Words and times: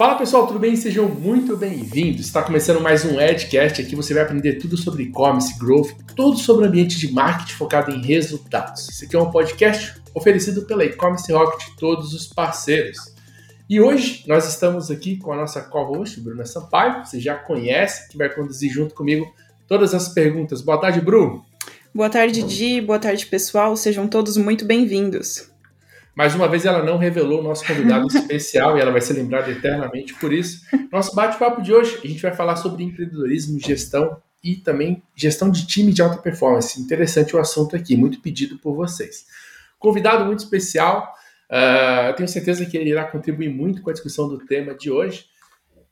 Fala 0.00 0.14
pessoal, 0.14 0.46
tudo 0.46 0.58
bem? 0.58 0.74
Sejam 0.76 1.06
muito 1.10 1.58
bem-vindos. 1.58 2.24
Está 2.24 2.42
começando 2.42 2.80
mais 2.80 3.04
um 3.04 3.20
Edcast. 3.20 3.82
Aqui 3.82 3.94
você 3.94 4.14
vai 4.14 4.22
aprender 4.22 4.54
tudo 4.54 4.74
sobre 4.74 5.02
e-commerce, 5.02 5.58
growth, 5.58 5.90
tudo 6.16 6.38
sobre 6.38 6.64
o 6.64 6.68
ambiente 6.68 6.98
de 6.98 7.12
marketing 7.12 7.52
focado 7.52 7.90
em 7.90 8.00
resultados. 8.00 8.88
Esse 8.88 9.04
aqui 9.04 9.14
é 9.14 9.18
um 9.18 9.30
podcast 9.30 10.00
oferecido 10.14 10.62
pela 10.62 10.86
E-commerce 10.86 11.30
Rocket 11.30 11.76
todos 11.78 12.14
os 12.14 12.26
parceiros. 12.26 13.14
E 13.68 13.78
hoje 13.78 14.24
nós 14.26 14.48
estamos 14.48 14.90
aqui 14.90 15.18
com 15.18 15.34
a 15.34 15.36
nossa 15.36 15.60
co-host, 15.60 16.18
Bruna 16.18 16.46
Sampaio. 16.46 17.04
Você 17.04 17.20
já 17.20 17.34
conhece, 17.34 18.08
que 18.08 18.16
vai 18.16 18.30
conduzir 18.30 18.72
junto 18.72 18.94
comigo 18.94 19.30
todas 19.68 19.92
as 19.92 20.08
perguntas. 20.08 20.62
Boa 20.62 20.80
tarde, 20.80 21.02
Bruno. 21.02 21.44
Boa 21.94 22.08
tarde, 22.08 22.42
Di. 22.42 22.80
Boa 22.80 22.98
tarde, 22.98 23.26
pessoal. 23.26 23.76
Sejam 23.76 24.08
todos 24.08 24.38
muito 24.38 24.64
bem-vindos. 24.64 25.49
Mais 26.20 26.34
uma 26.34 26.46
vez, 26.46 26.66
ela 26.66 26.82
não 26.82 26.98
revelou 26.98 27.40
o 27.40 27.42
nosso 27.42 27.66
convidado 27.66 28.06
especial 28.14 28.76
e 28.76 28.80
ela 28.82 28.90
vai 28.90 29.00
ser 29.00 29.14
lembrada 29.14 29.50
eternamente 29.50 30.12
por 30.12 30.34
isso. 30.34 30.66
Nosso 30.92 31.14
bate-papo 31.14 31.62
de 31.62 31.72
hoje, 31.72 31.98
a 32.04 32.06
gente 32.06 32.20
vai 32.20 32.34
falar 32.34 32.56
sobre 32.56 32.84
empreendedorismo, 32.84 33.58
gestão 33.58 34.20
e 34.44 34.54
também 34.54 35.02
gestão 35.16 35.50
de 35.50 35.66
time 35.66 35.94
de 35.94 36.02
alta 36.02 36.18
performance. 36.18 36.78
Interessante 36.78 37.34
o 37.34 37.38
assunto 37.38 37.74
aqui, 37.74 37.96
muito 37.96 38.20
pedido 38.20 38.58
por 38.58 38.74
vocês. 38.74 39.24
Convidado 39.78 40.26
muito 40.26 40.40
especial, 40.40 41.10
uh, 41.50 42.14
tenho 42.14 42.28
certeza 42.28 42.66
que 42.66 42.76
ele 42.76 42.90
irá 42.90 43.04
contribuir 43.04 43.48
muito 43.48 43.80
com 43.80 43.88
a 43.88 43.94
discussão 43.94 44.28
do 44.28 44.44
tema 44.44 44.74
de 44.74 44.90
hoje. 44.90 45.24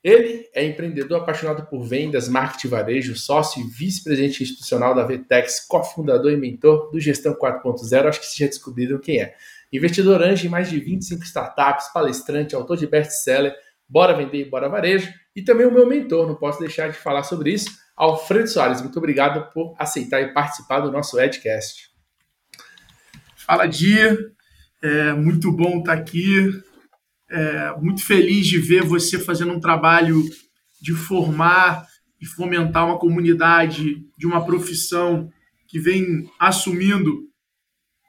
Ele 0.04 0.46
é 0.54 0.62
empreendedor 0.62 1.22
apaixonado 1.22 1.66
por 1.70 1.82
vendas, 1.84 2.28
marketing 2.28 2.66
e 2.66 2.70
varejo, 2.70 3.16
sócio 3.16 3.62
e 3.62 3.66
vice-presidente 3.66 4.42
institucional 4.42 4.94
da 4.94 5.04
VTEX, 5.04 5.66
cofundador 5.66 6.32
e 6.32 6.36
mentor 6.36 6.90
do 6.90 7.00
Gestão 7.00 7.34
4.0. 7.34 8.06
Acho 8.06 8.20
que 8.20 8.26
vocês 8.26 8.36
já 8.36 8.46
descobriram 8.46 8.98
quem 8.98 9.22
é. 9.22 9.34
Investidor 9.72 10.22
anjo 10.22 10.46
em 10.46 10.50
mais 10.50 10.70
de 10.70 10.80
25 10.80 11.24
startups, 11.24 11.92
palestrante, 11.92 12.54
autor 12.54 12.76
de 12.76 12.86
best-seller, 12.86 13.54
Bora 13.88 14.14
Vender 14.14 14.46
e 14.46 14.50
Bora 14.50 14.68
Varejo, 14.68 15.12
e 15.34 15.42
também 15.42 15.66
o 15.66 15.72
meu 15.72 15.86
mentor, 15.86 16.26
não 16.26 16.34
posso 16.34 16.58
deixar 16.58 16.88
de 16.90 16.96
falar 16.96 17.22
sobre 17.22 17.52
isso, 17.52 17.70
Alfredo 17.96 18.48
Soares. 18.48 18.80
Muito 18.80 18.98
obrigado 18.98 19.52
por 19.52 19.74
aceitar 19.78 20.20
e 20.20 20.32
participar 20.32 20.80
do 20.80 20.92
nosso 20.92 21.18
Edcast. 21.18 21.88
Fala, 23.36 23.66
Dia. 23.66 24.16
É 24.80 25.12
muito 25.12 25.50
bom 25.50 25.78
estar 25.78 25.94
aqui. 25.94 26.50
É 27.28 27.74
muito 27.80 28.04
feliz 28.04 28.46
de 28.46 28.58
ver 28.58 28.84
você 28.84 29.18
fazendo 29.18 29.52
um 29.52 29.60
trabalho 29.60 30.22
de 30.80 30.94
formar 30.94 31.86
e 32.20 32.26
fomentar 32.26 32.86
uma 32.86 32.98
comunidade 32.98 34.04
de 34.16 34.26
uma 34.26 34.44
profissão 34.44 35.28
que 35.66 35.80
vem 35.80 36.30
assumindo 36.38 37.27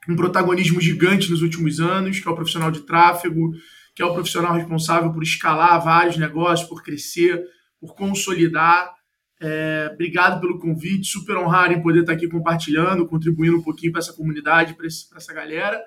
um 0.07 0.15
protagonismo 0.15 0.79
gigante 0.79 1.29
nos 1.29 1.41
últimos 1.41 1.79
anos, 1.79 2.19
que 2.19 2.27
é 2.27 2.31
o 2.31 2.35
profissional 2.35 2.71
de 2.71 2.81
tráfego, 2.81 3.51
que 3.95 4.01
é 4.01 4.05
o 4.05 4.13
profissional 4.13 4.53
responsável 4.53 5.11
por 5.11 5.23
escalar 5.23 5.83
vários 5.83 6.17
negócios, 6.17 6.67
por 6.67 6.81
crescer, 6.83 7.43
por 7.79 7.95
consolidar. 7.95 8.93
É, 9.41 9.89
obrigado 9.93 10.39
pelo 10.41 10.59
convite, 10.59 11.07
super 11.07 11.37
honrado 11.37 11.73
em 11.73 11.81
poder 11.81 12.01
estar 12.01 12.13
aqui 12.13 12.27
compartilhando, 12.27 13.05
contribuindo 13.07 13.57
um 13.57 13.61
pouquinho 13.61 13.91
para 13.91 14.01
essa 14.01 14.13
comunidade, 14.13 14.73
para 14.73 14.87
essa 14.87 15.33
galera. 15.33 15.81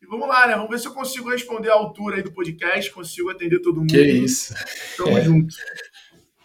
E 0.00 0.06
vamos 0.06 0.26
lá, 0.26 0.46
né? 0.48 0.54
Vamos 0.54 0.70
ver 0.70 0.80
se 0.80 0.88
eu 0.88 0.92
consigo 0.92 1.30
responder 1.30 1.70
à 1.70 1.74
altura 1.74 2.16
aí 2.16 2.22
do 2.22 2.32
podcast, 2.32 2.90
consigo 2.90 3.30
atender 3.30 3.60
todo 3.60 3.80
mundo. 3.80 3.90
Que 3.92 4.02
isso. 4.02 4.54
Tamo 4.96 5.16
é. 5.16 5.22
junto. 5.22 5.54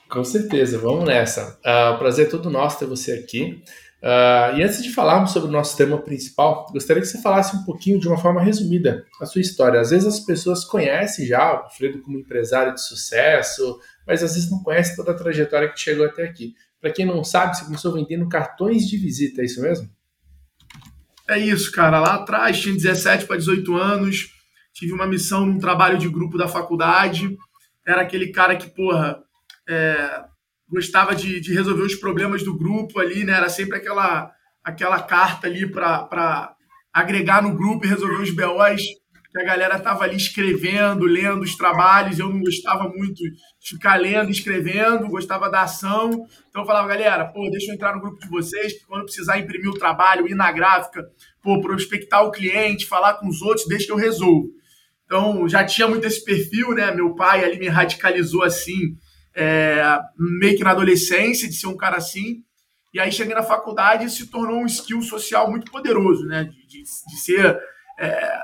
Com 0.08 0.24
certeza, 0.24 0.78
vamos 0.78 1.06
nessa. 1.06 1.60
Uh, 1.66 1.96
o 1.96 1.98
prazer 1.98 2.28
é 2.28 2.30
todo 2.30 2.50
nosso 2.50 2.80
ter 2.80 2.86
você 2.86 3.14
aqui. 3.14 3.64
Uh, 4.02 4.56
e 4.56 4.64
antes 4.64 4.84
de 4.84 4.94
falarmos 4.94 5.32
sobre 5.32 5.50
o 5.50 5.52
nosso 5.52 5.76
tema 5.76 5.98
principal, 5.98 6.68
gostaria 6.72 7.02
que 7.02 7.08
você 7.08 7.20
falasse 7.22 7.56
um 7.56 7.64
pouquinho, 7.64 8.00
de 8.00 8.08
uma 8.08 8.18
forma 8.18 8.42
resumida, 8.42 9.06
a 9.20 9.26
sua 9.26 9.42
história. 9.42 9.80
Às 9.80 9.90
vezes 9.90 10.08
as 10.08 10.20
pessoas 10.20 10.64
conhecem 10.64 11.26
já 11.26 11.54
o 11.54 11.58
Alfredo 11.64 12.02
como 12.02 12.20
empresário 12.20 12.74
de 12.74 12.82
sucesso, 12.82 13.80
mas 14.06 14.22
às 14.22 14.36
vezes 14.36 14.52
não 14.52 14.62
conhecem 14.62 14.96
toda 14.96 15.12
a 15.12 15.16
trajetória 15.16 15.70
que 15.70 15.80
chegou 15.80 16.06
até 16.06 16.24
aqui. 16.24 16.54
Para 16.80 16.92
quem 16.92 17.06
não 17.06 17.24
sabe, 17.24 17.58
você 17.58 17.66
começou 17.66 17.94
vendendo 17.94 18.30
cartões 18.30 18.88
de 18.88 18.98
visita, 18.98 19.42
é 19.42 19.46
isso 19.46 19.62
mesmo? 19.62 19.90
É 21.28 21.40
isso, 21.40 21.72
cara. 21.72 22.00
Lá 22.00 22.16
atrás, 22.16 22.60
tinha 22.60 22.76
17 22.76 23.26
para 23.26 23.36
18 23.36 23.76
anos, 23.76 24.32
tive 24.74 24.94
uma 24.94 25.08
missão 25.08 25.46
num 25.46 25.58
trabalho 25.58 25.98
de 25.98 26.08
grupo 26.08 26.38
da 26.38 26.48
faculdade. 26.48 27.36
Era 27.86 28.04
aquele 28.04 28.28
cara 28.32 28.56
que, 28.56 28.70
porra, 28.70 29.22
é, 29.68 30.24
gostava 30.70 31.16
de, 31.16 31.40
de 31.40 31.54
resolver 31.54 31.84
os 31.84 31.96
problemas 31.96 32.44
do 32.44 32.58
grupo 32.58 33.00
ali, 33.00 33.24
né? 33.24 33.34
Era 33.34 33.50
sempre 33.50 33.78
aquela, 33.78 34.32
aquela 34.64 35.02
carta 35.02 35.48
ali 35.48 35.70
para 35.70 36.56
agregar 36.94 37.42
no 37.42 37.56
grupo 37.56 37.86
e 37.86 37.90
resolver 37.90 38.22
os 38.22 38.32
BOs 38.32 38.82
que 39.32 39.42
a 39.42 39.46
galera 39.46 39.80
tava 39.80 40.04
ali 40.04 40.16
escrevendo, 40.16 41.06
lendo 41.06 41.42
os 41.42 41.56
trabalhos. 41.56 42.18
Eu 42.18 42.30
não 42.30 42.40
gostava 42.40 42.88
muito 42.90 43.16
de 43.16 43.34
ficar 43.62 43.96
lendo, 43.96 44.32
escrevendo, 44.32 45.08
gostava 45.10 45.50
da 45.50 45.62
ação. 45.62 46.10
Então 46.50 46.62
eu 46.62 46.66
falava, 46.66 46.88
galera, 46.88 47.26
pô, 47.26 47.50
deixa 47.50 47.72
eu 47.72 47.76
entrar 47.76 47.96
no 47.96 48.02
grupo 48.02 48.20
de 48.20 48.30
vocês, 48.30 48.74
porque 48.74 48.88
quando 48.88 49.06
precisar 49.06 49.38
imprimir 49.38 49.70
o 49.70 49.78
trabalho, 49.78 50.28
ir 50.28 50.36
na 50.36 50.52
gráfica, 50.52 51.06
pô, 51.42 51.62
prospectar 51.62 52.24
o 52.24 52.32
cliente, 52.32 52.86
falar 52.86 53.16
com 53.16 53.28
os 53.28 53.42
outros, 53.42 53.68
deixa 53.68 53.86
que 53.86 53.92
eu 53.92 53.98
resolvo. 53.98 54.50
Então 55.06 55.48
já 55.48 55.64
tinha 55.64 55.88
muito 55.88 56.06
esse 56.06 56.24
perfil, 56.24 56.74
né? 56.74 56.92
Meu 56.92 57.14
pai 57.14 57.44
ali 57.44 57.60
me 57.60 57.68
radicalizou 57.68 58.44
assim 58.44 58.98
é, 59.40 60.00
meio 60.18 60.58
que 60.58 60.64
na 60.64 60.72
adolescência, 60.72 61.48
de 61.48 61.54
ser 61.54 61.68
um 61.68 61.78
cara 61.78 61.98
assim. 61.98 62.44
E 62.92 63.00
aí 63.00 63.12
cheguei 63.12 63.36
na 63.36 63.44
faculdade 63.44 64.06
e 64.06 64.10
se 64.10 64.26
tornou 64.32 64.58
um 64.58 64.66
skill 64.66 65.04
social 65.04 65.48
muito 65.52 65.72
poderoso, 65.72 66.26
né? 66.26 66.46
De, 66.46 66.66
de, 66.66 66.82
de 66.82 67.20
ser 67.20 67.60
é, 68.00 68.40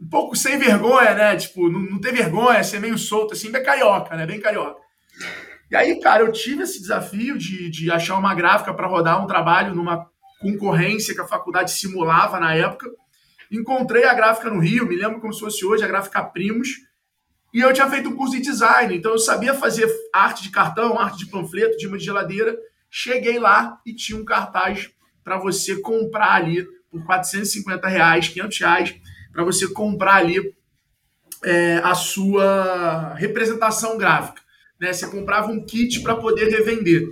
um 0.00 0.08
pouco 0.08 0.36
sem 0.36 0.56
vergonha, 0.58 1.12
né? 1.14 1.36
Tipo, 1.36 1.68
não, 1.68 1.80
não 1.80 2.00
ter 2.00 2.12
vergonha, 2.12 2.62
ser 2.62 2.78
meio 2.78 2.96
solto, 2.96 3.34
assim, 3.34 3.50
bem 3.50 3.64
carioca, 3.64 4.16
né? 4.16 4.24
Bem 4.24 4.40
carioca. 4.40 4.80
E 5.68 5.74
aí, 5.74 5.98
cara, 5.98 6.22
eu 6.22 6.30
tive 6.30 6.62
esse 6.62 6.80
desafio 6.80 7.36
de, 7.36 7.68
de 7.68 7.90
achar 7.90 8.16
uma 8.16 8.34
gráfica 8.36 8.72
para 8.72 8.86
rodar 8.86 9.24
um 9.24 9.26
trabalho 9.26 9.74
numa 9.74 10.06
concorrência 10.40 11.14
que 11.14 11.20
a 11.20 11.26
faculdade 11.26 11.72
simulava 11.72 12.38
na 12.38 12.54
época. 12.54 12.88
Encontrei 13.50 14.04
a 14.04 14.14
gráfica 14.14 14.48
no 14.48 14.60
Rio, 14.60 14.86
me 14.86 14.94
lembro 14.94 15.20
como 15.20 15.32
se 15.32 15.40
fosse 15.40 15.64
hoje, 15.64 15.82
a 15.82 15.88
gráfica 15.88 16.22
Primos 16.22 16.68
e 17.52 17.60
eu 17.60 17.72
tinha 17.72 17.88
feito 17.90 18.08
um 18.08 18.16
curso 18.16 18.34
de 18.34 18.42
design, 18.42 18.96
então 18.96 19.12
eu 19.12 19.18
sabia 19.18 19.52
fazer 19.52 19.86
arte 20.12 20.42
de 20.42 20.50
cartão, 20.50 20.98
arte 20.98 21.18
de 21.18 21.26
panfleto, 21.26 21.76
de 21.76 21.86
uma 21.86 21.98
de 21.98 22.04
geladeira. 22.04 22.58
Cheguei 22.90 23.38
lá 23.38 23.78
e 23.84 23.94
tinha 23.94 24.18
um 24.18 24.24
cartaz 24.24 24.90
para 25.22 25.36
você 25.36 25.76
comprar 25.80 26.34
ali 26.34 26.66
por 26.90 27.04
450 27.04 27.88
reais, 27.88 28.28
500 28.28 28.58
reais, 28.58 28.94
para 29.32 29.44
você 29.44 29.68
comprar 29.68 30.16
ali 30.16 30.54
é, 31.44 31.80
a 31.84 31.94
sua 31.94 33.14
representação 33.14 33.98
gráfica. 33.98 34.40
Né? 34.80 34.92
Você 34.92 35.06
comprava 35.08 35.52
um 35.52 35.64
kit 35.64 36.00
para 36.02 36.16
poder 36.16 36.48
revender. 36.48 37.06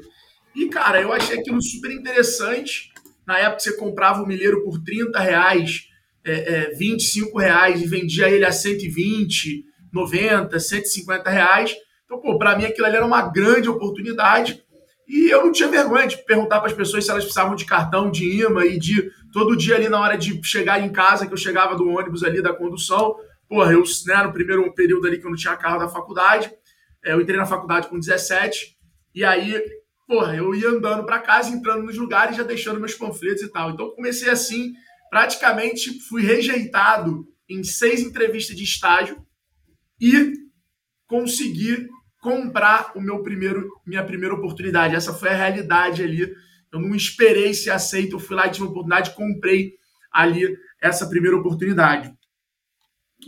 E, 0.54 0.68
cara, 0.68 1.00
eu 1.00 1.12
achei 1.12 1.38
aquilo 1.38 1.62
super 1.62 1.90
interessante. 1.90 2.92
Na 3.26 3.38
época, 3.38 3.60
você 3.60 3.76
comprava 3.76 4.22
o 4.22 4.26
milheiro 4.26 4.64
por 4.64 4.82
30 4.82 5.18
reais, 5.20 5.88
é, 6.24 6.32
é, 6.32 6.74
25 6.74 7.38
reais 7.38 7.80
e 7.80 7.86
vendia 7.86 8.28
ele 8.28 8.44
a 8.44 8.52
120 8.52 9.64
90, 9.92 10.58
150 10.58 11.30
reais. 11.30 11.74
Então, 12.04 12.20
pô, 12.20 12.38
para 12.38 12.56
mim 12.56 12.64
aquilo 12.64 12.86
ali 12.86 12.96
era 12.96 13.06
uma 13.06 13.22
grande 13.22 13.68
oportunidade. 13.68 14.62
E 15.08 15.28
eu 15.28 15.44
não 15.44 15.52
tinha 15.52 15.68
vergonha 15.68 16.06
de 16.06 16.24
perguntar 16.24 16.60
para 16.60 16.68
as 16.68 16.76
pessoas 16.76 17.04
se 17.04 17.10
elas 17.10 17.24
precisavam 17.24 17.56
de 17.56 17.64
cartão, 17.64 18.10
de 18.10 18.42
imã 18.42 18.64
e 18.64 18.78
de 18.78 19.10
todo 19.32 19.56
dia 19.56 19.74
ali 19.74 19.88
na 19.88 20.00
hora 20.00 20.16
de 20.16 20.40
chegar 20.44 20.80
em 20.80 20.92
casa, 20.92 21.26
que 21.26 21.32
eu 21.32 21.36
chegava 21.36 21.74
do 21.74 21.88
ônibus 21.88 22.22
ali 22.22 22.40
da 22.40 22.52
condução. 22.52 23.16
Porra, 23.48 23.72
eu, 23.72 23.82
né, 24.06 24.22
no 24.22 24.32
primeiro 24.32 24.72
período 24.72 25.08
ali 25.08 25.18
que 25.18 25.26
eu 25.26 25.30
não 25.30 25.36
tinha 25.36 25.56
carro 25.56 25.80
da 25.80 25.88
faculdade, 25.88 26.52
é, 27.04 27.12
eu 27.12 27.20
entrei 27.20 27.36
na 27.36 27.46
faculdade 27.46 27.88
com 27.88 27.98
17, 27.98 28.76
e 29.12 29.24
aí, 29.24 29.60
porra, 30.06 30.36
eu 30.36 30.54
ia 30.54 30.68
andando 30.68 31.04
para 31.04 31.18
casa, 31.18 31.50
entrando 31.50 31.82
nos 31.82 31.96
lugares, 31.96 32.36
já 32.36 32.44
deixando 32.44 32.78
meus 32.78 32.94
panfletos 32.94 33.42
e 33.42 33.50
tal. 33.50 33.70
Então 33.70 33.90
comecei 33.90 34.30
assim, 34.30 34.72
praticamente 35.10 35.98
fui 36.08 36.22
rejeitado 36.22 37.26
em 37.48 37.64
seis 37.64 38.00
entrevistas 38.00 38.56
de 38.56 38.62
estágio, 38.62 39.20
e 40.00 40.32
conseguir 41.06 41.88
comprar 42.20 42.92
o 42.94 43.00
meu 43.00 43.22
primeiro, 43.22 43.68
minha 43.86 44.04
primeira 44.04 44.34
oportunidade. 44.34 44.94
Essa 44.94 45.12
foi 45.12 45.30
a 45.30 45.36
realidade 45.36 46.02
ali. 46.02 46.32
Eu 46.72 46.80
não 46.80 46.94
esperei 46.94 47.52
ser 47.52 47.70
aceito, 47.70 48.16
eu 48.16 48.20
fui 48.20 48.36
lá 48.36 48.46
e 48.46 48.50
tive 48.50 48.64
uma 48.64 48.70
oportunidade, 48.70 49.14
comprei 49.14 49.72
ali 50.12 50.56
essa 50.80 51.08
primeira 51.08 51.36
oportunidade. 51.36 52.12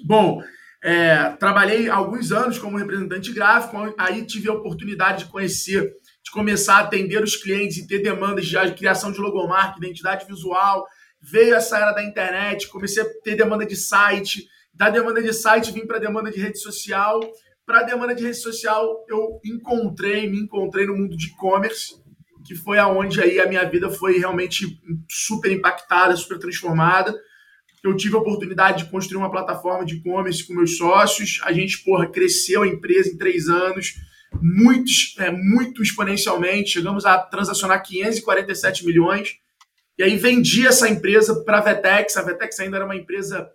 Bom, 0.05 0.43
é, 0.83 1.31
trabalhei 1.39 1.89
alguns 1.89 2.33
anos 2.33 2.59
como 2.59 2.77
representante 2.77 3.33
gráfico, 3.33 3.95
aí 3.97 4.25
tive 4.27 4.49
a 4.49 4.55
oportunidade 4.55 5.25
de 5.25 5.31
conhecer, 5.31 5.93
de 6.25 6.31
começar 6.33 6.77
a 6.77 6.81
atender 6.81 7.23
os 7.23 7.37
clientes 7.37 7.77
e 7.79 7.87
ter 7.87 8.01
demandas 8.01 8.47
de 8.47 8.75
criação 8.75 9.13
de 9.13 9.21
logomarca, 9.21 9.79
identidade 9.79 10.27
visual. 10.27 10.85
Veio 11.21 11.55
essa 11.55 11.77
era 11.77 11.93
da 11.93 12.03
internet, 12.03 12.69
comecei 12.69 13.03
a 13.03 13.07
ter 13.23 13.37
demanda 13.37 13.65
de 13.65 13.77
site, 13.77 14.49
da 14.75 14.89
demanda 14.89 15.23
de 15.23 15.33
site 15.33 15.71
vim 15.71 15.87
para 15.87 15.99
a 15.99 16.01
demanda 16.01 16.31
de 16.31 16.41
rede 16.41 16.59
social. 16.59 17.21
Para 17.65 17.81
a 17.81 17.83
demanda 17.83 18.15
de 18.15 18.25
rede 18.25 18.39
social, 18.39 19.05
eu 19.09 19.41
encontrei, 19.45 20.29
me 20.29 20.41
encontrei 20.41 20.87
no 20.87 20.97
mundo 20.97 21.17
de 21.17 21.27
e-commerce, 21.27 21.95
que 22.45 22.55
foi 22.55 22.79
aonde 22.79 23.21
aí 23.21 23.39
a 23.39 23.47
minha 23.47 23.65
vida 23.69 23.91
foi 23.91 24.19
realmente 24.19 24.81
super 25.09 25.53
impactada, 25.53 26.17
super 26.17 26.39
transformada. 26.39 27.15
eu 27.85 27.97
tive 27.97 28.17
a 28.17 28.19
oportunidade 28.19 28.85
de 28.85 28.91
construir 28.91 29.19
uma 29.19 29.31
plataforma 29.31 29.85
de 29.85 29.97
e-commerce 29.97 30.47
com 30.47 30.55
meus 30.55 30.77
sócios. 30.77 31.41
A 31.45 31.53
gente, 31.53 31.85
porra, 31.85 32.09
cresceu 32.09 32.63
a 32.63 32.69
empresa 32.69 33.11
em 33.11 33.17
três 33.17 33.49
anos, 33.49 33.95
muito, 34.41 34.91
é, 35.19 35.31
muito 35.31 35.83
exponencialmente. 35.83 36.71
Chegamos 36.71 37.05
a 37.05 37.19
transacionar 37.19 37.83
547 37.83 38.85
milhões. 38.87 39.37
E 39.99 40.03
aí 40.03 40.17
vendi 40.17 40.67
essa 40.67 40.89
empresa 40.89 41.45
para 41.45 41.59
a 41.59 41.61
Vetex. 41.61 42.17
A 42.17 42.23
Vetex 42.23 42.59
ainda 42.59 42.77
era 42.77 42.85
uma 42.85 42.97
empresa 42.97 43.49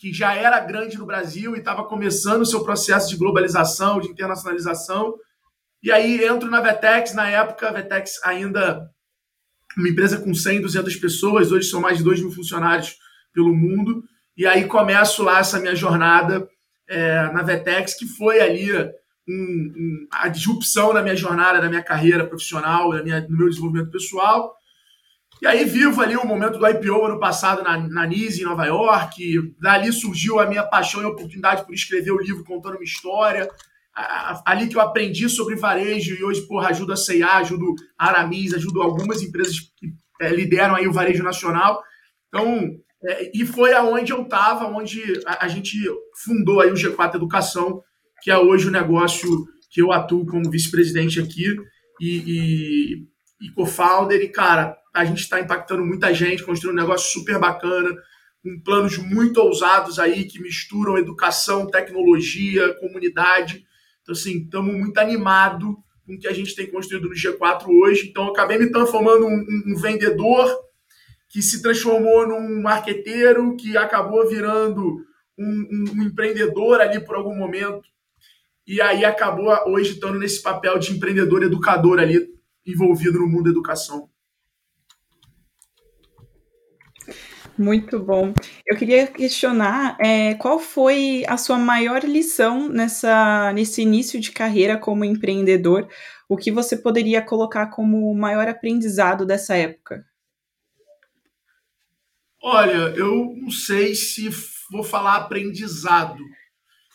que 0.00 0.14
já 0.14 0.34
era 0.34 0.58
grande 0.60 0.96
no 0.96 1.04
Brasil 1.04 1.54
e 1.54 1.58
estava 1.58 1.84
começando 1.84 2.40
o 2.40 2.46
seu 2.46 2.64
processo 2.64 3.10
de 3.10 3.18
globalização, 3.18 4.00
de 4.00 4.08
internacionalização. 4.08 5.14
E 5.82 5.92
aí 5.92 6.24
entro 6.24 6.50
na 6.50 6.62
Vetex, 6.62 7.12
na 7.12 7.28
época 7.28 7.68
a 7.68 7.72
Vetex 7.72 8.18
ainda 8.24 8.90
uma 9.76 9.88
empresa 9.88 10.18
com 10.18 10.32
100, 10.32 10.62
200 10.62 10.96
pessoas, 10.96 11.52
hoje 11.52 11.68
são 11.68 11.82
mais 11.82 11.98
de 11.98 12.04
2 12.04 12.20
mil 12.20 12.32
funcionários 12.32 12.96
pelo 13.30 13.54
mundo. 13.54 14.02
E 14.34 14.46
aí 14.46 14.64
começo 14.64 15.22
lá 15.22 15.40
essa 15.40 15.60
minha 15.60 15.76
jornada 15.76 16.48
é, 16.88 17.30
na 17.30 17.42
Vetex, 17.42 17.92
que 17.92 18.06
foi 18.06 18.40
ali 18.40 18.72
um, 18.72 18.82
um, 19.28 20.08
a 20.12 20.28
disrupção 20.28 20.94
na 20.94 21.02
minha 21.02 21.14
jornada, 21.14 21.60
na 21.60 21.68
minha 21.68 21.82
carreira 21.82 22.26
profissional, 22.26 22.94
na 22.94 23.02
minha, 23.02 23.20
no 23.28 23.36
meu 23.36 23.50
desenvolvimento 23.50 23.90
pessoal. 23.90 24.56
E 25.42 25.46
aí 25.46 25.64
vivo 25.64 26.02
ali 26.02 26.16
o 26.16 26.26
momento 26.26 26.58
do 26.58 26.68
IPO 26.68 27.06
ano 27.06 27.18
passado 27.18 27.62
na, 27.62 27.78
na 27.78 28.06
NISE, 28.06 28.42
em 28.42 28.44
Nova 28.44 28.66
York. 28.66 29.54
Dali 29.58 29.90
surgiu 29.90 30.38
a 30.38 30.46
minha 30.46 30.62
paixão 30.62 31.00
e 31.00 31.06
oportunidade 31.06 31.64
por 31.64 31.74
escrever 31.74 32.10
o 32.10 32.20
livro 32.20 32.44
contando 32.44 32.74
uma 32.74 32.84
história. 32.84 33.48
Ali 34.44 34.68
que 34.68 34.76
eu 34.76 34.80
aprendi 34.80 35.28
sobre 35.28 35.56
varejo 35.56 36.14
e 36.14 36.22
hoje, 36.22 36.42
porra, 36.42 36.68
ajudo 36.68 36.92
a 36.92 36.96
C&A, 36.96 37.38
ajudo 37.38 37.74
a 37.98 38.08
Aramis, 38.08 38.52
ajudo 38.52 38.82
algumas 38.82 39.22
empresas 39.22 39.58
que 39.76 39.92
é, 40.20 40.28
lideram 40.28 40.74
aí 40.74 40.86
o 40.86 40.92
varejo 40.92 41.22
nacional. 41.22 41.82
Então, 42.28 42.70
é, 43.02 43.30
e 43.34 43.46
foi 43.46 43.72
aonde 43.72 44.12
eu 44.12 44.22
estava, 44.22 44.66
onde 44.66 45.02
a, 45.26 45.46
a, 45.46 45.48
gente 45.48 45.76
fundou 46.22 46.60
aí 46.60 46.70
o 46.70 46.74
G4 46.74 47.14
Educação, 47.14 47.82
que 48.22 48.30
é 48.30 48.36
hoje 48.38 48.68
o 48.68 48.70
negócio 48.70 49.28
que 49.70 49.80
eu 49.80 49.90
atuo 49.90 50.26
como 50.26 50.50
vice-presidente 50.50 51.18
aqui 51.18 51.56
e, 51.98 52.22
e, 52.26 53.46
e 53.46 53.50
co-founder. 53.54 54.20
E, 54.20 54.28
cara, 54.28 54.76
a 54.94 55.04
gente 55.04 55.20
está 55.20 55.40
impactando 55.40 55.84
muita 55.84 56.12
gente, 56.12 56.42
construindo 56.42 56.76
um 56.76 56.80
negócio 56.80 57.12
super 57.12 57.38
bacana, 57.38 57.90
com 58.42 58.60
planos 58.62 58.98
muito 58.98 59.38
ousados 59.38 59.98
aí 59.98 60.24
que 60.24 60.40
misturam 60.40 60.98
educação, 60.98 61.66
tecnologia, 61.66 62.74
comunidade. 62.74 63.64
Então, 64.02 64.12
assim, 64.12 64.42
estamos 64.42 64.74
muito 64.74 64.98
animados 64.98 65.74
com 66.06 66.14
o 66.14 66.18
que 66.18 66.26
a 66.26 66.32
gente 66.32 66.54
tem 66.56 66.70
construído 66.70 67.08
no 67.08 67.14
G4 67.14 67.66
hoje. 67.68 68.08
Então, 68.08 68.28
acabei 68.28 68.58
me 68.58 68.70
transformando 68.70 69.26
um, 69.26 69.34
um, 69.34 69.72
um 69.72 69.76
vendedor 69.76 70.48
que 71.28 71.40
se 71.40 71.62
transformou 71.62 72.26
num 72.26 72.60
marqueteiro, 72.60 73.56
que 73.56 73.76
acabou 73.76 74.28
virando 74.28 75.04
um, 75.38 75.94
um, 75.96 76.02
empreendedor 76.02 76.80
ali 76.80 76.98
por 76.98 77.14
algum 77.14 77.34
momento. 77.34 77.88
E 78.66 78.80
aí 78.80 79.04
acabou 79.04 79.48
hoje 79.68 79.92
estando 79.92 80.18
nesse 80.18 80.42
papel 80.42 80.78
de 80.78 80.92
empreendedor 80.92 81.44
educador 81.44 82.00
ali, 82.00 82.28
envolvido 82.66 83.20
no 83.20 83.28
mundo 83.28 83.44
da 83.44 83.50
educação. 83.50 84.09
Muito 87.60 88.00
bom. 88.00 88.32
Eu 88.66 88.74
queria 88.74 89.06
questionar 89.06 89.94
é, 90.00 90.32
qual 90.36 90.58
foi 90.58 91.24
a 91.28 91.36
sua 91.36 91.58
maior 91.58 92.02
lição 92.02 92.70
nessa, 92.70 93.52
nesse 93.52 93.82
início 93.82 94.18
de 94.18 94.32
carreira 94.32 94.78
como 94.78 95.04
empreendedor? 95.04 95.86
O 96.26 96.38
que 96.38 96.50
você 96.50 96.74
poderia 96.74 97.20
colocar 97.20 97.66
como 97.66 98.10
o 98.10 98.16
maior 98.16 98.48
aprendizado 98.48 99.26
dessa 99.26 99.54
época? 99.56 100.06
Olha, 102.42 102.94
eu 102.96 103.34
não 103.36 103.50
sei 103.50 103.94
se 103.94 104.30
vou 104.72 104.82
falar 104.82 105.16
aprendizado, 105.16 106.16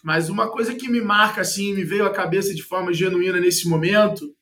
mas 0.04 0.30
uma 0.30 0.50
coisa 0.50 0.74
que 0.74 0.90
me 0.90 1.00
marca 1.00 1.42
assim, 1.42 1.76
me 1.76 1.84
veio 1.84 2.08
à 2.08 2.12
cabeça 2.12 2.56
de 2.56 2.64
forma 2.64 2.92
genuína 2.92 3.40
nesse 3.40 3.70
momento, 3.70 4.36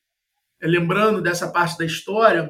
é, 0.62 0.68
lembrando 0.68 1.22
dessa 1.22 1.52
parte 1.52 1.78
da 1.78 1.84
história, 1.84 2.50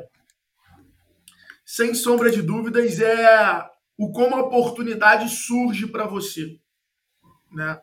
sem 1.66 1.94
sombra 1.94 2.30
de 2.30 2.42
dúvidas, 2.42 3.00
é 3.00 3.66
o 3.98 4.12
como 4.12 4.36
a 4.36 4.42
oportunidade 4.42 5.30
surge 5.30 5.88
para 5.88 6.06
você, 6.06 6.58
né? 7.52 7.80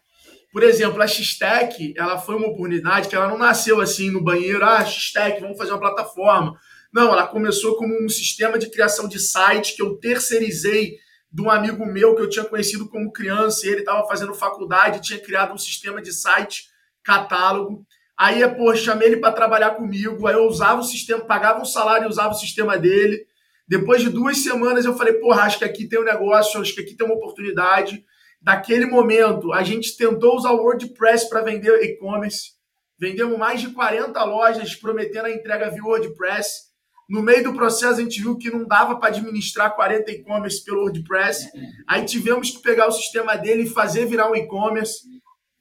Por 0.52 0.64
exemplo, 0.64 1.00
a 1.00 1.06
X-Tech, 1.06 1.94
ela 1.96 2.18
foi 2.18 2.34
uma 2.34 2.48
oportunidade 2.48 3.08
que 3.08 3.14
ela 3.14 3.28
não 3.28 3.38
nasceu 3.38 3.80
assim 3.80 4.10
no 4.10 4.22
banheiro, 4.22 4.64
ah, 4.64 4.84
X-Tech, 4.84 5.40
vamos 5.40 5.56
fazer 5.56 5.70
uma 5.70 5.78
plataforma. 5.78 6.58
Não, 6.92 7.12
ela 7.12 7.26
começou 7.26 7.76
como 7.76 8.04
um 8.04 8.08
sistema 8.08 8.58
de 8.58 8.68
criação 8.68 9.06
de 9.06 9.20
site 9.20 9.76
que 9.76 9.82
eu 9.82 9.96
terceirizei 9.98 10.96
de 11.32 11.40
um 11.40 11.48
amigo 11.48 11.86
meu 11.86 12.16
que 12.16 12.22
eu 12.22 12.28
tinha 12.28 12.44
conhecido 12.44 12.88
como 12.88 13.12
criança, 13.12 13.64
e 13.64 13.70
ele 13.70 13.80
estava 13.80 14.06
fazendo 14.08 14.34
faculdade, 14.34 15.00
tinha 15.00 15.20
criado 15.20 15.54
um 15.54 15.58
sistema 15.58 16.02
de 16.02 16.12
site 16.12 16.64
catálogo. 17.04 17.86
Aí, 18.18 18.46
pô, 18.56 18.74
chamei 18.74 19.08
ele 19.08 19.16
para 19.18 19.32
trabalhar 19.32 19.70
comigo, 19.70 20.26
aí 20.26 20.34
eu 20.34 20.46
usava 20.46 20.80
o 20.80 20.84
sistema, 20.84 21.24
pagava 21.24 21.60
um 21.60 21.64
salário 21.64 22.06
e 22.06 22.08
usava 22.08 22.34
o 22.34 22.38
sistema 22.38 22.76
dele. 22.76 23.24
Depois 23.70 24.02
de 24.02 24.08
duas 24.08 24.38
semanas 24.38 24.84
eu 24.84 24.96
falei, 24.96 25.12
porra, 25.12 25.42
acho 25.42 25.60
que 25.60 25.64
aqui 25.64 25.86
tem 25.86 26.00
um 26.00 26.04
negócio, 26.04 26.60
acho 26.60 26.74
que 26.74 26.80
aqui 26.80 26.96
tem 26.96 27.06
uma 27.06 27.14
oportunidade. 27.14 28.04
Daquele 28.42 28.84
momento, 28.84 29.52
a 29.52 29.62
gente 29.62 29.96
tentou 29.96 30.34
usar 30.34 30.50
o 30.50 30.56
WordPress 30.56 31.28
para 31.28 31.40
vender 31.40 31.80
e-commerce. 31.84 32.50
Vendemos 32.98 33.38
mais 33.38 33.60
de 33.60 33.70
40 33.70 34.24
lojas 34.24 34.74
prometendo 34.74 35.26
a 35.26 35.30
entrega 35.30 35.70
via 35.70 35.84
WordPress. 35.84 36.68
No 37.08 37.22
meio 37.22 37.44
do 37.44 37.54
processo, 37.54 38.00
a 38.00 38.02
gente 38.02 38.20
viu 38.20 38.36
que 38.36 38.50
não 38.50 38.66
dava 38.66 38.98
para 38.98 39.10
administrar 39.10 39.72
40 39.76 40.10
e-commerce 40.10 40.64
pelo 40.64 40.80
WordPress. 40.80 41.48
Aí 41.86 42.04
tivemos 42.04 42.50
que 42.50 42.60
pegar 42.62 42.88
o 42.88 42.92
sistema 42.92 43.36
dele 43.36 43.62
e 43.62 43.70
fazer 43.70 44.04
virar 44.04 44.28
um 44.28 44.34
e-commerce. 44.34 44.98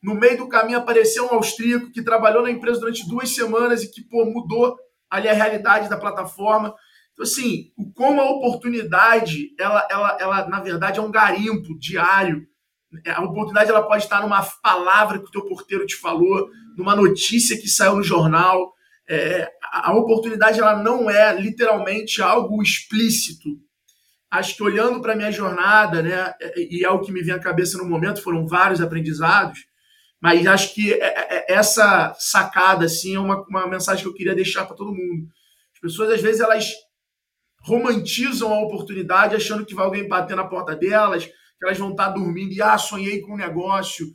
No 0.02 0.16
meio 0.16 0.36
do 0.36 0.50
caminho 0.50 0.80
apareceu 0.80 1.26
um 1.26 1.36
austríaco 1.36 1.92
que 1.92 2.02
trabalhou 2.02 2.42
na 2.42 2.50
empresa 2.50 2.80
durante 2.80 3.08
duas 3.08 3.30
semanas 3.30 3.84
e 3.84 3.92
que 3.92 4.02
pô, 4.02 4.26
mudou 4.26 4.76
ali 5.12 5.28
a 5.28 5.34
realidade 5.34 5.88
da 5.88 5.98
plataforma. 5.98 6.74
Então, 7.20 7.30
assim, 7.30 7.74
como 7.94 8.22
a 8.22 8.32
oportunidade, 8.32 9.54
ela, 9.60 9.86
ela, 9.92 10.18
ela 10.22 10.48
na 10.48 10.62
verdade 10.62 11.00
é 11.00 11.02
um 11.02 11.12
garimpo 11.12 11.78
diário. 11.78 12.48
A 13.06 13.22
oportunidade 13.22 13.70
ela 13.70 13.84
pode 13.84 14.04
estar 14.06 14.22
numa 14.22 14.42
palavra 14.64 15.20
que 15.20 15.26
o 15.26 15.32
teu 15.32 15.46
porteiro 15.46 15.86
te 15.86 15.98
falou, 15.98 16.50
numa 16.78 16.96
notícia 16.96 17.60
que 17.60 17.68
saiu 17.68 17.98
no 17.98 18.04
jornal, 18.04 18.74
é, 19.08 19.52
a 19.62 19.94
oportunidade 19.94 20.62
ela 20.62 20.82
não 20.82 21.10
é 21.10 21.38
literalmente 21.38 22.22
algo 22.22 22.64
explícito. 22.64 23.50
Acho 24.32 24.56
que 24.56 24.64
olhando 24.64 25.02
para 25.02 25.12
a 25.12 25.16
minha 25.16 25.32
jornada, 25.32 26.02
né, 26.02 26.34
e 26.56 26.86
é 26.86 26.90
o 26.90 27.02
que 27.02 27.12
me 27.12 27.22
vem 27.22 27.34
à 27.34 27.40
cabeça 27.40 27.78
no 27.78 27.84
momento, 27.84 28.22
foram 28.22 28.48
vários 28.48 28.80
aprendizados, 28.80 29.60
mas 30.22 30.48
acho 30.48 30.74
que 30.74 30.94
é, 30.94 30.98
é, 31.06 31.36
é, 31.36 31.54
essa 31.54 32.16
sacada 32.18 32.86
assim, 32.86 33.16
é 33.16 33.20
uma, 33.20 33.44
uma 33.50 33.68
mensagem 33.68 34.04
que 34.04 34.10
eu 34.10 34.14
queria 34.14 34.36
deixar 34.36 34.66
para 34.66 34.76
todo 34.76 34.94
mundo. 34.94 35.28
As 35.74 35.80
pessoas, 35.82 36.12
às 36.12 36.22
vezes, 36.22 36.40
elas 36.40 36.74
romantizam 37.62 38.54
a 38.54 38.62
oportunidade 38.62 39.36
achando 39.36 39.66
que 39.66 39.76
vai 39.76 39.86
alguém 39.86 40.08
bater 40.08 40.36
na 40.36 40.46
porta 40.46 40.76
delas, 40.76 41.26
que 41.26 41.66
elas 41.66 41.78
vão 41.78 41.92
estar 41.92 42.10
dormindo 42.10 42.54
e, 42.54 42.62
ah, 42.62 42.78
sonhei 42.78 43.22
com 43.22 43.34
um 43.34 43.38
negócio. 43.38 44.08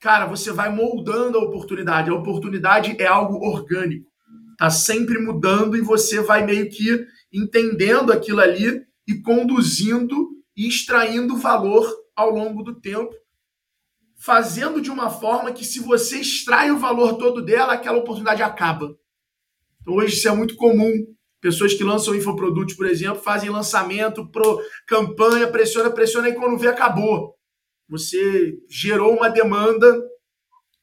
Cara, 0.00 0.26
você 0.26 0.50
vai 0.52 0.68
moldando 0.68 1.38
a 1.38 1.42
oportunidade. 1.42 2.10
A 2.10 2.14
oportunidade 2.14 2.96
é 2.98 3.06
algo 3.06 3.36
orgânico 3.46 4.12
está 4.62 4.70
sempre 4.70 5.18
mudando 5.18 5.76
e 5.76 5.80
você 5.80 6.20
vai 6.20 6.46
meio 6.46 6.70
que 6.70 7.04
entendendo 7.32 8.12
aquilo 8.12 8.40
ali 8.40 8.80
e 9.08 9.20
conduzindo 9.20 10.30
e 10.56 10.68
extraindo 10.68 11.36
valor 11.36 11.92
ao 12.14 12.30
longo 12.30 12.62
do 12.62 12.78
tempo, 12.78 13.12
fazendo 14.16 14.80
de 14.80 14.88
uma 14.90 15.10
forma 15.10 15.52
que 15.52 15.64
se 15.64 15.80
você 15.80 16.20
extrai 16.20 16.70
o 16.70 16.78
valor 16.78 17.16
todo 17.16 17.42
dela, 17.42 17.72
aquela 17.72 17.98
oportunidade 17.98 18.42
acaba. 18.42 18.94
Então 19.80 19.94
hoje 19.94 20.14
isso 20.14 20.28
é 20.28 20.32
muito 20.32 20.54
comum. 20.54 20.92
Pessoas 21.42 21.74
que 21.74 21.82
lançam 21.82 22.14
infoprodutos, 22.14 22.74
por 22.74 22.86
exemplo, 22.86 23.20
fazem 23.20 23.50
lançamento, 23.50 24.24
pro 24.30 24.62
campanha, 24.86 25.48
pressiona, 25.48 25.90
pressiona 25.90 26.28
e 26.28 26.34
quando 26.36 26.56
vê 26.56 26.68
acabou. 26.68 27.34
Você 27.88 28.56
gerou 28.70 29.16
uma 29.16 29.28
demanda 29.28 29.92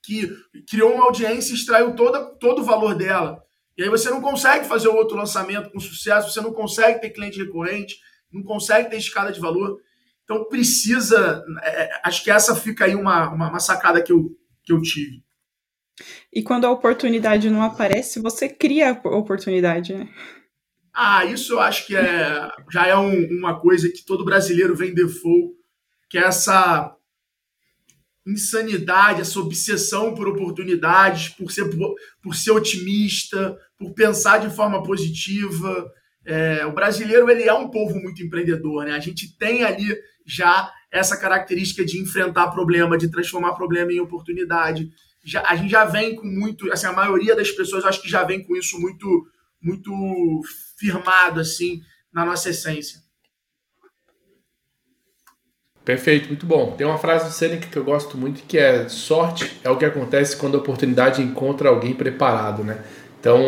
que 0.04 0.30
criou 0.70 0.94
uma 0.94 1.06
audiência 1.06 1.54
e 1.54 1.56
extraiu 1.56 1.96
toda, 1.96 2.26
todo 2.36 2.60
o 2.60 2.66
valor 2.66 2.94
dela. 2.94 3.42
E 3.78 3.84
aí 3.84 3.90
você 3.90 4.10
não 4.10 4.20
consegue 4.20 4.66
fazer 4.66 4.90
outro 4.90 5.16
lançamento 5.16 5.72
com 5.72 5.80
sucesso, 5.80 6.30
você 6.30 6.42
não 6.42 6.52
consegue 6.52 7.00
ter 7.00 7.12
cliente 7.12 7.40
recorrente, 7.40 7.96
não 8.30 8.44
consegue 8.44 8.90
ter 8.90 8.98
escada 8.98 9.32
de 9.32 9.40
valor. 9.40 9.80
Então 10.26 10.44
precisa. 10.44 11.42
É, 11.64 11.84
é, 11.84 12.02
acho 12.04 12.22
que 12.22 12.30
essa 12.30 12.54
fica 12.54 12.84
aí 12.84 12.96
uma, 12.96 13.30
uma, 13.30 13.50
uma, 13.50 13.60
sacada 13.62 14.04
que 14.04 14.12
eu, 14.12 14.38
que 14.62 14.74
eu 14.74 14.82
tive. 14.82 15.24
E 16.34 16.44
quando 16.44 16.66
a 16.66 16.72
oportunidade 16.72 17.50
não 17.50 17.64
aparece, 17.64 18.20
você 18.20 18.50
cria 18.50 18.90
a 18.90 19.08
oportunidade, 19.08 19.94
né? 19.94 20.10
Ah, 20.94 21.26
isso 21.26 21.54
eu 21.54 21.60
acho 21.60 21.86
que 21.86 21.96
é, 21.96 22.50
já 22.72 22.88
é 22.88 22.96
um, 22.98 23.28
uma 23.38 23.60
coisa 23.60 23.90
que 23.90 24.06
todo 24.06 24.26
brasileiro 24.26 24.76
vem 24.76 24.94
default, 24.94 25.54
que 26.10 26.18
é 26.18 26.24
essa 26.24 26.96
insanidade, 28.26 29.22
essa 29.22 29.40
obsessão 29.40 30.14
por 30.14 30.28
oportunidades, 30.28 31.30
por 31.30 31.52
ser, 31.52 31.70
por 32.22 32.36
ser 32.36 32.52
otimista, 32.52 33.58
por 33.78 33.94
pensar 33.94 34.40
de 34.40 34.54
forma 34.54 34.84
positiva. 34.84 35.92
É, 36.26 36.66
o 36.66 36.74
brasileiro 36.74 37.30
ele 37.30 37.44
é 37.44 37.54
um 37.54 37.70
povo 37.70 37.96
muito 37.96 38.22
empreendedor, 38.22 38.86
né? 38.86 38.92
A 38.92 39.00
gente 39.00 39.38
tem 39.38 39.64
ali 39.64 39.96
já 40.26 40.72
essa 40.92 41.18
característica 41.18 41.86
de 41.86 42.00
enfrentar 42.00 42.50
problema, 42.50 42.98
de 42.98 43.10
transformar 43.10 43.54
problema 43.54 43.92
em 43.92 44.00
oportunidade. 44.00 44.90
Já, 45.24 45.44
a 45.48 45.56
gente 45.56 45.70
já 45.70 45.86
vem 45.86 46.16
com 46.16 46.28
muito, 46.28 46.72
assim, 46.72 46.88
a 46.88 46.94
maioria 46.94 47.36
das 47.36 47.52
pessoas 47.52 47.86
acho 47.86 48.02
que 48.02 48.10
já 48.10 48.24
vem 48.24 48.44
com 48.44 48.56
isso 48.56 48.80
muito, 48.80 49.28
muito 49.62 49.92
firmado 50.78 51.40
assim 51.40 51.82
na 52.14 52.26
nossa 52.26 52.50
essência. 52.50 53.00
Perfeito, 55.84 56.28
muito 56.28 56.46
bom. 56.46 56.76
Tem 56.78 56.86
uma 56.86 57.00
frase 57.00 57.26
do 57.26 57.32
Seneca 57.32 57.68
que 57.68 57.78
eu 57.78 57.84
gosto 57.84 58.18
muito 58.18 58.44
que 58.44 58.58
é 58.58 58.88
sorte 58.88 59.60
é 59.64 59.70
o 59.70 59.78
que 59.78 59.86
acontece 59.86 60.38
quando 60.38 60.56
a 60.56 60.60
oportunidade 60.60 61.22
encontra 61.22 61.70
alguém 61.70 61.96
preparado, 61.96 62.64
né? 62.64 62.84
Então, 63.20 63.42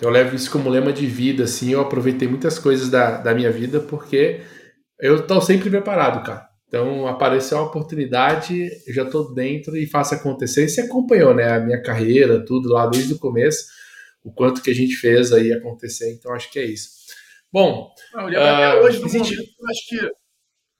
eu 0.00 0.10
levo 0.10 0.36
isso 0.36 0.50
como 0.50 0.68
lema 0.68 0.92
de 0.92 1.06
vida, 1.06 1.44
assim, 1.44 1.72
eu 1.72 1.80
aproveitei 1.80 2.28
muitas 2.28 2.58
coisas 2.58 2.88
da, 2.88 3.16
da 3.16 3.34
minha 3.34 3.50
vida 3.50 3.80
porque 3.80 4.42
eu 5.00 5.16
estou 5.16 5.40
sempre 5.40 5.70
preparado, 5.70 6.24
cara. 6.24 6.46
Então, 6.68 7.06
apareceu 7.06 7.58
uma 7.58 7.66
oportunidade, 7.66 8.68
eu 8.86 8.94
já 8.94 9.04
estou 9.04 9.32
dentro 9.32 9.76
e 9.76 9.86
faço 9.86 10.14
acontecer. 10.14 10.64
E 10.64 10.68
você 10.68 10.82
acompanhou, 10.82 11.34
né, 11.34 11.56
a 11.56 11.60
minha 11.60 11.80
carreira, 11.80 12.44
tudo 12.44 12.68
lá 12.68 12.86
desde 12.86 13.14
o 13.14 13.18
começo, 13.18 13.64
o 14.26 14.32
quanto 14.32 14.60
que 14.60 14.70
a 14.70 14.74
gente 14.74 14.96
fez 14.96 15.32
aí 15.32 15.52
acontecer. 15.52 16.12
Então, 16.12 16.34
acho 16.34 16.50
que 16.50 16.58
é 16.58 16.64
isso. 16.64 16.88
Bom, 17.52 17.94
Não, 18.12 18.26
uh, 18.26 18.84
hoje, 18.84 18.98
no 18.98 19.06
momento, 19.06 19.32
eu 19.32 19.68
acho 19.70 19.88
que 19.88 20.10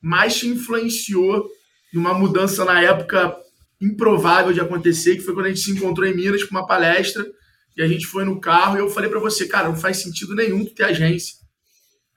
mais 0.02 0.36
te 0.36 0.48
influenciou 0.48 1.46
numa 1.94 2.12
mudança 2.12 2.64
na 2.64 2.82
época 2.82 3.36
improvável 3.80 4.52
de 4.52 4.60
acontecer, 4.60 5.14
que 5.14 5.22
foi 5.22 5.32
quando 5.32 5.46
a 5.46 5.48
gente 5.50 5.60
se 5.60 5.70
encontrou 5.70 6.08
em 6.08 6.14
Minas 6.14 6.42
com 6.42 6.50
uma 6.50 6.66
palestra 6.66 7.24
e 7.76 7.82
a 7.82 7.86
gente 7.86 8.04
foi 8.06 8.24
no 8.24 8.40
carro 8.40 8.76
e 8.76 8.80
eu 8.80 8.90
falei 8.90 9.08
para 9.08 9.20
você, 9.20 9.46
cara, 9.46 9.68
não 9.68 9.76
faz 9.76 9.98
sentido 9.98 10.34
nenhum 10.34 10.64
tu 10.64 10.74
ter 10.74 10.84
agência. 10.84 11.36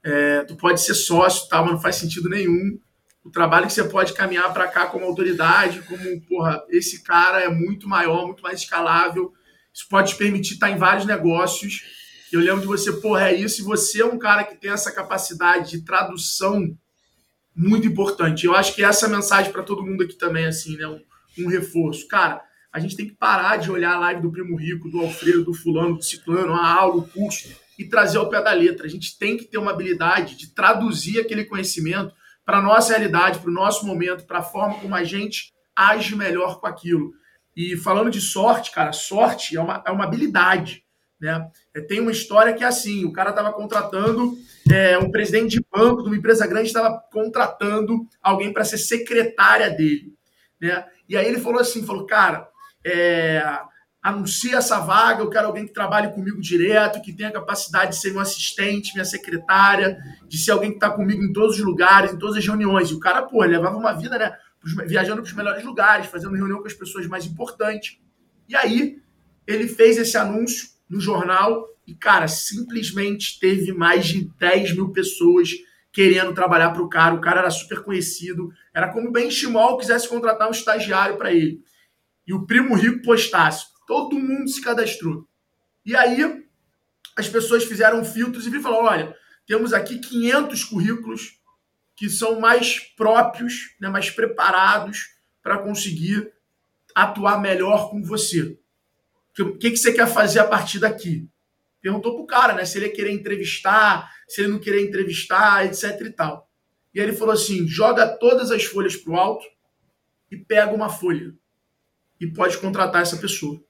É, 0.03 0.43
tu 0.45 0.55
pode 0.55 0.81
ser 0.81 0.95
sócio, 0.95 1.47
tal, 1.47 1.63
mas 1.63 1.73
não 1.73 1.81
faz 1.81 1.97
sentido 1.97 2.27
nenhum. 2.27 2.79
O 3.23 3.29
trabalho 3.29 3.67
que 3.67 3.73
você 3.73 3.83
pode 3.83 4.13
caminhar 4.13 4.51
para 4.51 4.67
cá 4.67 4.87
como 4.87 5.05
autoridade, 5.05 5.83
como, 5.83 6.21
porra, 6.21 6.63
esse 6.69 7.03
cara 7.03 7.39
é 7.41 7.49
muito 7.49 7.87
maior, 7.87 8.25
muito 8.25 8.41
mais 8.41 8.61
escalável. 8.61 9.31
Isso 9.73 9.87
pode 9.89 10.11
te 10.11 10.17
permitir 10.17 10.53
estar 10.53 10.69
em 10.69 10.77
vários 10.77 11.05
negócios. 11.05 11.83
Eu 12.31 12.41
lembro 12.41 12.61
de 12.61 12.67
você, 12.67 12.91
porra, 12.93 13.29
é 13.29 13.35
isso. 13.35 13.61
E 13.61 13.63
você 13.63 14.01
é 14.01 14.05
um 14.05 14.17
cara 14.17 14.43
que 14.43 14.55
tem 14.55 14.71
essa 14.71 14.91
capacidade 14.91 15.71
de 15.71 15.85
tradução 15.85 16.75
muito 17.55 17.87
importante. 17.87 18.45
Eu 18.45 18.55
acho 18.55 18.73
que 18.73 18.83
essa 18.83 19.05
é 19.05 19.09
a 19.09 19.11
mensagem 19.11 19.51
para 19.51 19.63
todo 19.63 19.85
mundo 19.85 20.03
aqui 20.03 20.13
também, 20.13 20.45
assim, 20.45 20.77
né? 20.77 20.87
Um, 20.87 21.01
um, 21.39 21.47
reforço. 21.47 22.07
Cara, 22.07 22.41
a 22.71 22.79
gente 22.79 22.95
tem 22.95 23.07
que 23.07 23.15
parar 23.15 23.57
de 23.57 23.71
olhar 23.71 23.95
a 23.95 23.99
live 23.99 24.21
do 24.21 24.31
Primo 24.31 24.55
Rico, 24.55 24.89
do 24.89 24.99
Alfredo, 24.99 25.45
do 25.45 25.53
fulano, 25.53 25.97
do 25.97 26.03
ciclano, 26.03 26.53
a 26.53 26.73
aula, 26.73 26.97
o 26.97 27.07
curso, 27.07 27.49
e 27.77 27.85
trazer 27.85 28.17
ao 28.17 28.29
pé 28.29 28.41
da 28.41 28.53
letra. 28.53 28.85
A 28.85 28.89
gente 28.89 29.17
tem 29.17 29.35
que 29.35 29.45
ter 29.45 29.57
uma 29.57 29.71
habilidade 29.71 30.35
de 30.35 30.53
traduzir 30.53 31.19
aquele 31.19 31.45
conhecimento 31.45 32.13
para 32.45 32.59
a 32.59 32.61
nossa 32.61 32.93
realidade, 32.93 33.39
para 33.39 33.49
o 33.49 33.53
nosso 33.53 33.85
momento, 33.85 34.25
para 34.25 34.39
a 34.39 34.43
forma 34.43 34.79
como 34.79 34.95
a 34.95 35.03
gente 35.03 35.53
age 35.75 36.15
melhor 36.15 36.59
com 36.59 36.67
aquilo. 36.67 37.11
E 37.59 37.75
falando 37.75 38.09
de 38.09 38.21
sorte, 38.21 38.71
cara, 38.71 38.93
sorte 38.93 39.57
é 39.57 39.59
uma, 39.59 39.83
é 39.85 39.91
uma 39.91 40.05
habilidade. 40.05 40.81
Né? 41.19 41.45
É, 41.75 41.81
tem 41.81 41.99
uma 41.99 42.09
história 42.09 42.53
que 42.53 42.63
é 42.63 42.67
assim: 42.67 43.03
o 43.03 43.11
cara 43.11 43.31
estava 43.31 43.51
contratando 43.51 44.33
é, 44.71 44.97
um 44.97 45.11
presidente 45.11 45.57
de 45.57 45.65
banco 45.69 46.01
de 46.01 46.07
uma 46.07 46.15
empresa 46.15 46.47
grande, 46.47 46.67
estava 46.67 46.97
contratando 47.11 48.07
alguém 48.23 48.53
para 48.53 48.63
ser 48.63 48.77
secretária 48.77 49.69
dele. 49.69 50.13
Né? 50.61 50.85
E 51.09 51.17
aí 51.17 51.27
ele 51.27 51.41
falou 51.41 51.59
assim: 51.59 51.85
falou, 51.85 52.05
cara, 52.05 52.47
é, 52.85 53.43
anuncia 54.01 54.55
essa 54.55 54.79
vaga, 54.79 55.21
eu 55.21 55.29
quero 55.29 55.47
alguém 55.47 55.67
que 55.67 55.73
trabalhe 55.73 56.13
comigo 56.13 56.39
direto, 56.39 57.01
que 57.01 57.11
tenha 57.11 57.29
capacidade 57.29 57.91
de 57.91 57.97
ser 57.97 58.11
meu 58.11 58.21
assistente, 58.21 58.93
minha 58.93 59.03
secretária, 59.03 59.97
de 60.29 60.37
ser 60.37 60.51
alguém 60.51 60.69
que 60.69 60.77
está 60.77 60.89
comigo 60.89 61.21
em 61.21 61.33
todos 61.33 61.57
os 61.57 61.65
lugares, 61.65 62.13
em 62.13 62.17
todas 62.17 62.37
as 62.37 62.45
reuniões. 62.45 62.89
E 62.89 62.93
o 62.93 63.01
cara, 63.01 63.23
pô, 63.23 63.43
levava 63.43 63.75
uma 63.75 63.91
vida, 63.91 64.17
né? 64.17 64.33
Viajando 64.63 65.21
para 65.21 65.29
os 65.29 65.33
melhores 65.33 65.63
lugares, 65.63 66.07
fazendo 66.07 66.35
reunião 66.35 66.59
com 66.59 66.67
as 66.67 66.73
pessoas 66.73 67.07
mais 67.07 67.25
importantes. 67.25 67.97
E 68.47 68.55
aí 68.55 69.01
ele 69.47 69.67
fez 69.67 69.97
esse 69.97 70.17
anúncio 70.17 70.69
no 70.89 70.99
jornal 70.99 71.67
e, 71.87 71.95
cara, 71.95 72.27
simplesmente 72.27 73.39
teve 73.39 73.71
mais 73.71 74.05
de 74.07 74.29
10 74.37 74.75
mil 74.75 74.89
pessoas 74.91 75.51
querendo 75.91 76.33
trabalhar 76.33 76.71
para 76.71 76.83
o 76.83 76.89
cara. 76.89 77.15
O 77.15 77.21
cara 77.21 77.39
era 77.39 77.49
super 77.49 77.81
conhecido. 77.81 78.51
Era 78.73 78.91
como 78.91 79.09
o 79.09 79.11
Ben 79.11 79.31
Chimol 79.31 79.77
quisesse 79.77 80.07
contratar 80.07 80.47
um 80.47 80.51
estagiário 80.51 81.17
para 81.17 81.33
ele. 81.33 81.63
E 82.27 82.33
o 82.33 82.45
primo 82.45 82.75
rico 82.75 83.01
postasse. 83.01 83.65
Todo 83.87 84.19
mundo 84.19 84.47
se 84.49 84.61
cadastrou. 84.61 85.27
E 85.83 85.95
aí 85.95 86.45
as 87.17 87.27
pessoas 87.27 87.63
fizeram 87.63 88.05
filtros 88.05 88.45
e 88.45 88.61
falaram: 88.61 88.85
olha, 88.85 89.15
temos 89.47 89.73
aqui 89.73 89.97
500 89.97 90.63
currículos 90.63 91.38
que 91.99 92.09
são 92.09 92.39
mais 92.39 92.79
próprios, 92.95 93.75
né, 93.77 93.89
mais 93.89 94.09
preparados 94.09 95.17
para 95.43 95.57
conseguir 95.57 96.31
atuar 96.95 97.41
melhor 97.41 97.89
com 97.89 98.01
você. 98.01 98.57
O 99.37 99.57
que, 99.57 99.71
que 99.71 99.75
você 99.75 99.91
quer 99.91 100.07
fazer 100.07 100.39
a 100.39 100.47
partir 100.47 100.79
daqui? 100.79 101.27
Perguntou 101.81 102.15
pro 102.15 102.25
cara, 102.25 102.53
né? 102.53 102.63
Se 102.63 102.77
ele 102.77 102.85
ia 102.85 102.93
querer 102.93 103.11
entrevistar, 103.11 104.09
se 104.29 104.39
ele 104.39 104.47
não 104.47 104.59
queria 104.59 104.81
entrevistar, 104.81 105.65
etc 105.65 105.99
e 105.99 106.09
tal. 106.09 106.49
E 106.93 107.01
ele 107.01 107.11
falou 107.11 107.33
assim: 107.33 107.67
joga 107.67 108.07
todas 108.07 108.49
as 108.49 108.63
folhas 108.63 108.95
pro 108.95 109.17
alto 109.17 109.45
e 110.31 110.37
pega 110.37 110.73
uma 110.73 110.87
folha. 110.87 111.33
E 112.17 112.27
pode 112.27 112.57
contratar 112.59 113.01
essa 113.01 113.17
pessoa. 113.17 113.61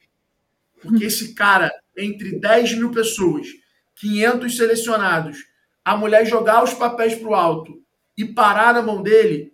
Porque 0.79 1.05
esse 1.05 1.33
cara, 1.33 1.71
entre 1.97 2.39
10 2.39 2.75
mil 2.75 2.91
pessoas, 2.91 3.47
500 3.95 4.55
selecionados, 4.55 5.37
a 5.83 5.97
mulher 5.97 6.27
jogar 6.27 6.63
os 6.63 6.75
papéis 6.75 7.15
pro 7.15 7.33
alto 7.33 7.78
e 8.19 8.25
parar 8.25 8.73
na 8.73 8.81
mão 8.81 9.01
dele, 9.01 9.53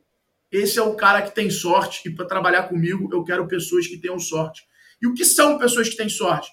esse 0.51 0.79
é 0.79 0.81
o 0.81 0.95
cara 0.95 1.21
que 1.21 1.35
tem 1.35 1.51
sorte. 1.51 2.01
E 2.09 2.11
para 2.11 2.25
trabalhar 2.25 2.63
comigo, 2.63 3.07
eu 3.13 3.23
quero 3.23 3.47
pessoas 3.47 3.85
que 3.85 3.95
tenham 3.95 4.19
sorte. 4.19 4.63
E 4.99 5.05
o 5.05 5.13
que 5.13 5.23
são 5.23 5.59
pessoas 5.59 5.87
que 5.87 5.95
têm 5.95 6.09
sorte? 6.09 6.49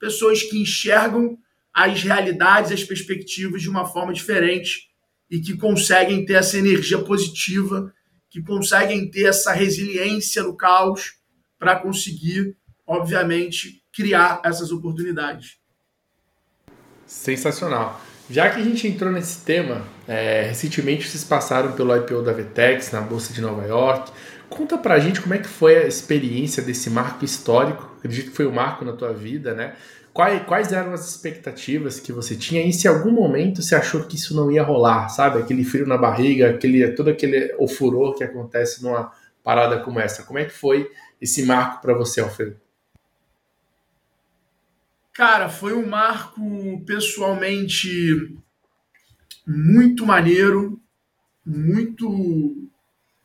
Pessoas 0.00 0.42
que 0.42 0.60
enxergam 0.60 1.38
as 1.72 2.02
realidades, 2.02 2.72
as 2.72 2.82
perspectivas 2.82 3.62
de 3.62 3.70
uma 3.70 3.84
forma 3.84 4.12
diferente 4.12 4.88
e 5.30 5.40
que 5.40 5.56
conseguem 5.56 6.24
ter 6.24 6.32
essa 6.34 6.58
energia 6.58 6.98
positiva, 6.98 7.94
que 8.28 8.42
conseguem 8.42 9.08
ter 9.08 9.26
essa 9.26 9.52
resiliência 9.52 10.42
no 10.42 10.56
caos 10.56 11.14
para 11.60 11.76
conseguir, 11.76 12.56
obviamente, 12.84 13.84
criar 13.92 14.42
essas 14.44 14.72
oportunidades. 14.72 15.58
Sensacional. 17.06 18.00
Já 18.32 18.48
que 18.48 18.58
a 18.58 18.64
gente 18.64 18.88
entrou 18.88 19.12
nesse 19.12 19.44
tema, 19.44 19.82
é, 20.08 20.44
recentemente 20.44 21.06
vocês 21.06 21.22
passaram 21.22 21.72
pelo 21.72 21.94
IPO 21.94 22.22
da 22.22 22.32
Vetex 22.32 22.90
na 22.90 23.02
Bolsa 23.02 23.30
de 23.30 23.42
Nova 23.42 23.66
York. 23.66 24.10
Conta 24.48 24.78
pra 24.78 24.98
gente 24.98 25.20
como 25.20 25.34
é 25.34 25.38
que 25.38 25.46
foi 25.46 25.76
a 25.76 25.86
experiência 25.86 26.62
desse 26.62 26.88
marco 26.88 27.26
histórico. 27.26 27.94
Acredito 27.98 28.30
que 28.30 28.36
foi 28.36 28.46
um 28.46 28.52
marco 28.52 28.86
na 28.86 28.94
tua 28.94 29.12
vida, 29.12 29.52
né? 29.52 29.74
Quais, 30.14 30.42
quais 30.46 30.72
eram 30.72 30.94
as 30.94 31.10
expectativas 31.10 32.00
que 32.00 32.10
você 32.10 32.34
tinha 32.34 32.66
e 32.66 32.72
se 32.72 32.86
em 32.86 32.90
algum 32.90 33.10
momento 33.10 33.60
você 33.60 33.74
achou 33.74 34.02
que 34.04 34.16
isso 34.16 34.34
não 34.34 34.50
ia 34.50 34.62
rolar, 34.62 35.10
sabe? 35.10 35.38
Aquele 35.38 35.62
frio 35.62 35.86
na 35.86 35.98
barriga, 35.98 36.48
aquele, 36.48 36.90
todo 36.92 37.10
aquele 37.10 37.54
o 37.58 37.68
furor 37.68 38.14
que 38.14 38.24
acontece 38.24 38.82
numa 38.82 39.12
parada 39.44 39.78
como 39.80 40.00
essa. 40.00 40.22
Como 40.22 40.38
é 40.38 40.46
que 40.46 40.52
foi 40.52 40.90
esse 41.20 41.42
marco 41.42 41.82
para 41.82 41.92
você, 41.92 42.22
Alfredo? 42.22 42.61
Cara, 45.14 45.50
foi 45.50 45.74
um 45.74 45.86
marco 45.86 46.82
pessoalmente 46.86 48.34
muito 49.46 50.06
maneiro, 50.06 50.80
muito 51.44 52.70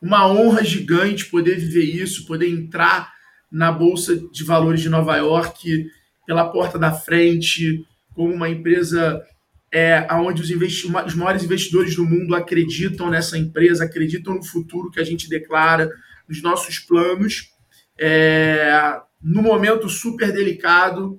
uma 0.00 0.28
honra 0.28 0.62
gigante 0.62 1.24
poder 1.24 1.58
viver 1.58 1.84
isso, 1.84 2.26
poder 2.26 2.46
entrar 2.46 3.10
na 3.50 3.72
Bolsa 3.72 4.16
de 4.30 4.44
Valores 4.44 4.82
de 4.82 4.90
Nova 4.90 5.16
York 5.16 5.86
pela 6.26 6.50
porta 6.50 6.78
da 6.78 6.92
frente, 6.92 7.86
como 8.14 8.34
uma 8.34 8.50
empresa 8.50 9.24
é, 9.72 10.06
onde 10.12 10.42
os, 10.42 10.50
os 10.50 11.14
maiores 11.14 11.42
investidores 11.42 11.96
do 11.96 12.04
mundo 12.04 12.34
acreditam 12.34 13.08
nessa 13.08 13.38
empresa, 13.38 13.84
acreditam 13.84 14.34
no 14.34 14.44
futuro 14.44 14.90
que 14.90 15.00
a 15.00 15.04
gente 15.04 15.26
declara, 15.26 15.90
nos 16.28 16.42
nossos 16.42 16.78
planos, 16.78 17.50
é, 17.98 19.00
no 19.22 19.40
momento 19.40 19.88
super 19.88 20.30
delicado, 20.30 21.18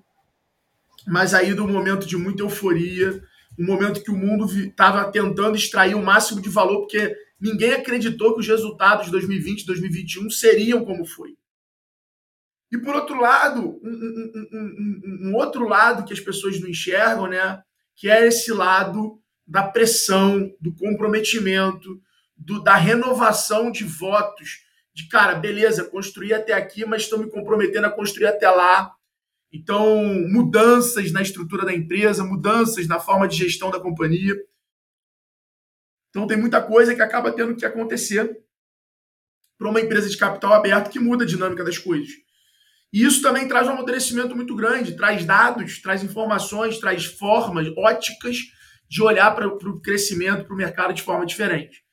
mas 1.07 1.33
aí 1.33 1.53
do 1.53 1.67
momento 1.67 2.05
de 2.05 2.17
muita 2.17 2.43
euforia, 2.43 3.21
um 3.57 3.65
momento 3.65 4.01
que 4.01 4.11
o 4.11 4.17
mundo 4.17 4.45
estava 4.45 5.11
tentando 5.11 5.55
extrair 5.55 5.95
o 5.95 6.03
máximo 6.03 6.41
de 6.41 6.49
valor, 6.49 6.79
porque 6.79 7.15
ninguém 7.39 7.73
acreditou 7.73 8.33
que 8.33 8.39
os 8.39 8.47
resultados 8.47 9.05
de 9.05 9.11
2020 9.11 9.61
e 9.61 9.65
2021 9.65 10.29
seriam 10.29 10.85
como 10.85 11.05
foi. 11.05 11.35
E 12.71 12.77
por 12.77 12.95
outro 12.95 13.19
lado, 13.19 13.79
um, 13.83 13.89
um, 13.89 14.49
um, 14.53 15.29
um, 15.29 15.35
outro 15.35 15.67
lado 15.67 16.05
que 16.05 16.13
as 16.13 16.19
pessoas 16.19 16.59
não 16.59 16.69
enxergam, 16.69 17.27
né? 17.27 17.61
Que 17.95 18.09
é 18.09 18.27
esse 18.27 18.51
lado 18.51 19.19
da 19.45 19.63
pressão, 19.63 20.53
do 20.61 20.73
comprometimento, 20.75 21.99
do, 22.37 22.61
da 22.63 22.75
renovação 22.75 23.71
de 23.71 23.83
votos. 23.83 24.63
De 24.93 25.07
cara, 25.07 25.35
beleza, 25.35 25.83
construí 25.85 26.33
até 26.33 26.53
aqui, 26.53 26.85
mas 26.85 27.03
estou 27.03 27.17
me 27.17 27.29
comprometendo 27.29 27.85
a 27.85 27.91
construir 27.91 28.27
até 28.27 28.49
lá. 28.49 28.91
Então, 29.51 30.03
mudanças 30.29 31.11
na 31.11 31.21
estrutura 31.21 31.65
da 31.65 31.73
empresa, 31.73 32.23
mudanças 32.23 32.87
na 32.87 32.99
forma 32.99 33.27
de 33.27 33.37
gestão 33.37 33.71
da 33.71 33.79
companhia. 33.79 34.35
Então 36.09 36.27
tem 36.27 36.37
muita 36.37 36.61
coisa 36.61 36.95
que 36.95 37.01
acaba 37.01 37.31
tendo 37.31 37.55
que 37.55 37.65
acontecer 37.65 38.29
para 39.57 39.69
uma 39.69 39.81
empresa 39.81 40.09
de 40.09 40.17
capital 40.17 40.53
aberto 40.53 40.89
que 40.89 40.99
muda 40.99 41.23
a 41.23 41.27
dinâmica 41.27 41.63
das 41.63 41.77
coisas. 41.77 42.09
E 42.91 43.03
isso 43.03 43.21
também 43.21 43.47
traz 43.47 43.67
um 43.67 43.71
amadurecimento 43.71 44.35
muito 44.35 44.55
grande, 44.55 44.95
traz 44.95 45.23
dados, 45.25 45.79
traz 45.81 46.03
informações, 46.03 46.79
traz 46.79 47.05
formas, 47.05 47.67
óticas 47.77 48.37
de 48.89 49.03
olhar 49.03 49.35
para 49.35 49.47
o 49.47 49.79
crescimento, 49.79 50.45
para 50.45 50.53
o 50.53 50.57
mercado 50.57 50.93
de 50.93 51.03
forma 51.03 51.25
diferente. 51.25 51.83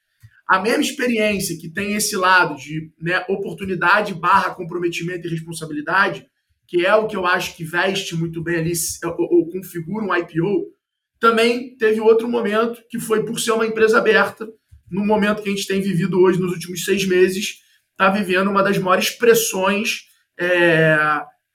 A 0.49 0.61
mesma 0.61 0.81
experiência 0.81 1.59
que 1.59 1.69
tem 1.69 1.95
esse 1.95 2.17
lado 2.17 2.57
de 2.57 2.91
né, 2.99 3.25
oportunidade 3.29 4.15
barra 4.15 4.55
comprometimento 4.55 5.27
e 5.27 5.31
responsabilidade, 5.31 6.27
que 6.67 6.85
é 6.85 6.95
o 6.95 7.07
que 7.07 7.17
eu 7.17 7.27
acho 7.27 7.57
que 7.57 7.65
veste 7.65 8.15
muito 8.15 8.43
bem 8.43 8.57
ali, 8.57 8.73
ou, 9.05 9.39
ou 9.39 9.49
configura 9.51 10.05
um 10.05 10.15
IPO, 10.15 10.73
também 11.19 11.77
teve 11.77 12.01
outro 12.01 12.29
momento 12.29 12.83
que 12.91 12.99
foi 12.99 13.25
por 13.25 13.39
ser 13.41 13.53
uma 13.53 13.67
empresa 13.67 13.99
aberta, 13.99 14.49
no 14.91 15.05
momento 15.05 15.43
que 15.43 15.49
a 15.49 15.53
gente 15.53 15.67
tem 15.67 15.81
vivido 15.81 16.21
hoje, 16.21 16.39
nos 16.39 16.53
últimos 16.53 16.85
seis 16.85 17.07
meses, 17.07 17.61
está 17.91 18.11
vivendo 18.11 18.51
uma 18.51 18.63
das 18.63 18.79
maiores 18.79 19.11
pressões, 19.11 20.03
é, 20.39 20.99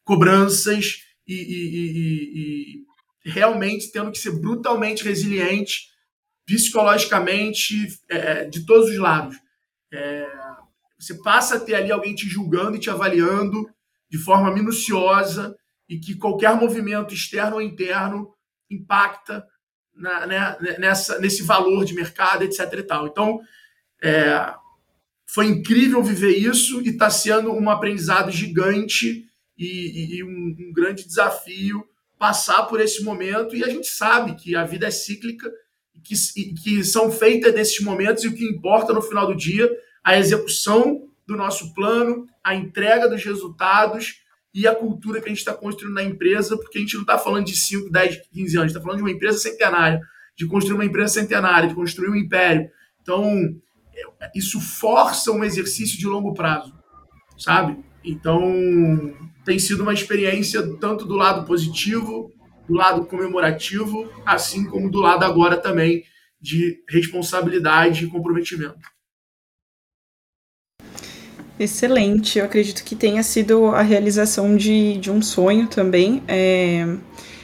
cobranças 0.03 0.98
e, 1.27 1.36
e, 1.36 1.77
e, 1.77 2.82
e, 3.25 3.32
realmente 3.32 3.91
tendo 3.91 4.12
que 4.12 4.18
ser 4.18 4.32
brutalmente 4.32 5.03
resiliente 5.03 5.91
psicologicamente 6.46 7.88
é, 8.10 8.46
de 8.46 8.65
todos 8.65 8.89
os 8.89 8.98
lados. 8.98 9.38
É, 9.94 10.27
você 11.00 11.13
passa 11.15 11.56
a 11.56 11.60
ter 11.60 11.75
ali 11.75 11.91
alguém 11.91 12.15
te 12.15 12.27
julgando 12.27 12.75
e 12.75 12.80
te 12.80 12.89
avaliando 12.89 13.70
de 14.12 14.18
forma 14.18 14.53
minuciosa 14.53 15.56
e 15.88 15.98
que 15.98 16.15
qualquer 16.15 16.53
movimento 16.56 17.13
externo 17.13 17.56
ou 17.56 17.62
interno 17.62 18.34
impacta 18.70 19.46
na, 19.96 20.27
né, 20.27 20.58
nessa, 20.77 21.18
nesse 21.20 21.44
valor 21.44 21.86
de 21.86 21.94
mercado, 21.94 22.44
etc. 22.44 22.60
E 22.74 22.84
tal. 22.84 23.08
Então, 23.08 23.39
é, 24.03 24.53
foi 25.25 25.46
incrível 25.48 26.03
viver 26.03 26.36
isso 26.36 26.82
e 26.82 26.89
está 26.89 27.10
sendo 27.10 27.53
um 27.53 27.70
aprendizado 27.70 28.30
gigante 28.32 29.25
e, 29.58 30.18
e 30.18 30.24
um, 30.24 30.56
um, 30.60 30.74
grande 30.74 31.06
desafio 31.06 31.86
passar 32.20 32.63
por 32.63 32.82
esse 32.82 33.03
momento. 33.03 33.56
E 33.56 33.63
a 33.63 33.70
gente 33.70 33.88
sabe 33.88 34.36
que 34.36 34.56
a 34.58 34.65
vida 34.65 34.88
é 34.88 34.91
cíclica, 34.91 35.50
que, 36.03 36.15
que 36.62 36.84
são 36.84 37.12
feitas 37.12 37.53
desses 37.53 37.80
momentos 37.80 38.24
e 38.24 38.27
o 38.27 38.36
que 38.36 38.44
importa 38.44 38.91
no 38.91 39.01
final 39.01 39.25
do 39.25 39.36
dia 39.36 39.70
a 40.03 40.18
execução 40.18 41.11
do 41.28 41.36
nosso 41.36 41.74
plano, 41.74 42.25
a 42.44 42.56
entrega 42.56 43.08
dos 43.08 43.24
resultados 43.24 44.22
e 44.54 44.68
a 44.68 44.75
cultura 44.75 45.20
que 45.20 45.28
a 45.28 45.30
gente 45.30 45.40
está 45.40 45.54
construindo 45.54 45.94
na 45.94 46.04
empresa, 46.04 46.58
porque 46.58 46.78
a 46.78 46.82
gente 46.82 46.96
não 46.96 47.01
está 47.01 47.18
falando 47.18 47.46
de 47.46 47.56
5, 47.56 47.90
10, 47.90 48.22
15 48.34 48.58
anos, 48.58 48.72
está 48.72 48.82
falando 48.82 48.98
de 48.98 49.04
uma 49.04 49.12
empresa 49.12 49.38
centenária, 49.38 50.01
de 50.36 50.46
construir 50.46 50.75
uma 50.75 50.86
empresa 50.86 51.13
centenária, 51.13 51.70
de 51.70 51.75
construir 51.75 52.10
um 52.10 52.16
império. 52.16 52.70
Então, 53.01 53.25
isso 54.36 54.60
força 54.60 55.32
um 55.32 55.44
exercício 55.44 55.98
de 55.98 56.06
longo 56.06 56.34
prazo, 56.34 56.74
sabe? 57.38 57.78
Então, 58.04 59.16
tem 59.46 59.58
sido 59.58 59.84
uma 59.84 59.94
experiência 59.94 60.62
tanto 60.78 61.06
do 61.06 61.16
lado 61.16 61.46
positivo, 61.46 62.32
do 62.68 62.74
lado 62.74 63.06
comemorativo, 63.06 64.12
assim 64.25 64.66
como 64.66 64.90
do 64.90 65.00
lado 65.00 65.24
agora 65.24 65.58
também 65.58 66.04
de 66.40 66.84
responsabilidade 66.90 68.06
e 68.06 68.10
comprometimento. 68.10 68.80
Excelente, 71.62 72.39
eu 72.39 72.46
acredito 72.46 72.84
que 72.84 72.96
tenha 72.96 73.22
sido 73.22 73.68
a 73.68 73.84
realização 73.84 74.58
de, 74.58 74.98
de 74.98 75.12
um 75.12 75.22
sonho 75.22 75.68
também. 75.68 76.24
É... 76.27 76.88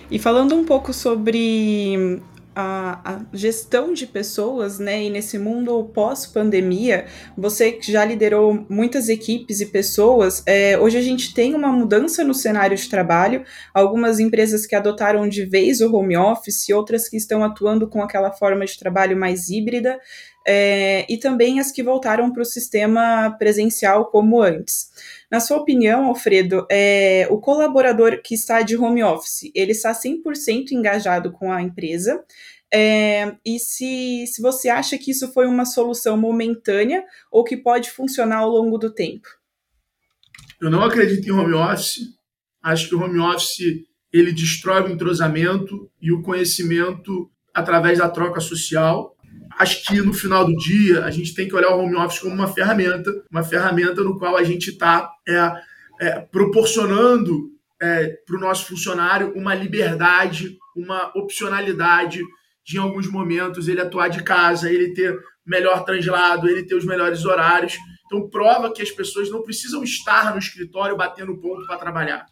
E 0.10 0.18
falando 0.18 0.56
um 0.56 0.66
pouco 0.66 0.92
sobre 0.92 2.20
a, 2.56 3.22
gestão 3.32 3.94
de 3.94 4.08
pessoas, 4.08 4.80
né? 4.80 5.04
E 5.04 5.10
nesse 5.12 5.38
mundo 5.38 5.84
pós-pandemia, 5.94 7.06
você 7.38 7.78
já 7.80 8.04
liderou 8.04 8.66
muitas 8.68 9.08
equipes 9.08 9.62
e 9.62 9.68
pessoas, 9.68 10.42
é, 10.48 10.80
hoje 10.80 10.98
a 10.98 11.02
gente 11.02 11.36
tem 11.36 11.54
uma 11.54 11.72
mudança 11.72 12.24
no 12.24 12.34
cenário 12.34 12.76
de 12.76 12.90
trabalho, 12.90 13.46
algumas 13.72 14.20
empresas 14.20 14.66
que 14.66 14.76
adotaram 14.76 15.30
de 15.30 15.46
vez 15.46 15.80
o 15.80 15.96
home 15.96 16.18
office, 16.18 16.70
outras 16.70 17.08
que 17.08 17.18
estão 17.18 17.44
atuando 17.44 17.88
com 17.88 18.02
aquela 18.02 18.32
forma 18.32 18.66
de 18.66 18.80
trabalho 18.80 19.16
mais 19.16 19.50
híbrida 19.50 20.00
é, 20.48 21.06
e 21.10 21.18
também 21.18 21.60
as 21.60 21.72
que 21.74 21.84
voltaram 21.84 22.32
para 22.32 22.42
o 22.42 22.46
sistema 22.46 23.36
presencial 23.38 24.06
como 24.06 24.42
antes. 24.42 24.90
Na 25.30 25.42
sua 25.42 25.58
opinião, 25.58 26.06
Alfredo, 26.06 26.66
é, 26.72 27.28
o 27.30 27.38
colaborador 27.38 28.22
que 28.24 28.34
está 28.34 28.62
de 28.62 28.78
home 28.78 29.04
office, 29.04 29.52
ele 29.54 29.74
está 29.74 29.92
100% 29.92 30.72
engajado 30.72 31.34
com 31.34 31.52
a 31.52 31.62
empresa? 31.62 32.24
É, 32.74 33.36
e 33.46 33.60
se, 33.60 34.26
se 34.28 34.42
você 34.42 34.70
acha 34.70 34.98
que 34.98 35.12
isso 35.12 35.32
foi 35.34 35.48
uma 35.48 35.66
solução 35.66 36.18
momentânea 36.18 37.04
ou 37.30 37.44
que 37.44 37.58
pode 37.58 37.92
funcionar 37.92 38.38
ao 38.38 38.50
longo 38.50 38.78
do 38.78 38.90
tempo? 38.90 39.28
Eu 40.62 40.72
não 40.72 40.82
acredito 40.82 41.28
em 41.28 41.32
home 41.32 41.54
office. 41.54 42.00
Acho 42.64 42.88
que 42.88 42.96
o 42.96 43.02
home 43.02 43.20
office 43.20 43.86
ele 44.14 44.32
destrói 44.32 44.84
o 44.84 44.90
entrosamento 44.90 45.92
e 46.02 46.12
o 46.12 46.22
conhecimento 46.22 47.30
através 47.54 47.98
da 47.98 48.10
troca 48.10 48.40
social 48.40 49.17
acho 49.58 49.84
que 49.86 50.02
no 50.02 50.14
final 50.14 50.46
do 50.46 50.56
dia 50.56 51.04
a 51.06 51.12
gente 51.12 51.34
tem 51.34 51.48
que 51.48 51.56
olhar 51.56 51.76
o 51.76 51.80
home 51.80 51.96
office 51.96 52.20
como 52.20 52.34
uma 52.34 52.48
ferramenta, 52.48 53.12
uma 53.32 53.44
ferramenta 53.44 54.04
no 54.04 54.18
qual 54.18 54.38
a 54.38 54.44
gente 54.44 54.70
está 54.72 55.12
é, 55.28 55.54
é, 56.00 56.20
proporcionando 56.20 57.52
é, 57.82 58.08
para 58.26 58.36
o 58.36 58.40
nosso 58.40 58.68
funcionário 58.68 59.34
uma 59.36 59.54
liberdade, 59.54 60.58
uma 60.76 61.12
opcionalidade 61.16 62.22
de 62.66 62.78
em 62.78 62.80
alguns 62.80 63.08
momentos 63.08 63.68
ele 63.68 63.82
atuar 63.82 64.10
de 64.10 64.24
casa, 64.24 64.70
ele 64.70 64.94
ter 64.94 65.18
melhor 65.46 65.86
translado, 65.86 66.50
ele 66.50 66.64
ter 66.64 66.76
os 66.76 66.86
melhores 66.86 67.24
horários. 67.24 67.78
Então 68.06 68.30
prova 68.30 68.74
que 68.74 68.82
as 68.82 68.92
pessoas 68.92 69.30
não 69.30 69.42
precisam 69.42 69.84
estar 69.84 70.34
no 70.34 70.40
escritório 70.40 70.98
batendo 70.98 71.38
ponto 71.40 71.66
para 71.66 71.78
trabalhar. 71.78 72.26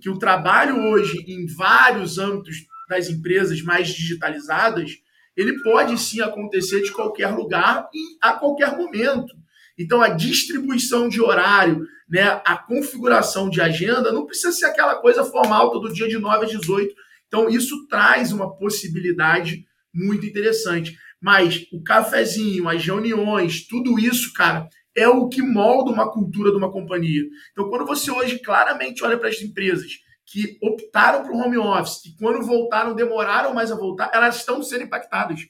Que 0.00 0.08
o 0.08 0.18
trabalho 0.18 0.76
hoje 0.90 1.24
em 1.28 1.46
vários 1.46 2.18
âmbitos 2.18 2.56
das 2.88 3.08
empresas 3.08 3.62
mais 3.62 3.88
digitalizadas 3.88 4.92
ele 5.36 5.62
pode 5.62 5.98
sim 5.98 6.20
acontecer 6.20 6.82
de 6.82 6.92
qualquer 6.92 7.28
lugar 7.28 7.88
e 7.92 8.16
a 8.20 8.32
qualquer 8.32 8.76
momento. 8.76 9.34
Então, 9.78 10.00
a 10.00 10.08
distribuição 10.08 11.08
de 11.08 11.20
horário, 11.20 11.84
né, 12.08 12.40
a 12.44 12.56
configuração 12.56 13.50
de 13.50 13.60
agenda, 13.60 14.12
não 14.12 14.26
precisa 14.26 14.52
ser 14.52 14.66
aquela 14.66 14.96
coisa 14.96 15.24
formal 15.24 15.70
todo 15.70 15.92
dia 15.92 16.08
de 16.08 16.18
9 16.18 16.44
às 16.44 16.50
18. 16.52 16.94
Então, 17.26 17.48
isso 17.48 17.86
traz 17.88 18.30
uma 18.30 18.56
possibilidade 18.56 19.64
muito 19.92 20.24
interessante. 20.24 20.96
Mas 21.20 21.66
o 21.72 21.82
cafezinho, 21.82 22.68
as 22.68 22.84
reuniões, 22.84 23.66
tudo 23.66 23.98
isso, 23.98 24.32
cara, 24.32 24.68
é 24.96 25.08
o 25.08 25.28
que 25.28 25.42
molda 25.42 25.90
uma 25.90 26.10
cultura 26.12 26.50
de 26.50 26.56
uma 26.56 26.70
companhia. 26.70 27.24
Então, 27.50 27.68
quando 27.68 27.84
você 27.84 28.10
hoje 28.10 28.38
claramente 28.38 29.02
olha 29.02 29.18
para 29.18 29.28
as 29.28 29.40
empresas 29.40 30.03
que 30.26 30.58
optaram 30.62 31.22
para 31.22 31.32
o 31.32 31.38
home 31.38 31.58
office, 31.58 32.02
que 32.02 32.16
quando 32.16 32.44
voltaram 32.44 32.94
demoraram 32.94 33.52
mais 33.52 33.70
a 33.70 33.76
voltar, 33.76 34.10
elas 34.12 34.36
estão 34.36 34.62
sendo 34.62 34.84
impactadas. 34.84 35.40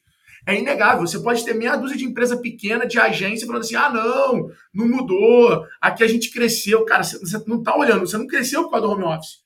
É 0.47 0.59
inegável. 0.59 1.07
Você 1.07 1.19
pode 1.21 1.45
ter 1.45 1.55
meia 1.55 1.77
dúzia 1.77 1.97
de 1.97 2.05
empresa 2.05 2.37
pequena, 2.37 2.87
de 2.87 2.99
agência, 2.99 3.47
falando 3.47 3.63
assim: 3.63 3.77
ah, 3.77 3.89
não, 3.89 4.49
não 4.75 4.89
mudou, 4.89 5.65
aqui 5.81 6.05
a 6.05 6.09
gente 6.09 6.31
cresceu. 6.31 6.85
Cara, 6.85 7.03
você 7.03 7.43
não 7.47 7.59
está 7.59 7.77
olhando, 7.77 8.07
você 8.07 8.19
não 8.19 8.27
cresceu 8.27 8.65
por 8.65 8.73
causa 8.73 8.87
do 8.87 8.93
home 8.93 9.05
office. 9.05 9.43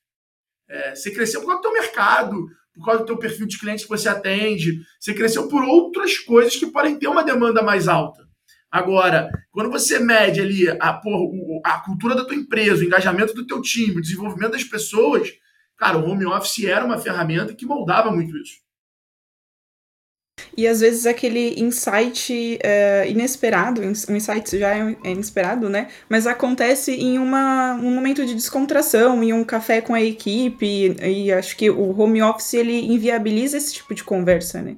É, 0.68 0.94
você 0.94 1.12
cresceu 1.12 1.40
por 1.40 1.46
causa 1.46 1.62
do 1.62 1.62
teu 1.62 1.72
mercado, 1.72 2.46
por 2.74 2.84
causa 2.84 3.00
do 3.00 3.06
teu 3.06 3.16
perfil 3.16 3.46
de 3.46 3.58
cliente 3.58 3.84
que 3.84 3.88
você 3.88 4.08
atende. 4.08 4.80
Você 4.98 5.14
cresceu 5.14 5.48
por 5.48 5.62
outras 5.62 6.18
coisas 6.18 6.56
que 6.56 6.66
podem 6.66 6.98
ter 6.98 7.06
uma 7.06 7.22
demanda 7.22 7.62
mais 7.62 7.86
alta. 7.86 8.27
Agora, 8.70 9.31
quando 9.50 9.70
você 9.70 9.98
mede 9.98 10.40
ali 10.40 10.68
a, 10.68 10.92
porra, 10.92 11.35
a 11.64 11.81
cultura 11.81 12.14
da 12.14 12.24
tua 12.24 12.37
empresa, 12.37 12.83
o 12.83 12.87
engajamento 12.87 13.35
do 13.35 13.46
teu 13.46 13.62
time, 13.62 13.98
o 13.98 14.02
desenvolvimento 14.02 14.52
das 14.52 14.64
pessoas, 14.64 15.33
cara, 15.76 15.96
o 15.96 16.09
home 16.09 16.26
office 16.26 16.64
era 16.64 16.85
uma 16.85 16.98
ferramenta 16.98 17.54
que 17.54 17.64
moldava 17.64 18.11
muito 18.11 18.37
isso. 18.37 18.59
E 20.57 20.66
às 20.66 20.81
vezes 20.81 21.07
aquele 21.07 21.61
insight 21.61 22.59
é, 22.62 23.09
inesperado, 23.09 23.81
um 23.81 24.16
insight 24.16 24.59
já 24.59 24.74
é, 24.74 24.96
é 25.04 25.11
inesperado, 25.12 25.68
né? 25.68 25.88
Mas 26.09 26.26
acontece 26.26 26.92
em 26.92 27.18
uma, 27.18 27.74
um 27.74 27.94
momento 27.94 28.24
de 28.26 28.35
descontração, 28.35 29.22
em 29.22 29.33
um 29.33 29.44
café 29.44 29.81
com 29.81 29.94
a 29.94 30.02
equipe, 30.02 30.66
e, 30.66 31.26
e 31.26 31.33
acho 31.33 31.57
que 31.57 31.70
o 31.70 31.98
home 31.98 32.22
office 32.22 32.54
ele 32.54 32.87
inviabiliza 32.92 33.57
esse 33.57 33.74
tipo 33.74 33.94
de 33.94 34.04
conversa, 34.04 34.61
né? 34.61 34.76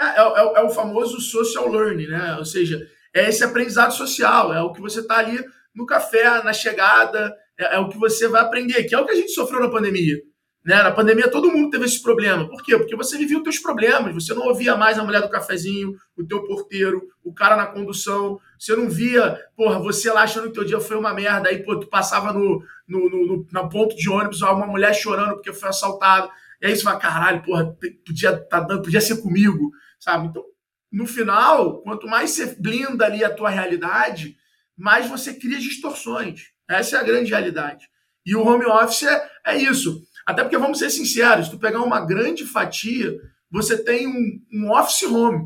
É, 0.00 0.04
é, 0.04 0.20
é, 0.20 0.60
é 0.60 0.62
o 0.62 0.70
famoso 0.70 1.20
social 1.20 1.68
learning, 1.68 2.06
né? 2.06 2.36
Ou 2.38 2.44
seja, 2.44 2.80
é 3.14 3.28
esse 3.28 3.44
aprendizado 3.44 3.92
social, 3.92 4.52
é 4.52 4.62
o 4.62 4.72
que 4.72 4.80
você 4.80 5.00
está 5.00 5.18
ali 5.18 5.44
no 5.74 5.86
café, 5.86 6.42
na 6.42 6.52
chegada, 6.52 7.34
é, 7.58 7.76
é, 7.76 7.78
o 7.78 7.88
que 7.88 7.98
você 7.98 8.28
vai 8.28 8.42
aprender, 8.42 8.84
que 8.84 8.94
é 8.94 8.98
o 8.98 9.04
que 9.04 9.12
a 9.12 9.16
gente 9.16 9.32
sofreu 9.32 9.60
na 9.60 9.70
pandemia. 9.70 10.16
Né? 10.64 10.80
Na 10.80 10.92
pandemia 10.92 11.28
todo 11.28 11.50
mundo 11.50 11.70
teve 11.70 11.84
esse 11.84 12.00
problema. 12.00 12.48
Por 12.48 12.62
quê? 12.62 12.76
Porque 12.76 12.94
você 12.94 13.18
vivia 13.18 13.36
os 13.36 13.42
teus 13.42 13.58
problemas, 13.58 14.14
você 14.14 14.32
não 14.32 14.46
ouvia 14.46 14.76
mais 14.76 14.98
a 14.98 15.04
mulher 15.04 15.20
do 15.20 15.28
cafezinho, 15.28 15.96
o 16.16 16.24
teu 16.24 16.44
porteiro, 16.44 17.02
o 17.24 17.34
cara 17.34 17.56
na 17.56 17.66
condução, 17.66 18.38
você 18.58 18.76
não 18.76 18.88
via, 18.88 19.38
porra, 19.56 19.78
você 19.78 20.10
lá 20.10 20.22
achando 20.22 20.44
que 20.44 20.50
o 20.50 20.52
teu 20.52 20.64
dia 20.64 20.80
foi 20.80 20.96
uma 20.96 21.12
merda, 21.12 21.48
aí 21.48 21.62
pô, 21.64 21.78
tu 21.78 21.88
passava 21.88 22.32
no, 22.32 22.62
no, 22.86 23.10
no, 23.10 23.26
no 23.26 23.46
na 23.50 23.66
ponto 23.66 23.96
de 23.96 24.08
ônibus, 24.08 24.40
uma 24.42 24.66
mulher 24.66 24.94
chorando 24.94 25.34
porque 25.34 25.52
foi 25.52 25.68
assaltada, 25.68 26.30
e 26.60 26.66
aí 26.66 26.76
você 26.76 26.84
fala, 26.84 26.98
caralho, 26.98 27.42
porra, 27.42 27.76
podia, 28.06 28.36
tá 28.36 28.64
podia 28.64 29.00
ser 29.00 29.20
comigo, 29.20 29.72
sabe? 29.98 30.28
Então, 30.28 30.44
no 30.92 31.06
final, 31.06 31.80
quanto 31.82 32.06
mais 32.06 32.30
você 32.30 32.54
blinda 32.54 33.06
ali 33.06 33.24
a 33.24 33.34
tua 33.34 33.48
realidade, 33.48 34.36
mais 34.76 35.08
você 35.08 35.32
cria 35.32 35.58
distorções. 35.58 36.50
Essa 36.68 36.96
é 36.96 37.00
a 37.00 37.04
grande 37.04 37.30
realidade. 37.30 37.88
E 38.26 38.36
o 38.36 38.46
home 38.46 38.66
office 38.66 39.04
é, 39.04 39.30
é 39.46 39.56
isso. 39.56 40.02
Até 40.26 40.42
porque, 40.42 40.58
vamos 40.58 40.78
ser 40.78 40.90
sinceros, 40.90 41.46
se 41.46 41.50
tu 41.50 41.58
pegar 41.58 41.80
uma 41.80 42.04
grande 42.04 42.44
fatia, 42.44 43.18
você 43.50 43.82
tem 43.82 44.06
um, 44.06 44.40
um 44.52 44.70
office 44.70 45.02
home. 45.02 45.44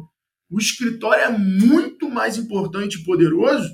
O 0.51 0.59
escritório 0.59 1.25
é 1.25 1.31
muito 1.31 2.11
mais 2.11 2.37
importante 2.37 2.99
e 2.99 3.05
poderoso 3.05 3.69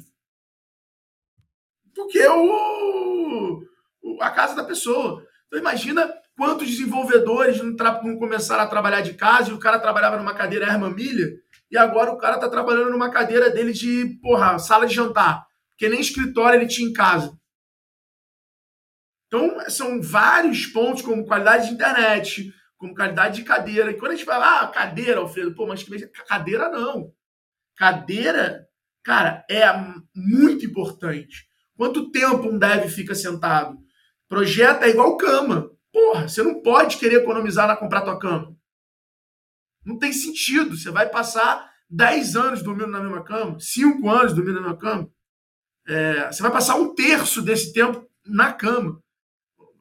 do 1.95 2.07
que 2.07 2.27
o, 2.27 3.63
a 4.21 4.31
casa 4.31 4.55
da 4.55 4.65
pessoa. 4.65 5.27
Então 5.47 5.59
imagina 5.59 6.11
quantos 6.37 6.69
desenvolvedores 6.69 7.59
não, 7.59 7.75
não 8.03 8.19
começaram 8.19 8.63
a 8.63 8.69
trabalhar 8.69 9.03
de 9.03 9.15
casa 9.15 9.51
e 9.51 9.55
o 9.55 9.59
cara 9.59 9.79
trabalhava 9.79 10.17
numa 10.17 10.35
cadeira 10.35 10.67
Herman 10.67 10.95
e 11.73 11.79
agora 11.79 12.13
o 12.13 12.19
cara 12.19 12.35
está 12.35 12.51
trabalhando 12.51 12.91
numa 12.91 13.11
cadeira 13.11 13.49
dele 13.49 13.73
de, 13.73 14.19
porra, 14.21 14.59
sala 14.59 14.87
de 14.87 14.95
jantar. 14.95 15.47
Porque 15.71 15.89
nem 15.89 16.01
escritório 16.01 16.61
ele 16.61 16.69
tinha 16.69 16.87
em 16.87 16.93
casa. 16.93 17.35
Então, 19.27 19.59
são 19.71 20.03
vários 20.03 20.67
pontos, 20.67 21.01
como 21.01 21.25
qualidade 21.25 21.69
de 21.69 21.73
internet, 21.73 22.53
como 22.77 22.95
qualidade 22.95 23.37
de 23.37 23.45
cadeira. 23.45 23.91
E 23.91 23.95
quando 23.95 24.13
a 24.13 24.15
gente 24.15 24.27
fala, 24.27 24.61
ah, 24.61 24.69
cadeira, 24.69 25.21
Alfredo, 25.21 25.55
pô, 25.55 25.67
mas 25.67 25.83
cadeira 26.29 26.69
não. 26.69 27.11
Cadeira, 27.75 28.67
cara, 29.03 29.43
é 29.49 29.65
muito 30.15 30.67
importante. 30.67 31.49
Quanto 31.75 32.11
tempo 32.11 32.51
um 32.51 32.59
dev 32.59 32.87
fica 32.91 33.15
sentado? 33.15 33.79
Projeto 34.29 34.83
é 34.83 34.91
igual 34.91 35.17
cama. 35.17 35.71
Porra, 35.91 36.29
você 36.29 36.43
não 36.43 36.61
pode 36.61 36.99
querer 36.99 37.23
economizar 37.23 37.67
na 37.67 37.77
comprar 37.77 38.03
tua 38.03 38.19
cama. 38.19 38.55
Não 39.85 39.99
tem 39.99 40.13
sentido. 40.13 40.77
Você 40.77 40.91
vai 40.91 41.09
passar 41.09 41.71
10 41.91 42.37
anos 42.37 42.63
dormindo 42.63 42.91
na 42.91 43.01
mesma 43.01 43.23
cama, 43.23 43.59
5 43.59 44.09
anos 44.09 44.35
dormindo 44.35 44.57
na 44.57 44.63
mesma 44.63 44.79
cama. 44.79 45.11
É, 45.87 46.31
você 46.31 46.43
vai 46.43 46.53
passar 46.53 46.77
um 46.77 46.95
terço 46.95 47.43
desse 47.43 47.73
tempo 47.73 48.09
na 48.25 48.53
cama. 48.53 49.03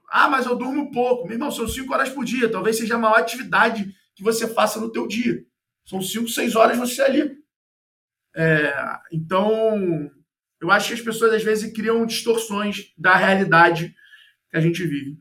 Ah, 0.10 0.30
mas 0.30 0.46
eu 0.46 0.56
durmo 0.56 0.92
pouco. 0.92 1.26
Meu 1.26 1.36
irmão, 1.36 1.52
são 1.52 1.68
5 1.68 1.94
horas 1.94 2.10
por 2.10 2.26
dia. 2.26 2.52
Talvez 2.52 2.78
seja 2.78 2.96
a 2.96 3.00
maior 3.00 3.18
atividade 3.18 3.96
que 4.16 4.24
você 4.24 4.48
faça 4.48 4.80
no 4.80 4.92
teu 4.92 5.08
dia. 5.08 5.46
São 5.86 6.02
5, 6.02 6.28
6 6.28 6.56
horas 6.56 6.78
você 6.78 7.02
ali. 7.02 7.38
É, 8.36 8.74
então, 9.12 10.12
eu 10.60 10.70
acho 10.70 10.90
que 10.90 10.94
as 10.94 11.02
pessoas 11.02 11.34
às 11.34 11.44
vezes 11.44 11.72
criam 11.74 12.06
distorções 12.06 12.94
da 12.98 13.16
realidade 13.16 13.96
que 14.50 14.58
a 14.58 14.60
gente 14.60 14.86
vive. 14.86 15.18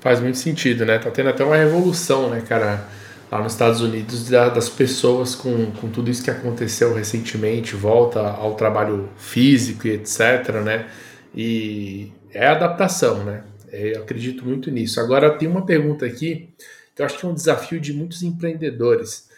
Faz 0.00 0.20
muito 0.20 0.36
sentido, 0.36 0.84
né? 0.84 0.98
Tá 0.98 1.10
tendo 1.10 1.30
até 1.30 1.42
uma 1.42 1.56
revolução, 1.56 2.28
né, 2.28 2.42
cara? 2.42 2.86
Lá 3.30 3.42
nos 3.42 3.52
Estados 3.52 3.80
Unidos 3.80 4.28
das 4.28 4.68
pessoas 4.68 5.34
com, 5.34 5.70
com 5.72 5.88
tudo 5.90 6.10
isso 6.10 6.22
que 6.22 6.30
aconteceu 6.30 6.94
recentemente, 6.94 7.74
volta 7.74 8.20
ao 8.20 8.54
trabalho 8.54 9.08
físico 9.16 9.86
e 9.86 9.92
etc, 9.92 10.62
né? 10.64 10.88
E 11.34 12.12
é 12.30 12.46
adaptação, 12.46 13.24
né? 13.24 13.44
É, 13.70 13.96
eu 13.96 14.02
acredito 14.02 14.44
muito 14.44 14.70
nisso. 14.70 15.00
Agora 15.00 15.36
tem 15.36 15.48
uma 15.48 15.66
pergunta 15.66 16.06
aqui 16.06 16.48
que 16.94 17.02
eu 17.02 17.06
acho 17.06 17.18
que 17.18 17.26
é 17.26 17.28
um 17.28 17.34
desafio 17.34 17.80
de 17.80 17.92
muitos 17.92 18.22
empreendedores, 18.22 19.28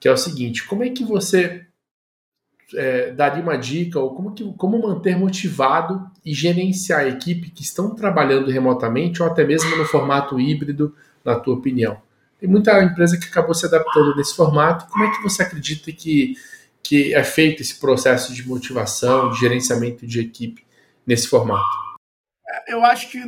que 0.00 0.08
é 0.08 0.12
o 0.12 0.16
seguinte: 0.16 0.66
como 0.66 0.82
é 0.82 0.90
que 0.90 1.04
você 1.04 1.64
é, 2.74 3.12
daria 3.12 3.42
uma 3.42 3.56
dica 3.56 4.00
ou 4.00 4.14
como, 4.14 4.32
que, 4.32 4.52
como 4.54 4.80
manter 4.80 5.16
motivado 5.16 6.04
e 6.24 6.34
gerenciar 6.34 7.00
a 7.00 7.08
equipe 7.08 7.50
que 7.50 7.62
estão 7.62 7.94
trabalhando 7.94 8.50
remotamente 8.50 9.22
ou 9.22 9.28
até 9.28 9.44
mesmo 9.44 9.76
no 9.76 9.84
formato 9.84 10.40
híbrido, 10.40 10.94
na 11.24 11.36
tua 11.36 11.54
opinião? 11.54 12.03
Tem 12.38 12.48
muita 12.48 12.82
empresa 12.82 13.18
que 13.18 13.26
acabou 13.26 13.54
se 13.54 13.66
adaptando 13.66 14.16
nesse 14.16 14.34
formato. 14.34 14.86
Como 14.86 15.04
é 15.04 15.10
que 15.10 15.22
você 15.22 15.42
acredita 15.42 15.90
que, 15.92 16.34
que 16.82 17.14
é 17.14 17.24
feito 17.24 17.62
esse 17.62 17.78
processo 17.80 18.34
de 18.34 18.46
motivação, 18.46 19.30
de 19.30 19.40
gerenciamento 19.40 20.06
de 20.06 20.20
equipe 20.20 20.66
nesse 21.06 21.28
formato? 21.28 21.64
Eu 22.66 22.84
acho 22.84 23.10
que 23.10 23.18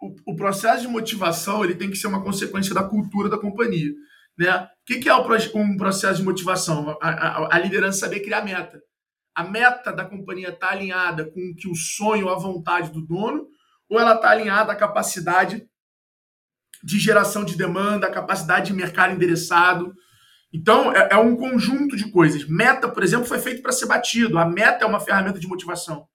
o, 0.00 0.14
o 0.26 0.36
processo 0.36 0.82
de 0.82 0.88
motivação 0.88 1.64
ele 1.64 1.74
tem 1.74 1.90
que 1.90 1.96
ser 1.96 2.06
uma 2.06 2.22
consequência 2.22 2.74
da 2.74 2.82
cultura 2.82 3.28
da 3.28 3.38
companhia. 3.38 3.92
Né? 4.36 4.50
O 4.50 4.68
que, 4.86 4.98
que 4.98 5.08
é 5.08 5.14
um 5.14 5.76
processo 5.76 6.16
de 6.16 6.24
motivação? 6.24 6.96
A, 7.00 7.08
a, 7.08 7.56
a 7.56 7.58
liderança 7.58 8.00
saber 8.00 8.20
criar 8.20 8.44
meta. 8.44 8.82
A 9.34 9.44
meta 9.44 9.92
da 9.92 10.04
companhia 10.04 10.50
está 10.50 10.70
alinhada 10.70 11.24
com 11.24 11.40
o 11.40 11.54
que 11.54 11.68
o 11.68 11.74
sonho, 11.74 12.28
a 12.28 12.38
vontade 12.38 12.90
do 12.90 13.00
dono, 13.00 13.46
ou 13.88 13.98
ela 13.98 14.14
está 14.14 14.30
alinhada 14.30 14.72
à 14.72 14.76
capacidade 14.76 15.66
de 16.82 16.98
geração 16.98 17.44
de 17.44 17.56
demanda, 17.56 18.10
capacidade 18.10 18.66
de 18.66 18.72
mercado 18.72 19.14
endereçado. 19.14 19.94
Então, 20.52 20.92
é, 20.92 21.10
é 21.12 21.16
um 21.16 21.36
conjunto 21.36 21.96
de 21.96 22.10
coisas. 22.10 22.46
Meta, 22.46 22.88
por 22.88 23.02
exemplo, 23.02 23.26
foi 23.26 23.38
feito 23.38 23.62
para 23.62 23.72
ser 23.72 23.86
batido. 23.86 24.38
A 24.38 24.44
meta 24.44 24.84
é 24.84 24.86
uma 24.86 25.00
ferramenta 25.00 25.38
de 25.38 25.46
motivação. 25.46 26.06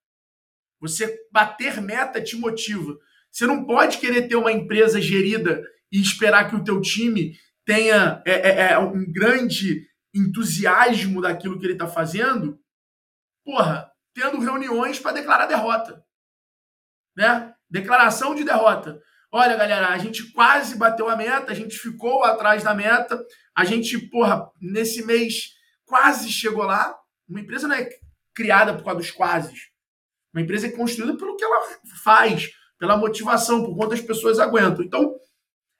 Você 0.79 1.17
bater 1.31 1.81
meta 1.81 2.21
te 2.21 2.35
motiva. 2.35 2.95
Você 3.31 3.45
não 3.45 3.65
pode 3.65 3.97
querer 3.97 4.27
ter 4.27 4.35
uma 4.35 4.51
empresa 4.51 5.01
gerida 5.01 5.63
e 5.91 5.99
esperar 6.01 6.49
que 6.49 6.55
o 6.55 6.63
teu 6.63 6.79
time 6.81 7.33
tenha 7.65 8.21
é, 8.25 8.49
é, 8.49 8.71
é 8.71 8.79
um 8.79 9.05
grande 9.11 9.87
entusiasmo 10.13 11.21
daquilo 11.21 11.59
que 11.59 11.65
ele 11.65 11.73
está 11.73 11.87
fazendo, 11.87 12.59
porra, 13.43 13.91
tendo 14.13 14.39
reuniões 14.39 14.99
para 14.99 15.13
declarar 15.13 15.45
derrota. 15.45 16.03
Né? 17.15 17.53
Declaração 17.69 18.33
de 18.33 18.43
derrota. 18.43 19.01
Olha, 19.31 19.57
galera, 19.57 19.89
a 19.89 19.97
gente 19.97 20.31
quase 20.31 20.77
bateu 20.77 21.09
a 21.09 21.15
meta, 21.15 21.51
a 21.51 21.55
gente 21.55 21.77
ficou 21.77 22.23
atrás 22.23 22.63
da 22.63 22.73
meta, 22.73 23.21
a 23.53 23.65
gente, 23.65 23.97
porra, 24.09 24.49
nesse 24.61 25.05
mês 25.05 25.49
quase 25.85 26.31
chegou 26.31 26.63
lá. 26.63 26.97
Uma 27.27 27.41
empresa 27.41 27.67
não 27.67 27.75
é 27.75 27.89
criada 28.33 28.73
por 28.73 28.85
causa 28.85 28.99
dos 28.99 29.11
quases. 29.11 29.59
Uma 30.33 30.41
empresa 30.41 30.67
é 30.67 30.71
construída 30.71 31.17
pelo 31.17 31.35
que 31.35 31.43
ela 31.43 31.59
faz, 32.03 32.49
pela 32.79 32.95
motivação, 32.95 33.65
por 33.65 33.75
quanto 33.75 33.93
as 33.93 34.01
pessoas 34.01 34.39
aguentam. 34.39 34.85
Então, 34.85 35.15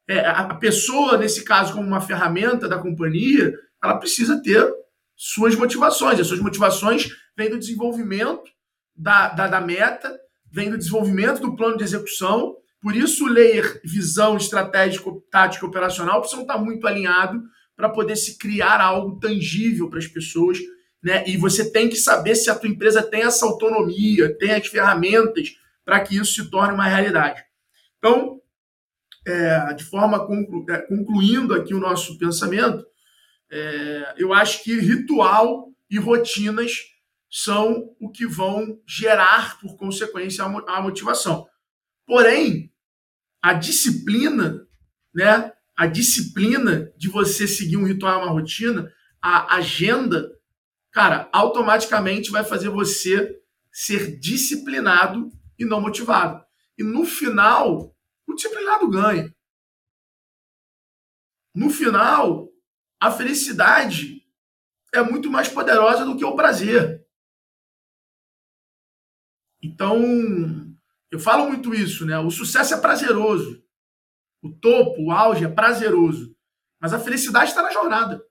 é, 0.10 0.20
a 0.20 0.56
pessoa, 0.56 1.18
nesse 1.18 1.44
caso, 1.44 1.74
como 1.74 1.88
uma 1.88 2.02
ferramenta 2.02 2.68
da 2.68 2.80
companhia, 2.80 3.54
ela 3.82 3.98
precisa 3.98 4.42
ter 4.42 4.70
suas 5.16 5.56
motivações. 5.56 6.20
As 6.20 6.28
suas 6.28 6.42
motivações 6.42 7.10
vêm 7.36 7.50
do 7.50 7.60
desenvolvimento 7.60 8.44
da, 8.96 9.30
da, 9.30 9.48
da 9.48 9.62
meta, 9.62 10.20
vem 10.52 10.70
do 10.70 10.78
desenvolvimento 10.78 11.40
do 11.40 11.56
plano 11.56 11.78
de 11.78 11.84
execução 11.84 12.58
por 12.88 12.96
isso, 12.96 13.28
ler 13.28 13.82
visão 13.84 14.38
estratégico, 14.38 15.22
tática 15.30 15.66
operacional 15.66 16.22
precisa 16.22 16.44
estar 16.44 16.58
muito 16.58 16.88
alinhado 16.88 17.44
para 17.76 17.90
poder 17.90 18.16
se 18.16 18.38
criar 18.38 18.80
algo 18.80 19.20
tangível 19.20 19.90
para 19.90 20.00
as 20.00 20.08
pessoas. 20.08 20.58
Né? 21.04 21.22
E 21.28 21.36
você 21.36 21.70
tem 21.70 21.90
que 21.90 21.98
saber 21.98 22.34
se 22.36 22.50
a 22.50 22.56
tua 22.56 22.70
empresa 22.70 23.04
tem 23.04 23.24
essa 23.24 23.46
autonomia, 23.46 24.34
tem 24.38 24.52
as 24.52 24.68
ferramentas 24.68 25.50
para 25.84 26.00
que 26.00 26.16
isso 26.16 26.34
se 26.34 26.50
torne 26.50 26.76
uma 26.76 26.88
realidade. 26.88 27.44
Então, 27.98 28.40
é, 29.28 29.74
de 29.74 29.84
forma 29.84 30.26
conclu, 30.26 30.66
é, 30.70 30.78
concluindo 30.78 31.56
aqui 31.56 31.74
o 31.74 31.82
nosso 31.82 32.18
pensamento, 32.18 32.86
é, 33.52 34.14
eu 34.18 34.32
acho 34.32 34.64
que 34.64 34.80
ritual 34.80 35.74
e 35.92 36.00
rotinas 36.00 36.72
são 37.30 37.94
o 38.00 38.10
que 38.10 38.26
vão 38.26 38.80
gerar, 38.88 39.60
por 39.60 39.76
consequência, 39.76 40.46
a 40.46 40.82
motivação. 40.82 41.46
Porém, 42.08 42.67
a 43.42 43.54
disciplina, 43.54 44.68
né? 45.14 45.54
A 45.76 45.86
disciplina 45.86 46.92
de 46.98 47.08
você 47.08 47.48
seguir 47.48 47.78
um 47.78 47.86
ritual, 47.86 48.22
uma 48.22 48.32
rotina, 48.32 48.92
a 49.22 49.56
agenda, 49.56 50.32
cara, 50.92 51.30
automaticamente 51.32 52.32
vai 52.32 52.44
fazer 52.44 52.70
você 52.70 53.40
ser 53.72 54.20
disciplinado 54.20 55.32
e 55.58 55.66
não 55.66 55.80
motivado. 55.80 56.44
E 56.78 56.84
no 56.84 57.06
final, 57.06 57.96
o 58.28 58.34
disciplinado 58.34 58.90
ganha. 58.90 59.34
No 61.54 61.70
final, 61.70 62.50
a 63.00 63.12
felicidade 63.12 64.24
é 64.94 65.02
muito 65.02 65.30
mais 65.30 65.48
poderosa 65.48 66.06
do 66.06 66.18
que 66.18 66.26
o 66.26 66.36
prazer. 66.36 67.06
Então, 69.62 70.67
eu 71.12 71.20
falo 71.20 71.48
muito 71.48 71.74
isso, 71.74 72.06
né? 72.06 72.20
O 72.20 72.30
sucesso 72.30 72.74
é 72.74 72.82
prazeroso. 72.82 73.64
O 74.42 74.52
topo, 74.52 75.06
o 75.06 75.12
auge 75.12 75.46
é 75.46 75.48
prazeroso. 75.48 76.36
Mas 76.80 76.94
a 76.94 77.00
felicidade 77.00 77.50
está 77.50 77.62
na 77.62 77.72
jornada. 77.72 78.24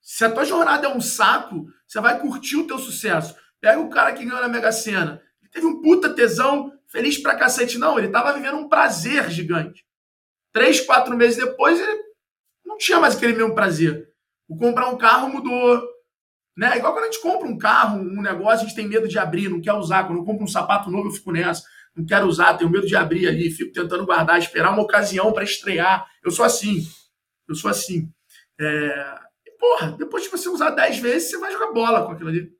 Se 0.00 0.24
a 0.24 0.32
tua 0.32 0.44
jornada 0.44 0.86
é 0.86 0.90
um 0.90 1.00
saco, 1.00 1.66
você 1.86 2.00
vai 2.00 2.20
curtir 2.20 2.56
o 2.56 2.66
teu 2.66 2.78
sucesso. 2.78 3.36
Pega 3.60 3.80
o 3.80 3.90
cara 3.90 4.12
que 4.12 4.24
ganhou 4.24 4.40
na 4.40 4.48
Mega 4.48 4.70
Sena. 4.70 5.20
Ele 5.42 5.50
teve 5.50 5.66
um 5.66 5.82
puta 5.82 6.14
tesão, 6.14 6.72
feliz 6.86 7.18
pra 7.18 7.36
cacete. 7.36 7.78
Não, 7.78 7.98
ele 7.98 8.08
tava 8.08 8.32
vivendo 8.32 8.56
um 8.56 8.68
prazer 8.68 9.28
gigante. 9.30 9.84
Três, 10.52 10.80
quatro 10.80 11.16
meses 11.16 11.36
depois, 11.36 11.80
ele 11.80 12.02
não 12.64 12.78
tinha 12.78 13.00
mais 13.00 13.16
aquele 13.16 13.34
mesmo 13.34 13.54
prazer. 13.54 14.08
O 14.48 14.56
comprar 14.56 14.88
um 14.88 14.96
carro 14.96 15.28
mudou. 15.28 15.95
Né? 16.56 16.78
Igual 16.78 16.94
quando 16.94 17.04
a 17.04 17.10
gente 17.10 17.20
compra 17.20 17.46
um 17.46 17.58
carro, 17.58 17.98
um 18.00 18.22
negócio, 18.22 18.64
a 18.64 18.68
gente 18.68 18.74
tem 18.74 18.88
medo 18.88 19.06
de 19.06 19.18
abrir, 19.18 19.48
não 19.48 19.60
quer 19.60 19.74
usar. 19.74 20.04
Quando 20.04 20.20
eu 20.20 20.24
compro 20.24 20.44
um 20.44 20.48
sapato 20.48 20.90
novo, 20.90 21.08
eu 21.08 21.12
fico 21.12 21.30
nessa. 21.30 21.62
Não 21.94 22.04
quero 22.06 22.26
usar, 22.26 22.54
tenho 22.54 22.70
medo 22.70 22.86
de 22.86 22.96
abrir 22.96 23.26
ali, 23.26 23.50
fico 23.50 23.72
tentando 23.72 24.06
guardar, 24.06 24.38
esperar 24.38 24.72
uma 24.72 24.82
ocasião 24.82 25.32
para 25.32 25.44
estrear. 25.44 26.06
Eu 26.24 26.30
sou 26.30 26.44
assim. 26.44 26.86
Eu 27.48 27.54
sou 27.54 27.70
assim. 27.70 28.10
É... 28.58 29.18
porra, 29.58 29.92
depois 29.92 30.22
de 30.24 30.30
você 30.30 30.48
usar 30.48 30.70
10 30.70 30.98
vezes, 30.98 31.30
você 31.30 31.38
vai 31.38 31.52
jogar 31.52 31.72
bola 31.72 32.06
com 32.06 32.12
aquilo 32.12 32.30
ali. 32.30 32.50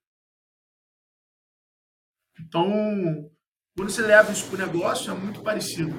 Então, 2.38 3.30
quando 3.76 3.90
você 3.90 4.02
leva 4.02 4.30
isso 4.30 4.46
para 4.46 4.54
o 4.62 4.66
negócio, 4.66 5.10
é 5.10 5.14
muito 5.14 5.42
parecido. 5.42 5.98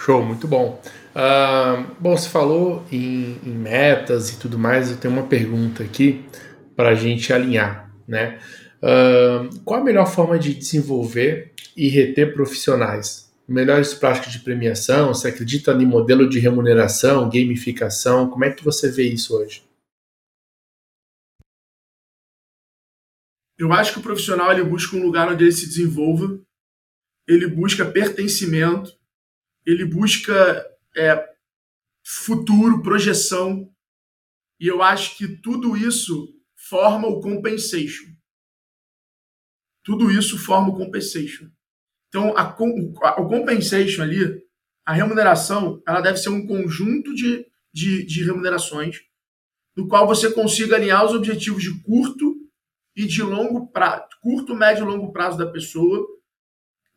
Show, 0.00 0.24
muito 0.24 0.48
bom. 0.48 0.80
Uh, 1.14 1.94
bom, 2.00 2.16
você 2.16 2.26
falou 2.26 2.82
em, 2.90 3.38
em, 3.44 3.50
metas 3.50 4.30
e 4.30 4.38
tudo 4.38 4.58
mais, 4.58 4.90
eu 4.90 4.96
tenho 4.96 5.12
uma 5.12 5.26
pergunta 5.26 5.82
aqui 5.82 6.24
para 6.74 6.88
a 6.88 6.94
gente 6.94 7.30
alinhar, 7.34 7.94
né? 8.08 8.40
Uh, 8.78 9.60
qual 9.62 9.82
a 9.82 9.84
melhor 9.84 10.06
forma 10.06 10.38
de 10.38 10.54
desenvolver 10.54 11.52
e 11.76 11.88
reter 11.90 12.32
profissionais? 12.32 13.30
Melhores 13.46 13.92
práticas 13.92 14.32
de 14.32 14.38
premiação? 14.38 15.08
Você 15.08 15.28
acredita 15.28 15.72
em 15.72 15.84
modelo 15.84 16.26
de 16.30 16.38
remuneração, 16.38 17.28
gamificação? 17.28 18.30
Como 18.30 18.46
é 18.46 18.50
que 18.50 18.64
você 18.64 18.90
vê 18.90 19.02
isso 19.02 19.36
hoje? 19.36 19.62
Eu 23.58 23.70
acho 23.74 23.92
que 23.92 23.98
o 23.98 24.02
profissional 24.02 24.50
ele 24.50 24.64
busca 24.64 24.96
um 24.96 25.02
lugar 25.02 25.30
onde 25.30 25.44
ele 25.44 25.52
se 25.52 25.66
desenvolva, 25.66 26.40
ele 27.28 27.46
busca 27.46 27.84
pertencimento, 27.84 28.98
ele 29.64 29.84
busca 29.84 30.66
é, 30.96 31.24
futuro, 32.04 32.82
projeção, 32.82 33.70
e 34.58 34.66
eu 34.66 34.82
acho 34.82 35.16
que 35.16 35.28
tudo 35.40 35.76
isso 35.76 36.28
forma 36.68 37.08
o 37.08 37.20
compensation. 37.20 38.06
Tudo 39.82 40.10
isso 40.10 40.38
forma 40.38 40.68
o 40.68 40.76
compensation. 40.76 41.48
Então, 42.08 42.36
a, 42.36 42.48
o 43.20 43.28
compensation 43.28 44.02
ali, 44.02 44.42
a 44.84 44.92
remuneração, 44.92 45.82
ela 45.86 46.00
deve 46.00 46.18
ser 46.18 46.28
um 46.28 46.46
conjunto 46.46 47.14
de, 47.14 47.46
de, 47.72 48.04
de 48.04 48.24
remunerações, 48.24 48.98
no 49.76 49.88
qual 49.88 50.06
você 50.06 50.30
consiga 50.32 50.76
alinhar 50.76 51.04
os 51.04 51.12
objetivos 51.12 51.62
de 51.62 51.82
curto 51.82 52.36
e 52.94 53.06
de 53.06 53.22
longo 53.22 53.68
prazo, 53.68 54.08
curto, 54.20 54.54
médio 54.54 54.84
e 54.84 54.88
longo 54.88 55.12
prazo 55.12 55.38
da 55.38 55.50
pessoa, 55.50 56.06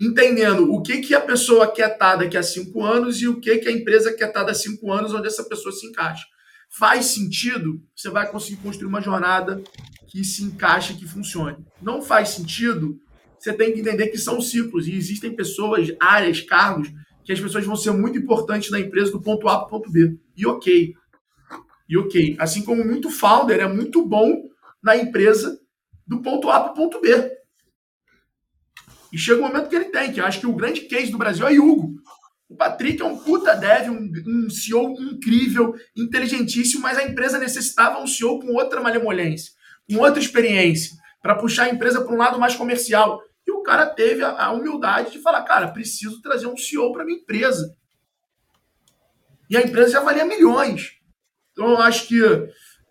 entendendo 0.06 0.72
o 0.72 0.82
que, 0.82 1.00
que 1.00 1.14
a 1.14 1.22
pessoa 1.22 1.72
quer 1.72 1.94
estar 1.94 2.16
daqui 2.16 2.38
a 2.38 2.44
cinco 2.44 2.84
anos 2.84 3.22
e 3.22 3.28
o 3.28 3.40
que, 3.40 3.58
que 3.58 3.70
a 3.70 3.72
empresa 3.72 4.14
quer 4.14 4.28
estar 4.28 4.42
daqui 4.42 4.52
a 4.52 4.56
cinco 4.56 4.92
anos, 4.92 5.14
onde 5.14 5.28
essa 5.28 5.44
pessoa 5.44 5.72
se 5.72 5.88
encaixa. 5.88 6.26
Faz 6.70 7.06
sentido, 7.08 7.82
você 7.96 8.10
vai 8.10 8.30
conseguir 8.30 8.58
construir 8.58 8.88
uma 8.88 9.02
jornada 9.02 9.62
que 10.08 10.24
se 10.24 10.44
encaixe, 10.44 10.96
que 10.96 11.08
funcione. 11.08 11.58
Não 11.82 12.02
faz 12.02 12.30
sentido, 12.30 13.00
você 13.40 13.54
tem 13.54 13.74
que 13.74 13.82
entender 13.82 14.08
que 14.08 14.18
são 14.18 14.42
ciclos 14.42 14.88
e 14.88 14.96
existem 14.96 15.36
pessoas, 15.36 15.94
áreas, 16.00 16.42
cargos, 16.42 16.90
que 17.24 17.32
as 17.32 17.40
pessoas 17.40 17.66
vão 17.66 17.76
ser 17.76 17.92
muito 17.92 18.18
importantes 18.18 18.72
na 18.72 18.80
empresa 18.80 19.12
do 19.12 19.22
ponto 19.22 19.48
A 19.48 19.58
para 19.58 19.68
o 19.68 19.70
ponto 19.70 19.92
B. 19.92 20.18
E 20.36 20.46
ok. 20.46 20.94
E 21.90 21.98
ok. 21.98 22.36
Assim 22.40 22.64
como 22.64 22.84
muito 22.84 23.10
founder 23.10 23.60
é 23.60 23.68
muito 23.68 24.06
bom 24.06 24.44
na 24.82 24.96
empresa 24.98 25.60
do 26.06 26.22
ponto 26.22 26.50
A 26.50 26.60
para 26.60 26.72
o 26.72 26.76
ponto 26.76 27.00
B. 27.02 27.10
E 29.14 29.18
chega 29.20 29.40
o 29.40 29.44
momento 29.44 29.70
que 29.70 29.76
ele 29.76 29.86
tem, 29.86 30.12
que 30.12 30.20
eu 30.20 30.26
acho 30.26 30.40
que 30.40 30.48
o 30.48 30.56
grande 30.56 30.82
case 30.82 31.12
do 31.12 31.20
Brasil 31.20 31.48
é 31.48 31.54
Hugo. 31.54 32.02
O 32.50 32.56
Patrick 32.56 33.00
é 33.00 33.06
um 33.06 33.16
puta 33.16 33.54
dev, 33.54 33.90
um, 33.90 34.12
um 34.26 34.50
CEO 34.50 35.00
incrível, 35.00 35.76
inteligentíssimo, 35.96 36.82
mas 36.82 36.98
a 36.98 37.04
empresa 37.04 37.38
necessitava 37.38 38.00
um 38.00 38.08
CEO 38.08 38.40
com 38.40 38.56
outra 38.56 38.82
malemolência, 38.82 39.54
com 39.88 39.98
outra 40.00 40.20
experiência, 40.20 40.98
para 41.22 41.36
puxar 41.36 41.66
a 41.66 41.70
empresa 41.70 42.02
para 42.02 42.12
um 42.12 42.18
lado 42.18 42.40
mais 42.40 42.56
comercial. 42.56 43.22
E 43.46 43.52
o 43.52 43.62
cara 43.62 43.86
teve 43.86 44.24
a, 44.24 44.32
a 44.32 44.52
humildade 44.52 45.12
de 45.12 45.20
falar, 45.20 45.44
cara, 45.44 45.68
preciso 45.68 46.20
trazer 46.20 46.48
um 46.48 46.58
CEO 46.58 46.92
para 46.92 47.06
minha 47.06 47.20
empresa. 47.20 47.72
E 49.48 49.56
a 49.56 49.62
empresa 49.62 49.92
já 49.92 50.00
valia 50.00 50.26
milhões. 50.26 50.94
Então 51.52 51.70
eu 51.70 51.78
acho 51.82 52.08
que 52.08 52.20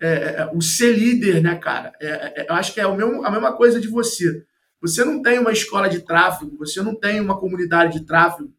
é, 0.00 0.12
é 0.12 0.50
o 0.54 0.60
ser 0.60 0.96
líder, 0.96 1.42
né, 1.42 1.56
cara? 1.56 1.92
É, 2.00 2.42
é, 2.42 2.46
eu 2.48 2.54
acho 2.54 2.72
que 2.72 2.80
é 2.80 2.86
o 2.86 2.96
mesmo, 2.96 3.24
a 3.24 3.30
mesma 3.30 3.56
coisa 3.56 3.80
de 3.80 3.88
você. 3.88 4.44
Você 4.82 5.04
não 5.04 5.22
tem 5.22 5.38
uma 5.38 5.52
escola 5.52 5.88
de 5.88 6.00
tráfego, 6.00 6.58
você 6.58 6.82
não 6.82 6.96
tem 6.96 7.20
uma 7.20 7.38
comunidade 7.38 8.00
de 8.00 8.04
tráfego 8.04 8.52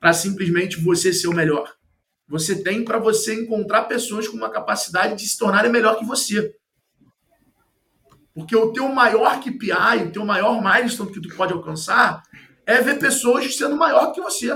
para 0.00 0.14
simplesmente 0.14 0.80
você 0.80 1.12
ser 1.12 1.28
o 1.28 1.34
melhor. 1.34 1.76
Você 2.26 2.62
tem 2.62 2.82
para 2.82 2.98
você 2.98 3.34
encontrar 3.34 3.84
pessoas 3.84 4.26
com 4.26 4.38
uma 4.38 4.50
capacidade 4.50 5.14
de 5.14 5.28
se 5.28 5.38
tornarem 5.38 5.70
melhor 5.70 5.98
que 5.98 6.04
você. 6.04 6.56
Porque 8.34 8.56
o 8.56 8.72
teu 8.72 8.88
maior 8.88 9.38
KPI, 9.38 10.06
o 10.08 10.12
teu 10.12 10.24
maior 10.24 10.62
milestone 10.62 11.12
que 11.12 11.20
tu 11.20 11.36
pode 11.36 11.52
alcançar 11.52 12.22
é 12.64 12.80
ver 12.80 12.98
pessoas 12.98 13.54
sendo 13.54 13.76
maior 13.76 14.12
que 14.12 14.20
você. 14.20 14.48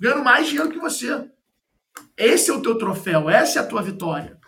Ganhando 0.00 0.22
mais 0.22 0.46
dinheiro 0.46 0.70
que 0.70 0.78
você. 0.78 1.28
Esse 2.16 2.50
é 2.50 2.54
o 2.54 2.62
teu 2.62 2.78
troféu, 2.78 3.28
essa 3.28 3.58
é 3.58 3.62
a 3.62 3.66
tua 3.66 3.82
vitória. 3.82 4.38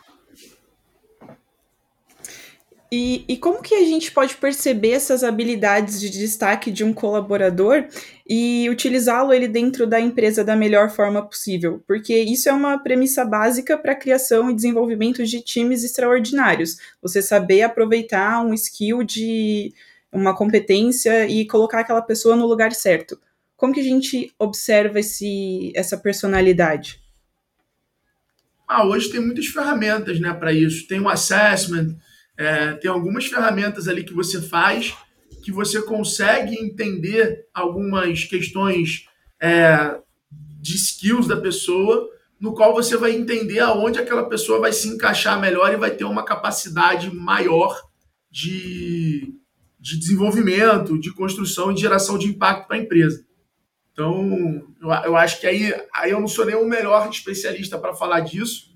E, 2.92 3.24
e, 3.26 3.36
como 3.36 3.62
que 3.62 3.74
a 3.74 3.84
gente 3.84 4.12
pode 4.12 4.36
perceber 4.36 4.90
essas 4.90 5.24
habilidades 5.24 6.00
de 6.00 6.08
destaque 6.08 6.70
de 6.70 6.84
um 6.84 6.92
colaborador 6.92 7.86
e 8.28 8.68
utilizá-lo 8.70 9.32
ele 9.32 9.48
dentro 9.48 9.86
da 9.86 10.00
empresa 10.00 10.44
da 10.44 10.54
melhor 10.54 10.90
forma 10.90 11.26
possível? 11.26 11.82
Porque 11.88 12.16
isso 12.16 12.48
é 12.48 12.52
uma 12.52 12.78
premissa 12.78 13.24
básica 13.24 13.76
para 13.76 13.92
a 13.92 13.96
criação 13.96 14.48
e 14.48 14.54
desenvolvimento 14.54 15.24
de 15.24 15.40
times 15.40 15.82
extraordinários. 15.82 16.76
Você 17.02 17.20
saber 17.20 17.62
aproveitar 17.62 18.44
um 18.44 18.54
skill 18.54 19.02
de 19.02 19.72
uma 20.12 20.36
competência 20.36 21.26
e 21.26 21.44
colocar 21.46 21.80
aquela 21.80 22.02
pessoa 22.02 22.36
no 22.36 22.46
lugar 22.46 22.72
certo. 22.72 23.18
Como 23.56 23.74
que 23.74 23.80
a 23.80 23.84
gente 23.84 24.32
observa 24.38 25.00
esse, 25.00 25.72
essa 25.74 25.96
personalidade? 25.96 27.00
Ah, 28.68 28.86
hoje 28.86 29.10
tem 29.10 29.20
muitas 29.20 29.46
ferramentas 29.46 30.20
né, 30.20 30.32
para 30.32 30.52
isso. 30.52 30.86
Tem 30.86 31.00
o 31.00 31.08
assessment, 31.08 31.96
é, 32.36 32.72
tem 32.74 32.90
algumas 32.90 33.26
ferramentas 33.26 33.88
ali 33.88 34.04
que 34.04 34.12
você 34.12 34.40
faz 34.40 34.94
que 35.44 35.52
você 35.52 35.82
consegue 35.82 36.56
entender 36.56 37.46
algumas 37.52 38.24
questões 38.24 39.06
é, 39.40 40.00
de 40.30 40.74
skills 40.74 41.28
da 41.28 41.36
pessoa, 41.36 42.08
no 42.40 42.54
qual 42.54 42.72
você 42.72 42.96
vai 42.96 43.14
entender 43.14 43.60
aonde 43.60 43.98
aquela 43.98 44.26
pessoa 44.26 44.58
vai 44.58 44.72
se 44.72 44.88
encaixar 44.88 45.38
melhor 45.38 45.70
e 45.70 45.76
vai 45.76 45.90
ter 45.90 46.04
uma 46.04 46.24
capacidade 46.24 47.14
maior 47.14 47.78
de, 48.30 49.34
de 49.78 49.98
desenvolvimento, 49.98 50.98
de 50.98 51.12
construção 51.12 51.70
e 51.70 51.74
de 51.74 51.82
geração 51.82 52.16
de 52.16 52.26
impacto 52.26 52.66
para 52.66 52.78
a 52.78 52.80
empresa. 52.80 53.22
Então, 53.92 54.66
eu, 54.80 54.88
eu 54.88 55.16
acho 55.16 55.40
que 55.40 55.46
aí, 55.46 55.74
aí 55.94 56.10
eu 56.10 56.20
não 56.20 56.26
sou 56.26 56.46
nem 56.46 56.56
o 56.56 56.66
melhor 56.66 57.06
especialista 57.10 57.78
para 57.78 57.94
falar 57.94 58.20
disso, 58.20 58.73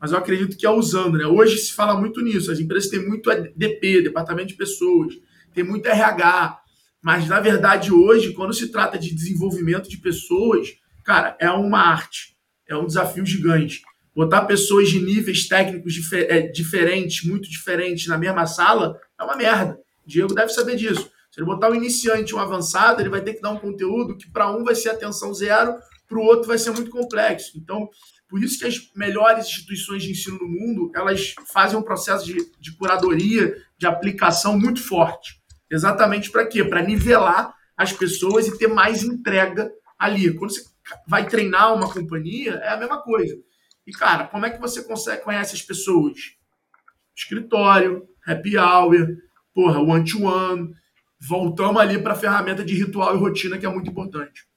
mas 0.00 0.12
eu 0.12 0.18
acredito 0.18 0.56
que 0.56 0.64
é 0.64 0.70
usando, 0.70 1.18
né? 1.18 1.26
Hoje 1.26 1.58
se 1.58 1.74
fala 1.74 1.98
muito 1.98 2.22
nisso. 2.22 2.50
As 2.50 2.58
empresas 2.58 2.88
têm 2.88 3.06
muito 3.06 3.30
DP, 3.54 4.02
Departamento 4.02 4.48
de 4.48 4.54
Pessoas, 4.54 5.14
tem 5.52 5.62
muito 5.62 5.86
RH, 5.86 6.58
mas 7.02 7.28
na 7.28 7.38
verdade 7.38 7.92
hoje, 7.92 8.32
quando 8.32 8.54
se 8.54 8.72
trata 8.72 8.98
de 8.98 9.14
desenvolvimento 9.14 9.88
de 9.90 9.98
pessoas, 9.98 10.68
cara, 11.04 11.36
é 11.38 11.50
uma 11.50 11.80
arte, 11.80 12.36
é 12.66 12.74
um 12.74 12.86
desafio 12.86 13.26
gigante. 13.26 13.82
Botar 14.14 14.42
pessoas 14.46 14.88
de 14.88 15.00
níveis 15.00 15.46
técnicos 15.46 15.92
difer 15.92 16.26
é, 16.30 16.42
diferentes, 16.42 17.28
muito 17.28 17.48
diferentes, 17.48 18.06
na 18.06 18.16
mesma 18.16 18.46
sala, 18.46 18.98
é 19.18 19.22
uma 19.22 19.36
merda. 19.36 19.78
O 20.04 20.08
Diego 20.08 20.34
deve 20.34 20.52
saber 20.52 20.76
disso. 20.76 21.10
Se 21.30 21.38
ele 21.38 21.46
botar 21.46 21.70
um 21.70 21.74
iniciante 21.74 22.34
um 22.34 22.38
avançado, 22.38 23.00
ele 23.00 23.08
vai 23.08 23.20
ter 23.20 23.34
que 23.34 23.40
dar 23.40 23.50
um 23.50 23.58
conteúdo 23.58 24.16
que 24.16 24.30
para 24.30 24.50
um 24.50 24.64
vai 24.64 24.74
ser 24.74 24.88
atenção 24.90 25.32
zero, 25.32 25.76
para 26.08 26.18
o 26.18 26.22
outro 26.22 26.48
vai 26.48 26.58
ser 26.58 26.70
muito 26.72 26.90
complexo. 26.90 27.52
Então, 27.56 27.88
por 28.30 28.42
isso 28.42 28.60
que 28.60 28.64
as 28.64 28.90
melhores 28.94 29.46
instituições 29.46 30.04
de 30.04 30.12
ensino 30.12 30.38
do 30.38 30.46
mundo, 30.46 30.92
elas 30.94 31.34
fazem 31.52 31.76
um 31.76 31.82
processo 31.82 32.24
de, 32.24 32.36
de 32.60 32.72
curadoria, 32.76 33.56
de 33.76 33.86
aplicação 33.86 34.56
muito 34.56 34.80
forte. 34.80 35.42
Exatamente 35.68 36.30
para 36.30 36.46
quê? 36.46 36.64
Para 36.64 36.80
nivelar 36.80 37.52
as 37.76 37.92
pessoas 37.92 38.46
e 38.46 38.56
ter 38.56 38.68
mais 38.68 39.02
entrega 39.02 39.68
ali. 39.98 40.32
Quando 40.32 40.52
você 40.52 40.62
vai 41.08 41.26
treinar 41.26 41.74
uma 41.74 41.92
companhia, 41.92 42.52
é 42.62 42.68
a 42.68 42.76
mesma 42.76 43.02
coisa. 43.02 43.36
E, 43.84 43.90
cara, 43.90 44.28
como 44.28 44.46
é 44.46 44.50
que 44.50 44.60
você 44.60 44.84
consegue 44.84 45.24
conhece 45.24 45.56
as 45.56 45.62
pessoas? 45.62 46.36
Escritório, 47.16 48.06
happy 48.24 48.56
hour, 48.56 49.16
porra, 49.52 49.80
one-to-one. 49.80 50.62
-one. 50.62 50.74
Voltamos 51.20 51.82
ali 51.82 52.00
para 52.00 52.12
a 52.12 52.16
ferramenta 52.16 52.64
de 52.64 52.74
ritual 52.74 53.14
e 53.14 53.18
rotina, 53.18 53.58
que 53.58 53.66
é 53.66 53.68
muito 53.68 53.90
importante. 53.90 54.49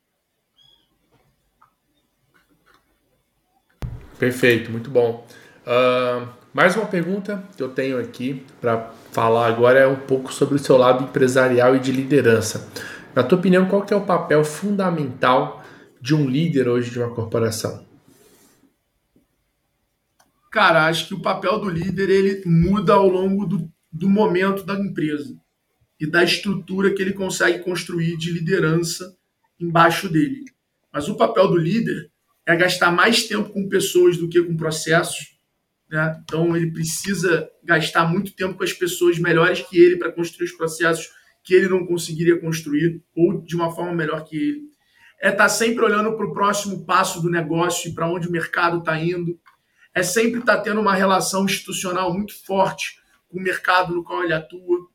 Perfeito, 4.18 4.72
muito 4.72 4.90
bom. 4.90 5.26
Uh, 5.66 6.28
mais 6.54 6.76
uma 6.76 6.86
pergunta 6.86 7.44
que 7.58 7.64
eu 7.64 7.70
tenho 7.70 8.00
aqui 8.00 8.46
para 8.62 8.92
falar 9.12 9.48
agora 9.48 9.80
é 9.80 9.88
um 9.88 9.96
pouco 9.96 10.32
sobre 10.32 10.56
o 10.56 10.60
seu 10.60 10.78
lado 10.78 11.06
empresarial 11.06 11.76
e 11.76 11.80
de 11.80 11.92
liderança. 11.92 12.70
Na 13.16 13.24
tua 13.24 13.38
opinião, 13.38 13.68
qual 13.68 13.84
que 13.84 13.94
é 13.94 13.98
o 13.98 14.06
papel 14.06 14.44
fundamental 14.44 15.64
de 16.00 16.14
um 16.14 16.30
líder 16.30 16.68
hoje 16.68 16.92
de 16.92 17.00
uma 17.00 17.14
corporação? 17.14 17.86
Cara, 20.52 20.86
acho 20.86 21.08
que 21.08 21.16
o 21.16 21.22
papel 21.22 21.60
do 21.60 21.70
líder 21.70 22.10
ele 22.10 22.44
muda 22.46 22.94
ao 22.94 23.08
longo 23.08 23.46
do, 23.46 23.72
do 23.92 24.08
momento 24.08 24.64
da 24.64 24.76
empresa 24.76 25.36
e 26.00 26.06
da 26.06 26.24
estrutura 26.24 26.94
que 26.94 27.02
ele 27.02 27.14
consegue 27.14 27.64
construir 27.64 28.18
de 28.18 28.32
liderança 28.32 29.16
embaixo 29.60 30.08
dele. 30.08 30.46
Mas 30.92 31.10
o 31.10 31.16
papel 31.16 31.48
do 31.48 31.58
líder 31.58 32.12
é 32.46 32.56
gastar 32.56 32.92
mais 32.92 33.24
tempo 33.24 33.50
com 33.50 33.70
pessoas 33.70 34.18
do 34.18 34.28
que 34.28 34.42
com 34.42 34.56
processos. 34.58 35.38
Né? 35.90 36.22
Então, 36.24 36.56
ele 36.56 36.72
precisa 36.72 37.50
gastar 37.64 38.06
muito 38.06 38.36
tempo 38.36 38.56
com 38.56 38.64
as 38.64 38.74
pessoas 38.74 39.18
melhores 39.18 39.62
que 39.62 39.78
ele 39.78 39.98
para 39.98 40.12
construir 40.12 40.46
os 40.46 40.54
processos 40.54 41.10
que 41.44 41.54
ele 41.54 41.68
não 41.68 41.86
conseguiria 41.86 42.40
construir, 42.40 43.04
ou 43.16 43.42
de 43.42 43.56
uma 43.56 43.70
forma 43.70 43.94
melhor 43.94 44.24
que 44.24 44.38
ele. 44.38 44.62
É 45.22 45.30
estar 45.30 45.44
tá 45.44 45.50
sempre 45.50 45.84
olhando 45.84 46.16
para 46.16 46.26
o 46.26 46.34
próximo 46.34 46.86
passo 46.86 47.22
do 47.22 47.30
negócio 47.30 47.90
e 47.90 47.94
para 47.94 48.10
onde 48.10 48.28
o 48.28 48.32
mercado 48.32 48.80
está 48.80 48.98
indo. 48.98 49.40
É 49.94 50.02
sempre 50.02 50.40
estar 50.40 50.58
tá 50.58 50.62
tendo 50.62 50.82
uma 50.82 50.94
relação 50.94 51.46
institucional 51.46 52.14
muito 52.14 52.34
forte 52.46 52.98
com 53.30 53.40
o 53.40 53.42
mercado 53.42 53.94
no 53.94 54.04
qual 54.04 54.24
ele 54.24 54.34
atua. 54.34 54.88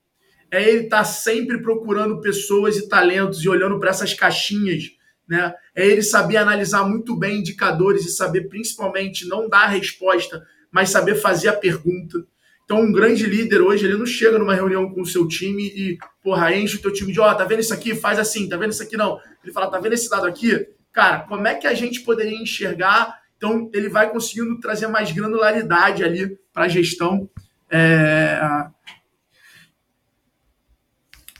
É 0.51 0.67
ele 0.67 0.85
estar 0.85 0.99
tá 0.99 1.05
sempre 1.05 1.61
procurando 1.63 2.21
pessoas 2.21 2.77
e 2.77 2.89
talentos 2.89 3.43
e 3.43 3.49
olhando 3.49 3.79
para 3.79 3.91
essas 3.91 4.15
caixinhas 4.15 4.98
né? 5.29 5.53
É 5.75 5.87
ele 5.87 6.03
saber 6.03 6.39
analisar 6.39 6.85
muito 6.85 7.15
bem 7.15 7.39
indicadores 7.39 8.07
e 8.07 8.11
saber 8.11 8.49
principalmente 8.49 9.29
não 9.29 9.49
dar 9.49 9.65
a 9.65 9.69
resposta, 9.69 10.43
mas 10.71 10.91
saber 10.91 11.17
fazer 11.17 11.49
a 11.49 11.53
pergunta. 11.53 12.25
Então, 12.65 12.83
um 12.83 12.93
grande 12.93 13.25
líder 13.25 13.63
hoje, 13.63 13.87
ele 13.87 13.97
não 13.97 14.05
chega 14.05 14.39
numa 14.39 14.55
reunião 14.55 14.91
com 14.93 15.01
o 15.01 15.07
seu 15.07 15.27
time 15.27 15.63
e, 15.69 15.99
porra, 16.23 16.55
enche 16.55 16.77
o 16.77 16.83
teu 16.83 16.93
time 16.93 17.13
de, 17.13 17.19
ó, 17.19 17.31
oh, 17.31 17.35
tá 17.35 17.45
vendo 17.45 17.61
isso 17.61 17.73
aqui? 17.73 17.95
Faz 17.95 18.19
assim, 18.19 18.47
tá 18.47 18.59
vendo 18.59 18.73
isso 18.73 18.83
aqui? 18.83 18.97
Não. 18.97 19.19
Ele 19.43 19.53
fala, 19.53 19.71
tá 19.71 19.79
vendo 19.79 19.95
esse 19.95 20.11
dado 20.11 20.27
aqui? 20.27 20.69
Cara, 20.93 21.21
como 21.21 21.47
é 21.47 21.55
que 21.55 21.67
a 21.67 21.73
gente 21.73 22.01
poderia 22.01 22.37
enxergar? 22.37 23.23
Então, 23.39 23.71
ele 23.73 23.89
vai 23.89 24.11
conseguindo 24.11 24.61
trazer 24.61 24.87
mais 24.87 25.11
granularidade 25.13 26.05
ali 26.05 26.39
para 26.53 26.65
a 26.65 26.69
gestão. 26.69 27.31
É, 27.71 28.39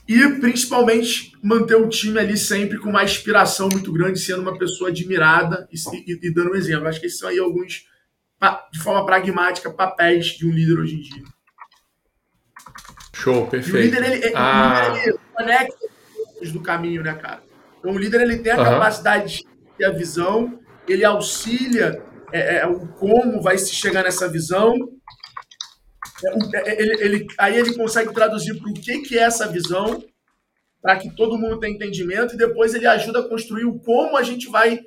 e 0.09 0.27
principalmente 0.39 1.33
manter 1.43 1.75
o 1.75 1.87
time 1.87 2.17
ali 2.17 2.35
sempre 2.35 2.79
com 2.79 2.89
uma 2.89 3.03
inspiração 3.03 3.69
muito 3.71 3.93
grande, 3.93 4.19
sendo 4.19 4.41
uma 4.41 4.57
pessoa 4.57 4.89
admirada 4.89 5.69
e, 5.71 5.77
e, 6.11 6.19
e 6.23 6.33
dando 6.33 6.49
um 6.49 6.55
exemplo. 6.55 6.87
Acho 6.87 6.99
que 6.99 7.05
esses 7.05 7.19
são 7.19 7.29
aí 7.29 7.37
alguns, 7.37 7.85
de 8.73 8.79
forma 8.79 9.05
pragmática, 9.05 9.69
papéis 9.69 10.25
de 10.25 10.47
um 10.47 10.51
líder 10.51 10.79
hoje 10.79 10.95
em 10.95 11.01
dia. 11.01 11.23
Show, 13.13 13.45
perfeito. 13.45 13.77
E 13.77 13.79
o 13.79 13.83
líder, 13.83 14.11
ele, 14.11 14.33
ah. 14.35 14.93
ele 14.95 15.15
conecta 15.31 15.77
os 16.41 16.51
do 16.51 16.59
caminho, 16.59 17.03
né, 17.03 17.13
cara? 17.13 17.43
Então, 17.77 17.91
o 17.91 17.97
líder 17.99 18.21
ele 18.21 18.39
tem 18.39 18.51
a 18.51 18.57
uhum. 18.57 18.63
capacidade 18.63 19.45
de 19.77 19.85
a 19.85 19.91
visão, 19.91 20.59
ele 20.87 21.05
auxilia 21.05 22.01
é, 22.31 22.57
é, 22.57 22.65
o 22.65 22.87
como 22.87 23.43
vai 23.43 23.59
se 23.59 23.75
chegar 23.75 24.03
nessa 24.03 24.27
visão 24.27 24.73
ele, 26.65 27.03
ele, 27.03 27.27
aí 27.37 27.57
ele 27.57 27.73
consegue 27.75 28.13
traduzir 28.13 28.57
para 28.59 28.69
o 28.69 28.73
que, 28.73 28.99
que 28.99 29.17
é 29.17 29.23
essa 29.23 29.47
visão, 29.47 30.03
para 30.81 30.97
que 30.97 31.13
todo 31.15 31.37
mundo 31.37 31.59
tenha 31.59 31.73
entendimento, 31.73 32.33
e 32.33 32.37
depois 32.37 32.73
ele 32.73 32.87
ajuda 32.87 33.19
a 33.19 33.27
construir 33.27 33.65
o 33.65 33.79
como 33.79 34.17
a 34.17 34.23
gente 34.23 34.49
vai 34.49 34.79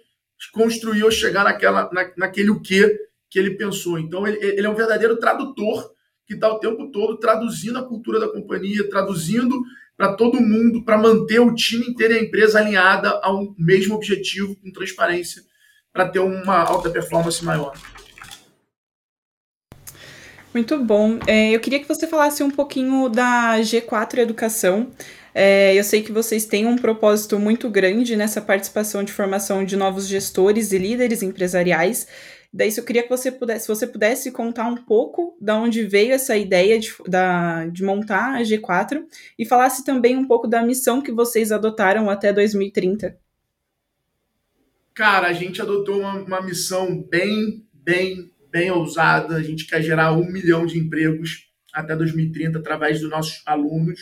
construir 0.52 1.04
ou 1.04 1.10
chegar 1.10 1.44
naquela, 1.44 1.90
na, 1.92 2.10
naquele 2.16 2.50
o 2.50 2.60
que 2.60 2.98
que 3.30 3.38
ele 3.38 3.56
pensou. 3.56 3.98
Então, 3.98 4.26
ele, 4.26 4.38
ele 4.44 4.66
é 4.66 4.70
um 4.70 4.74
verdadeiro 4.74 5.16
tradutor 5.16 5.90
que 6.26 6.34
está 6.34 6.52
o 6.52 6.58
tempo 6.58 6.90
todo 6.90 7.18
traduzindo 7.18 7.78
a 7.78 7.86
cultura 7.86 8.20
da 8.20 8.28
companhia, 8.28 8.88
traduzindo 8.88 9.58
para 9.96 10.14
todo 10.14 10.40
mundo, 10.40 10.84
para 10.84 10.98
manter 10.98 11.40
o 11.40 11.54
time 11.54 11.86
inteiro 11.86 12.14
e 12.14 12.18
a 12.18 12.22
empresa 12.22 12.58
alinhada 12.58 13.08
ao 13.22 13.54
mesmo 13.58 13.94
objetivo, 13.94 14.56
com 14.56 14.72
transparência, 14.72 15.42
para 15.92 16.08
ter 16.08 16.18
uma 16.18 16.58
alta 16.58 16.90
performance 16.90 17.44
maior. 17.44 17.72
Muito 20.54 20.78
bom. 20.84 21.18
É, 21.26 21.50
eu 21.50 21.60
queria 21.60 21.80
que 21.80 21.88
você 21.88 22.06
falasse 22.06 22.42
um 22.42 22.50
pouquinho 22.50 23.08
da 23.08 23.58
G4 23.60 24.18
Educação. 24.18 24.90
É, 25.34 25.74
eu 25.74 25.82
sei 25.82 26.02
que 26.02 26.12
vocês 26.12 26.44
têm 26.44 26.66
um 26.66 26.76
propósito 26.76 27.38
muito 27.38 27.70
grande 27.70 28.16
nessa 28.16 28.40
participação 28.40 29.02
de 29.02 29.12
formação 29.12 29.64
de 29.64 29.76
novos 29.76 30.06
gestores 30.06 30.72
e 30.72 30.78
líderes 30.78 31.22
empresariais. 31.22 32.06
Daí, 32.52 32.70
eu 32.76 32.84
queria 32.84 33.02
que 33.02 33.08
você 33.08 33.32
pudesse, 33.32 33.64
se 33.64 33.68
você 33.68 33.86
pudesse 33.86 34.30
contar 34.30 34.66
um 34.66 34.76
pouco 34.76 35.34
da 35.40 35.56
onde 35.56 35.86
veio 35.86 36.12
essa 36.12 36.36
ideia 36.36 36.78
de, 36.78 36.92
da, 37.08 37.66
de 37.68 37.82
montar 37.82 38.34
a 38.34 38.42
G4 38.42 39.04
e 39.38 39.46
falasse 39.46 39.82
também 39.82 40.18
um 40.18 40.26
pouco 40.26 40.46
da 40.46 40.62
missão 40.62 41.00
que 41.00 41.10
vocês 41.10 41.50
adotaram 41.50 42.10
até 42.10 42.30
2030. 42.30 43.18
Cara, 44.92 45.28
a 45.28 45.32
gente 45.32 45.62
adotou 45.62 46.00
uma, 46.00 46.16
uma 46.16 46.42
missão 46.42 47.02
bem, 47.02 47.64
bem 47.72 48.30
bem 48.52 48.70
ousada. 48.70 49.36
A 49.36 49.42
gente 49.42 49.66
quer 49.66 49.82
gerar 49.82 50.12
um 50.12 50.30
milhão 50.30 50.66
de 50.66 50.78
empregos 50.78 51.48
até 51.72 51.96
2030 51.96 52.58
através 52.58 53.00
dos 53.00 53.10
nossos 53.10 53.42
alunos. 53.46 53.98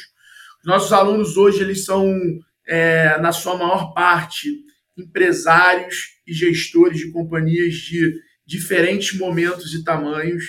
Os 0.60 0.66
nossos 0.66 0.92
alunos 0.92 1.36
hoje 1.36 1.62
eles 1.62 1.84
são, 1.84 2.12
é, 2.66 3.16
na 3.20 3.32
sua 3.32 3.56
maior 3.56 3.94
parte, 3.94 4.48
empresários 4.98 6.08
e 6.26 6.34
gestores 6.34 6.98
de 6.98 7.12
companhias 7.12 7.74
de 7.74 8.12
diferentes 8.44 9.16
momentos 9.16 9.72
e 9.72 9.84
tamanhos. 9.84 10.44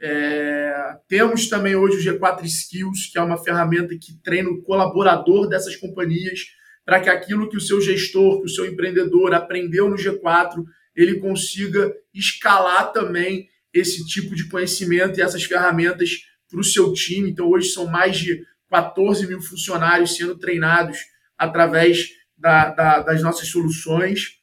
É, 0.00 0.96
temos 1.08 1.48
também 1.48 1.74
hoje 1.74 2.08
o 2.08 2.18
G4 2.18 2.44
Skills, 2.44 3.10
que 3.12 3.18
é 3.18 3.22
uma 3.22 3.42
ferramenta 3.42 3.94
que 4.00 4.20
treina 4.22 4.48
o 4.48 4.62
colaborador 4.62 5.48
dessas 5.48 5.76
companhias 5.76 6.40
para 6.84 7.00
que 7.00 7.08
aquilo 7.08 7.48
que 7.48 7.56
o 7.56 7.60
seu 7.60 7.80
gestor, 7.80 8.40
que 8.40 8.46
o 8.46 8.48
seu 8.48 8.66
empreendedor 8.66 9.34
aprendeu 9.34 9.88
no 9.88 9.96
G4, 9.96 10.64
ele 10.94 11.18
consiga 11.20 11.92
escalar 12.14 12.92
também 12.92 13.48
esse 13.72 14.06
tipo 14.06 14.34
de 14.34 14.48
conhecimento 14.48 15.18
e 15.18 15.22
essas 15.22 15.44
ferramentas 15.44 16.10
para 16.50 16.60
o 16.60 16.64
seu 16.64 16.92
time. 16.92 17.30
Então, 17.30 17.48
hoje 17.48 17.70
são 17.70 17.86
mais 17.86 18.18
de 18.18 18.44
14 18.70 19.26
mil 19.26 19.40
funcionários 19.40 20.16
sendo 20.16 20.38
treinados 20.38 20.98
através 21.36 22.08
da, 22.36 22.70
da, 22.70 23.00
das 23.00 23.22
nossas 23.22 23.48
soluções. 23.48 24.38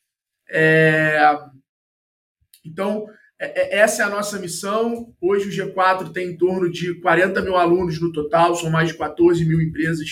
É... 0.49 1.19
Então, 2.65 3.07
é, 3.39 3.77
é, 3.77 3.79
essa 3.79 4.03
é 4.03 4.05
a 4.05 4.09
nossa 4.09 4.37
missão. 4.37 5.15
Hoje 5.21 5.47
o 5.47 5.73
G4 5.73 6.11
tem 6.11 6.31
em 6.31 6.37
torno 6.37 6.69
de 6.69 6.99
40 6.99 7.41
mil 7.41 7.55
alunos 7.55 7.99
no 8.01 8.11
total, 8.11 8.55
são 8.55 8.69
mais 8.69 8.89
de 8.89 8.95
14 8.95 9.45
mil 9.45 9.61
empresas, 9.61 10.09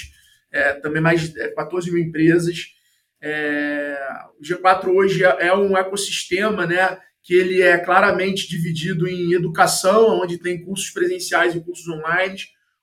é, 0.51 0.73
também 0.75 1.01
mais 1.01 1.21
de 1.21 1.53
14 1.53 1.91
mil 1.91 2.01
empresas. 2.01 2.76
É, 3.21 3.97
o 4.39 4.43
G4 4.43 4.87
hoje 4.87 5.23
é, 5.23 5.47
é 5.47 5.55
um 5.55 5.77
ecossistema, 5.77 6.65
né? 6.65 6.97
Que 7.23 7.33
ele 7.33 7.61
é 7.61 7.77
claramente 7.77 8.47
dividido 8.47 9.07
em 9.07 9.33
educação, 9.33 10.21
onde 10.21 10.37
tem 10.37 10.63
cursos 10.63 10.89
presenciais 10.91 11.55
e 11.55 11.59
cursos 11.59 11.87
online, 11.87 12.37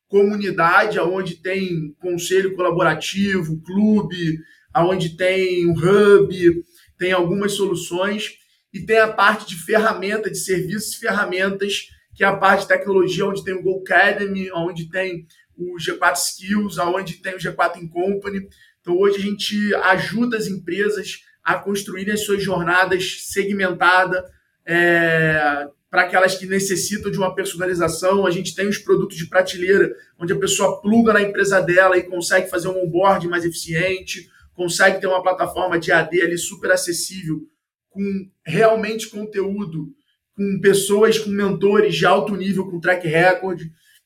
comunidade, 0.09 0.99
onde 0.99 1.43
tem 1.43 1.95
conselho 1.99 2.55
colaborativo, 2.55 3.63
clube, 3.63 4.39
onde 4.77 5.17
tem 5.17 5.67
um 5.67 5.73
hub, 5.73 6.65
tem 6.99 7.13
algumas 7.13 7.53
soluções, 7.53 8.33
e 8.73 8.81
tem 8.81 8.99
a 8.99 9.13
parte 9.13 9.47
de 9.47 9.57
ferramenta, 9.57 10.31
de 10.31 10.39
serviços 10.39 10.95
e 10.95 11.01
ferramentas, 11.01 11.89
que 12.15 12.25
é 12.25 12.27
a 12.27 12.37
parte 12.37 12.63
de 12.63 12.69
tecnologia, 12.69 13.27
onde 13.27 13.45
tem 13.45 13.55
o 13.55 13.63
Go 13.63 13.81
Academy, 13.81 14.51
onde 14.53 14.89
tem 14.91 15.27
o 15.57 15.77
G4 15.77 16.17
Skills, 16.17 16.79
onde 16.79 17.15
tem 17.15 17.35
o 17.35 17.39
G4 17.39 17.77
in 17.83 17.89
Company. 17.89 18.49
Então, 18.85 18.99
hoje 18.99 19.17
a 19.17 19.21
gente 19.21 19.75
ajuda 19.77 20.37
as 20.37 20.47
empresas 20.47 21.21
a 21.43 21.55
construírem 21.55 22.13
as 22.13 22.21
suas 22.21 22.43
jornadas 22.43 23.23
segmentadas 23.31 24.23
é, 24.67 25.67
para 25.91 26.03
aquelas 26.03 26.37
que 26.37 26.45
necessitam 26.45 27.11
de 27.11 27.17
uma 27.17 27.35
personalização. 27.35 28.27
A 28.27 28.31
gente 28.31 28.55
tem 28.55 28.69
os 28.69 28.77
produtos 28.77 29.17
de 29.17 29.27
prateleira, 29.27 29.91
onde 30.19 30.35
a 30.35 30.39
pessoa 30.39 30.83
pluga 30.83 31.15
na 31.15 31.23
empresa 31.23 31.63
dela 31.63 31.97
e 31.97 32.03
consegue 32.03 32.51
fazer 32.51 32.69
um 32.69 32.85
onboard 32.85 33.27
mais 33.27 33.47
eficiente, 33.47 34.29
consegue 34.53 35.01
ter 35.01 35.07
uma 35.07 35.23
plataforma 35.23 35.79
de 35.79 35.91
AD 35.91 36.21
ali 36.21 36.37
super 36.37 36.71
acessível, 36.71 37.41
com 37.89 38.31
realmente 38.45 39.09
conteúdo, 39.09 39.95
com 40.37 40.61
pessoas, 40.61 41.19
com 41.19 41.31
mentores 41.31 41.97
de 41.97 42.05
alto 42.05 42.37
nível, 42.37 42.71
com 42.71 42.81
track 42.81 43.09
record. 43.09 43.63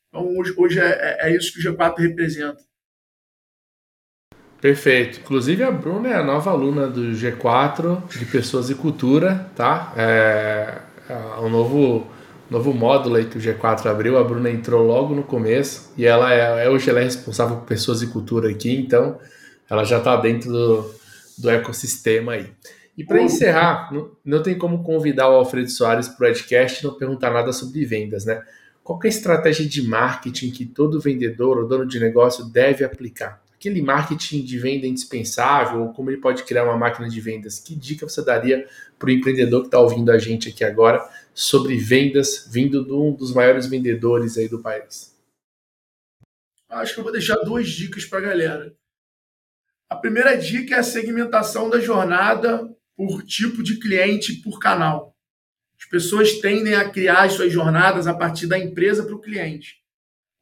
Então, 0.08 0.38
hoje, 0.38 0.54
hoje 0.56 0.78
é, 0.78 1.18
é 1.22 1.36
isso 1.36 1.52
que 1.52 1.66
o 1.66 1.74
G4 1.74 1.98
representa. 1.98 2.67
Perfeito. 4.61 5.21
Inclusive 5.21 5.62
a 5.62 5.71
Bruna 5.71 6.09
é 6.09 6.14
a 6.14 6.25
nova 6.25 6.51
aluna 6.51 6.88
do 6.88 7.12
G4 7.12 8.09
de 8.09 8.25
Pessoas 8.27 8.68
e 8.71 8.75
Cultura, 8.75 9.49
tá? 9.55 9.92
É, 9.97 10.79
é 11.09 11.40
um 11.40 11.49
novo, 11.49 12.07
novo 12.51 12.75
módulo 12.75 13.16
aí 13.16 13.27
que 13.27 13.38
o 13.38 13.40
G4 13.40 13.87
abriu. 13.87 14.19
A 14.19 14.25
Bruna 14.25 14.50
entrou 14.50 14.85
logo 14.85 15.15
no 15.15 15.23
começo 15.23 15.92
e 15.96 16.04
ela 16.04 16.35
é, 16.35 16.67
é 16.67 16.71
hoje 16.71 16.90
ela 16.90 17.00
é 17.00 17.04
responsável 17.04 17.56
por 17.59 17.67
Pessoas 17.67 18.02
e 18.02 18.09
Cultura 18.09 18.50
aqui, 18.50 18.75
então 18.75 19.19
ela 19.71 19.85
já 19.85 19.98
está 19.98 20.17
dentro 20.17 20.50
do, 20.50 20.94
do 21.38 21.50
ecossistema 21.50 22.33
aí. 22.33 22.50
E 22.96 23.04
para 23.04 23.23
encerrar, 23.23 23.92
não, 23.92 24.11
não 24.25 24.42
tem 24.42 24.59
como 24.59 24.83
convidar 24.83 25.31
o 25.31 25.35
Alfredo 25.35 25.71
Soares 25.71 26.09
para 26.09 26.15
o 26.15 26.19
podcast 26.19 26.81
e 26.81 26.88
não 26.88 26.94
perguntar 26.94 27.31
nada 27.31 27.52
sobre 27.52 27.85
vendas, 27.85 28.25
né? 28.25 28.42
Qual 28.83 28.98
é 29.04 29.06
a 29.06 29.09
estratégia 29.09 29.69
de 29.69 29.87
marketing 29.87 30.50
que 30.50 30.67
todo 30.67 30.98
vendedor 30.98 31.59
ou 31.59 31.69
dono 31.69 31.87
de 31.87 32.00
negócio 32.00 32.44
deve 32.46 32.85
aplicar? 32.85 33.40
Aquele 33.59 33.83
marketing 33.83 34.44
de 34.44 34.56
venda 34.56 34.87
indispensável, 34.87 35.83
ou 35.83 35.92
como 35.92 36.11
ele 36.11 36.21
pode 36.21 36.44
criar 36.44 36.63
uma 36.63 36.79
máquina 36.79 37.09
de 37.09 37.21
vendas. 37.21 37.59
Que 37.59 37.75
dica 37.75 38.09
você 38.09 38.25
daria 38.25 38.67
para 38.96 39.09
o 39.09 39.11
empreendedor 39.11 39.63
que 39.63 39.67
está 39.67 39.81
ouvindo 39.81 40.13
a 40.13 40.19
gente 40.19 40.48
aqui 40.48 40.63
agora 40.63 41.06
sobre 41.35 41.77
vendas 41.77 42.48
vindo 42.48 42.85
de 42.85 42.92
um 42.92 43.13
dos 43.13 43.35
maiores 43.35 43.67
vendedores 43.67 44.38
aí 44.38 44.48
do 44.48 44.63
país? 44.63 45.13
Acho 46.69 46.94
que 46.94 47.00
eu 47.00 47.04
vou 47.04 47.13
deixar 47.13 47.37
duas 47.38 47.69
dicas 47.69 48.04
para 48.04 48.19
a 48.19 48.23
galera. 48.23 48.77
A 49.90 49.96
primeira 49.96 50.37
dica 50.37 50.77
é 50.77 50.79
a 50.79 50.85
segmentação 50.85 51.69
da 51.69 51.81
jornada 51.81 52.73
por 52.94 53.25
tipo 53.25 53.63
de 53.63 53.81
cliente, 53.81 54.35
por 54.35 54.61
canal. 54.61 55.17
As 55.77 55.87
pessoas 55.87 56.35
tendem 56.35 56.75
a 56.75 56.88
criar 56.88 57.25
as 57.25 57.33
suas 57.33 57.52
jornadas 57.52 58.06
a 58.06 58.15
partir 58.15 58.46
da 58.46 58.59
empresa 58.59 59.04
para 59.04 59.15
o 59.15 59.21
cliente. 59.21 59.83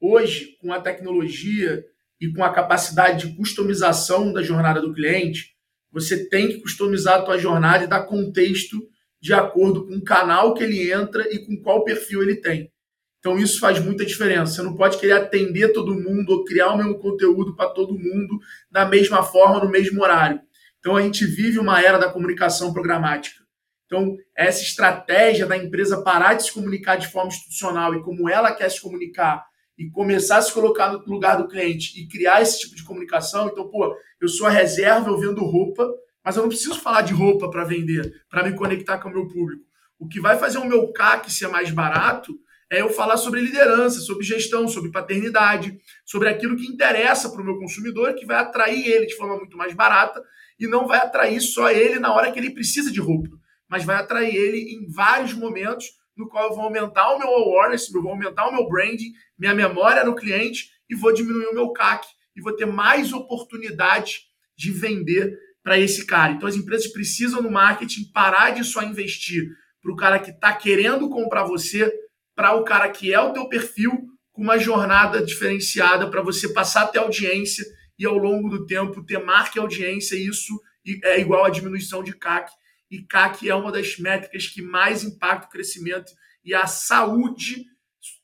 Hoje, 0.01 0.59
com 0.61 0.73
a 0.73 0.81
tecnologia 0.81 1.87
e 2.21 2.33
com 2.33 2.43
a 2.43 2.53
capacidade 2.53 3.27
de 3.27 3.37
customização 3.37 4.33
da 4.33 4.43
jornada 4.43 4.81
do 4.81 4.93
cliente, 4.93 5.55
você 5.93 6.29
tem 6.29 6.49
que 6.49 6.61
customizar 6.61 7.21
a 7.21 7.23
tua 7.23 7.39
jornada 7.39 7.85
e 7.85 7.89
dar 7.89 8.05
contexto 8.05 8.77
de 9.21 9.33
acordo 9.33 9.87
com 9.87 9.97
o 9.97 10.05
canal 10.05 10.55
que 10.55 10.63
ele 10.63 10.93
entra 10.93 11.27
e 11.33 11.45
com 11.45 11.57
qual 11.63 11.85
perfil 11.85 12.23
ele 12.23 12.37
tem. 12.37 12.71
Então 13.19 13.39
isso 13.39 13.59
faz 13.59 13.81
muita 13.81 14.05
diferença. 14.05 14.53
Você 14.53 14.63
não 14.63 14.77
pode 14.77 14.99
querer 14.99 15.15
atender 15.15 15.73
todo 15.73 15.95
mundo 15.95 16.31
ou 16.31 16.45
criar 16.45 16.73
o 16.73 16.77
mesmo 16.77 16.99
conteúdo 16.99 17.57
para 17.57 17.71
todo 17.71 17.99
mundo 17.99 18.39
da 18.71 18.85
mesma 18.85 19.23
forma, 19.23 19.65
no 19.65 19.71
mesmo 19.71 20.03
horário. 20.03 20.41
Então 20.79 20.97
a 20.97 21.03
gente 21.03 21.27
vive 21.27 21.59
uma 21.59 21.83
era 21.83 21.99
da 21.99 22.11
comunicação 22.11 22.73
programática. 22.73 23.47
Então, 23.87 24.17
essa 24.37 24.63
estratégia 24.63 25.47
da 25.47 25.57
empresa 25.57 26.03
parar 26.03 26.35
de 26.35 26.45
se 26.45 26.53
comunicar 26.53 26.97
de 26.97 27.07
forma 27.07 27.29
institucional 27.29 27.95
e 27.95 28.03
como 28.03 28.29
ela 28.29 28.53
quer 28.53 28.69
se 28.69 28.81
comunicar 28.81 29.45
e 29.79 29.91
começar 29.91 30.39
a 30.39 30.43
se 30.43 30.53
colocar 30.53 30.93
no 30.93 31.05
lugar 31.07 31.37
do 31.37 31.49
cliente 31.49 32.01
e 32.01 32.09
criar 32.09 32.41
esse 32.41 32.61
tipo 32.61 32.75
de 32.75 32.85
comunicação. 32.85 33.49
Então, 33.49 33.69
pô, 33.69 33.95
eu 34.21 34.29
sou 34.29 34.47
a 34.47 34.51
reserva, 34.51 35.09
eu 35.09 35.19
vendo 35.19 35.45
roupa, 35.45 35.89
mas 36.25 36.37
eu 36.37 36.43
não 36.43 36.49
preciso 36.49 36.81
falar 36.81 37.03
de 37.03 37.13
roupa 37.13 37.51
para 37.51 37.65
vender, 37.65 38.25
para 38.29 38.43
me 38.43 38.57
conectar 38.57 38.99
com 38.99 39.09
o 39.09 39.13
meu 39.13 39.29
público. 39.29 39.65
O 39.99 40.09
que 40.09 40.21
vai 40.21 40.39
fazer 40.39 40.59
o 40.59 40.65
meu 40.65 40.93
CAC 40.93 41.33
ser 41.33 41.49
mais 41.49 41.71
barato 41.71 42.35
é 42.71 42.81
eu 42.81 42.91
falar 42.91 43.17
sobre 43.17 43.41
liderança, 43.41 44.01
sobre 44.01 44.25
gestão, 44.25 44.67
sobre 44.67 44.91
paternidade, 44.91 45.79
sobre 46.05 46.29
aquilo 46.29 46.57
que 46.57 46.67
interessa 46.67 47.31
para 47.31 47.41
o 47.41 47.45
meu 47.45 47.59
consumidor, 47.59 48.15
que 48.15 48.27
vai 48.27 48.39
atrair 48.39 48.87
ele 48.89 49.07
de 49.07 49.17
forma 49.17 49.37
muito 49.37 49.57
mais 49.57 49.73
barata 49.73 50.23
e 50.59 50.67
não 50.67 50.87
vai 50.87 50.99
atrair 50.99 51.41
só 51.41 51.71
ele 51.71 51.99
na 51.99 52.13
hora 52.13 52.33
que 52.33 52.39
ele 52.39 52.51
precisa 52.51 52.91
de 52.91 52.99
roupa, 52.99 53.31
mas 53.69 53.85
vai 53.85 53.97
atrair 53.97 54.35
ele 54.35 54.75
em 54.75 54.91
vários 54.91 55.33
momentos 55.33 55.87
no 56.17 56.29
qual 56.29 56.49
eu 56.49 56.55
vou 56.55 56.65
aumentar 56.65 57.13
o 57.13 57.19
meu 57.19 57.29
awareness, 57.29 57.93
eu 57.93 58.03
vou 58.03 58.13
aumentar 58.13 58.49
o 58.49 58.53
meu 58.53 58.67
branding, 58.69 59.13
minha 59.39 59.55
memória 59.55 60.05
no 60.05 60.15
cliente 60.15 60.71
e 60.89 60.95
vou 60.95 61.13
diminuir 61.13 61.47
o 61.47 61.55
meu 61.55 61.71
CAC 61.73 62.07
e 62.35 62.41
vou 62.41 62.53
ter 62.55 62.67
mais 62.67 63.13
oportunidade 63.13 64.21
de 64.57 64.71
vender 64.71 65.39
para 65.63 65.79
esse 65.79 66.07
cara. 66.07 66.33
Então 66.33 66.49
as 66.49 66.57
empresas 66.57 66.87
precisam 66.87 67.43
no 67.43 67.51
marketing 67.51 68.11
parar 68.13 68.51
de 68.51 68.65
só 68.65 68.83
investir 68.83 69.51
para 69.83 69.93
o 69.93 69.97
cara 69.97 70.19
que 70.19 70.31
está 70.31 70.53
querendo 70.53 71.09
comprar 71.09 71.45
você, 71.45 71.93
para 72.35 72.55
o 72.55 72.65
cara 72.65 72.89
que 72.89 73.13
é 73.13 73.21
o 73.21 73.33
teu 73.33 73.49
perfil, 73.49 74.07
com 74.33 74.43
uma 74.43 74.59
jornada 74.59 75.25
diferenciada 75.25 76.11
para 76.11 76.23
você 76.23 76.53
passar 76.53 76.83
até 76.83 76.99
audiência 76.99 77.65
e 77.99 78.05
ao 78.05 78.17
longo 78.17 78.49
do 78.49 78.67
tempo 78.67 79.05
ter 79.05 79.19
marca 79.19 79.59
e 79.59 79.61
audiência. 79.61 80.17
Isso 80.17 80.61
é 81.05 81.21
igual 81.21 81.45
a 81.45 81.51
diminuição 81.51 82.03
de 82.03 82.13
CAC 82.17 82.51
e 82.91 83.03
CAC 83.03 83.49
é 83.49 83.55
uma 83.55 83.73
das 83.73 83.99
métricas 83.99 84.47
que 84.47 84.63
mais 84.63 85.03
impacta 85.03 85.47
o 85.47 85.51
crescimento 85.51 86.13
e 86.45 86.55
a 86.55 86.67
saúde 86.67 87.65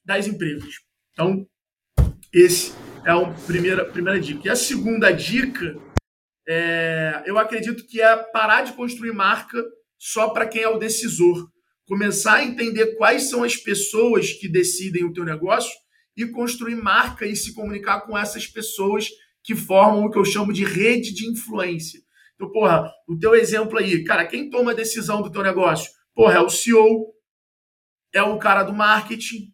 das 0.04 0.26
empresas. 0.26 0.74
Então, 1.12 1.46
esse 2.32 2.72
é 3.04 3.10
a 3.10 3.30
primeira, 3.46 3.84
primeira 3.84 4.20
dica. 4.20 4.42
E 4.44 4.50
a 4.50 4.56
segunda 4.56 5.10
dica, 5.10 5.76
é, 6.48 7.22
eu 7.26 7.38
acredito 7.38 7.86
que 7.86 8.00
é 8.00 8.16
parar 8.16 8.62
de 8.62 8.72
construir 8.72 9.12
marca 9.12 9.62
só 9.98 10.30
para 10.30 10.46
quem 10.46 10.62
é 10.62 10.68
o 10.68 10.78
decisor. 10.78 11.50
Começar 11.86 12.36
a 12.36 12.44
entender 12.44 12.96
quais 12.96 13.28
são 13.28 13.44
as 13.44 13.56
pessoas 13.56 14.32
que 14.32 14.48
decidem 14.48 15.04
o 15.04 15.12
teu 15.12 15.24
negócio 15.24 15.72
e 16.16 16.26
construir 16.26 16.76
marca 16.76 17.26
e 17.26 17.34
se 17.34 17.54
comunicar 17.54 18.02
com 18.02 18.16
essas 18.16 18.46
pessoas 18.46 19.08
que 19.42 19.54
formam 19.54 20.04
o 20.04 20.10
que 20.10 20.18
eu 20.18 20.24
chamo 20.24 20.52
de 20.52 20.64
rede 20.64 21.12
de 21.12 21.26
influência. 21.26 22.00
Então, 22.42 22.50
porra, 22.50 22.92
o 23.06 23.16
teu 23.16 23.36
exemplo 23.36 23.78
aí, 23.78 24.02
cara, 24.02 24.26
quem 24.26 24.50
toma 24.50 24.72
a 24.72 24.74
decisão 24.74 25.22
do 25.22 25.30
teu 25.30 25.44
negócio? 25.44 25.92
Porra, 26.12 26.34
é 26.34 26.40
o 26.40 26.50
CEO, 26.50 27.14
é 28.12 28.20
o 28.20 28.36
cara 28.36 28.64
do 28.64 28.72
marketing, 28.72 29.52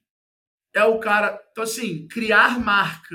é 0.75 0.83
o 0.85 0.99
cara. 0.99 1.39
Então, 1.53 1.65
assim, 1.65 2.09
criar 2.09 2.59
marca 2.59 3.15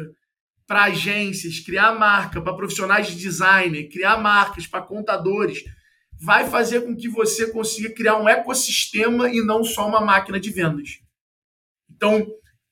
para 0.67 0.83
agências, 0.83 1.59
criar 1.59 1.93
marca 1.93 2.39
para 2.39 2.55
profissionais 2.55 3.07
de 3.07 3.15
design, 3.15 3.89
criar 3.89 4.17
marcas 4.17 4.67
para 4.67 4.85
contadores, 4.85 5.63
vai 6.21 6.47
fazer 6.47 6.81
com 6.81 6.95
que 6.95 7.09
você 7.09 7.51
consiga 7.51 7.93
criar 7.93 8.17
um 8.17 8.29
ecossistema 8.29 9.27
e 9.27 9.43
não 9.43 9.63
só 9.63 9.87
uma 9.87 10.01
máquina 10.01 10.39
de 10.39 10.51
vendas. 10.51 10.99
Então, 11.89 12.19
o 12.19 12.27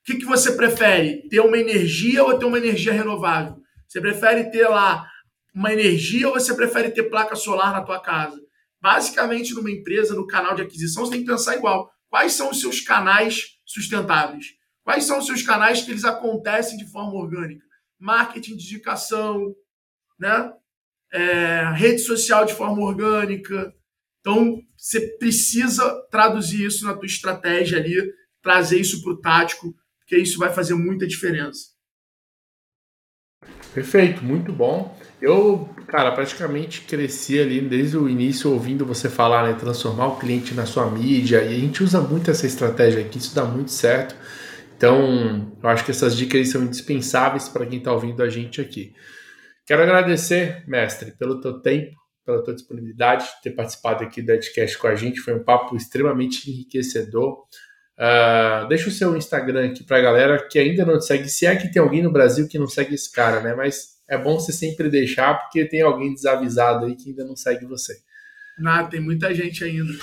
que, 0.05 0.17
que 0.17 0.25
você 0.25 0.51
prefere? 0.55 1.27
Ter 1.29 1.39
uma 1.39 1.57
energia 1.57 2.23
ou 2.23 2.37
ter 2.37 2.45
uma 2.45 2.59
energia 2.59 2.93
renovável? 2.93 3.57
Você 3.87 3.99
prefere 3.99 4.51
ter 4.51 4.67
lá 4.67 5.10
uma 5.53 5.73
energia 5.73 6.27
ou 6.27 6.33
você 6.33 6.53
prefere 6.53 6.91
ter 6.91 7.09
placa 7.09 7.35
solar 7.35 7.71
na 7.71 7.81
tua 7.81 7.99
casa? 7.99 8.39
Basicamente, 8.81 9.53
numa 9.53 9.69
empresa, 9.69 10.15
no 10.15 10.25
canal 10.25 10.55
de 10.55 10.61
aquisição, 10.61 11.05
você 11.05 11.11
tem 11.11 11.21
que 11.21 11.29
pensar 11.29 11.55
igual. 11.55 11.91
Quais 12.09 12.33
são 12.33 12.49
os 12.49 12.59
seus 12.59 12.81
canais 12.81 13.59
sustentáveis? 13.65 14.47
Quais 14.83 15.05
são 15.05 15.19
os 15.19 15.25
seus 15.25 15.43
canais 15.43 15.81
que 15.81 15.91
eles 15.91 16.03
acontecem 16.03 16.77
de 16.77 16.89
forma 16.89 17.13
orgânica? 17.13 17.63
Marketing 17.99 18.55
de 18.57 18.65
indicação, 18.65 19.55
né? 20.19 20.51
É, 21.13 21.71
rede 21.75 21.99
social 21.99 22.45
de 22.45 22.53
forma 22.53 22.81
orgânica. 22.81 23.73
Então, 24.19 24.59
você 24.77 24.99
precisa 25.17 26.07
traduzir 26.09 26.65
isso 26.65 26.85
na 26.85 26.95
tua 26.95 27.05
estratégia 27.05 27.77
ali, 27.77 28.11
trazer 28.41 28.79
isso 28.79 29.03
para 29.03 29.13
o 29.13 29.19
tático, 29.19 29.75
porque 29.99 30.17
isso 30.17 30.39
vai 30.39 30.53
fazer 30.53 30.73
muita 30.73 31.05
diferença. 31.05 31.69
Perfeito, 33.73 34.23
muito 34.23 34.51
bom. 34.51 34.97
Eu, 35.21 35.69
cara, 35.87 36.11
praticamente 36.11 36.81
cresci 36.81 37.39
ali 37.39 37.61
desde 37.61 37.95
o 37.95 38.09
início 38.09 38.51
ouvindo 38.51 38.85
você 38.85 39.07
falar, 39.07 39.47
né? 39.47 39.53
Transformar 39.53 40.07
o 40.07 40.19
cliente 40.19 40.55
na 40.55 40.65
sua 40.65 40.89
mídia. 40.89 41.43
E 41.43 41.55
a 41.55 41.59
gente 41.59 41.83
usa 41.83 42.01
muito 42.01 42.31
essa 42.31 42.47
estratégia 42.47 43.01
aqui, 43.01 43.19
isso 43.19 43.35
dá 43.35 43.45
muito 43.45 43.69
certo. 43.69 44.15
Então, 44.75 45.55
eu 45.61 45.69
acho 45.69 45.85
que 45.85 45.91
essas 45.91 46.17
dicas 46.17 46.49
são 46.49 46.63
indispensáveis 46.63 47.47
para 47.47 47.67
quem 47.67 47.77
está 47.77 47.93
ouvindo 47.93 48.23
a 48.23 48.29
gente 48.29 48.59
aqui. 48.59 48.95
Quero 49.63 49.83
agradecer, 49.83 50.63
mestre, 50.67 51.11
pelo 51.11 51.39
teu 51.39 51.61
tempo, 51.61 51.95
pela 52.25 52.43
tua 52.43 52.55
disponibilidade 52.55 53.25
de 53.25 53.41
ter 53.43 53.51
participado 53.51 54.03
aqui 54.03 54.23
do 54.23 54.31
Edcast 54.31 54.75
com 54.79 54.87
a 54.87 54.95
gente. 54.95 55.19
Foi 55.19 55.35
um 55.35 55.43
papo 55.43 55.75
extremamente 55.75 56.49
enriquecedor. 56.49 57.43
Uh, 57.95 58.67
deixa 58.67 58.89
o 58.89 58.91
seu 58.91 59.15
Instagram 59.15 59.67
aqui 59.67 59.83
para 59.83 59.97
a 59.97 60.01
galera 60.01 60.47
que 60.49 60.57
ainda 60.57 60.83
não 60.83 60.97
te 60.97 61.05
segue. 61.05 61.29
Se 61.29 61.45
é 61.45 61.55
que 61.55 61.71
tem 61.71 61.79
alguém 61.79 62.01
no 62.01 62.11
Brasil 62.11 62.47
que 62.47 62.57
não 62.57 62.67
segue 62.67 62.95
esse 62.95 63.11
cara, 63.11 63.39
né? 63.41 63.53
Mas 63.53 64.00
é 64.11 64.17
bom 64.17 64.37
você 64.37 64.51
sempre 64.51 64.89
deixar, 64.89 65.35
porque 65.35 65.63
tem 65.63 65.81
alguém 65.81 66.13
desavisado 66.13 66.85
aí 66.85 66.97
que 66.97 67.09
ainda 67.09 67.23
não 67.23 67.33
segue 67.33 67.65
você. 67.65 67.97
Nada, 68.59 68.89
tem 68.89 68.99
muita 68.99 69.33
gente 69.33 69.63
ainda. 69.63 69.93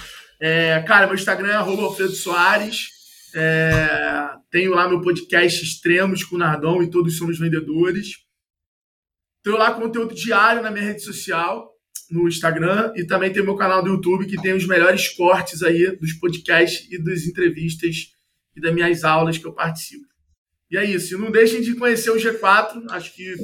É, 0.40 0.80
cara, 0.80 1.06
meu 1.06 1.14
Instagram 1.14 1.50
é 1.50 1.56
Alfredo 1.56 2.12
Soares. 2.12 2.88
É, 3.34 4.30
tenho 4.50 4.70
lá 4.70 4.88
meu 4.88 5.02
podcast 5.02 5.62
Extremos 5.62 6.24
com 6.24 6.36
o 6.36 6.38
Nardão 6.38 6.82
e 6.82 6.88
todos 6.88 7.18
somos 7.18 7.38
vendedores. 7.38 8.24
Tenho 9.42 9.58
lá 9.58 9.74
conteúdo 9.74 10.14
diário 10.14 10.62
na 10.62 10.70
minha 10.70 10.86
rede 10.86 11.02
social, 11.02 11.70
no 12.10 12.26
Instagram, 12.26 12.94
e 12.96 13.04
também 13.04 13.30
tem 13.30 13.42
meu 13.42 13.56
canal 13.56 13.82
do 13.82 13.90
YouTube 13.90 14.26
que 14.26 14.40
tem 14.40 14.54
os 14.54 14.66
melhores 14.66 15.10
cortes 15.10 15.62
aí 15.62 15.94
dos 15.98 16.14
podcasts 16.14 16.90
e 16.90 16.96
das 16.96 17.24
entrevistas 17.24 18.14
e 18.56 18.60
das 18.60 18.72
minhas 18.72 19.04
aulas 19.04 19.36
que 19.36 19.46
eu 19.46 19.52
participo. 19.52 20.06
E 20.70 20.78
é 20.78 20.84
isso. 20.84 21.14
E 21.14 21.18
não 21.18 21.30
deixem 21.30 21.60
de 21.60 21.74
conhecer 21.74 22.10
o 22.10 22.16
G4. 22.16 22.86
Acho 22.90 23.14
que 23.14 23.34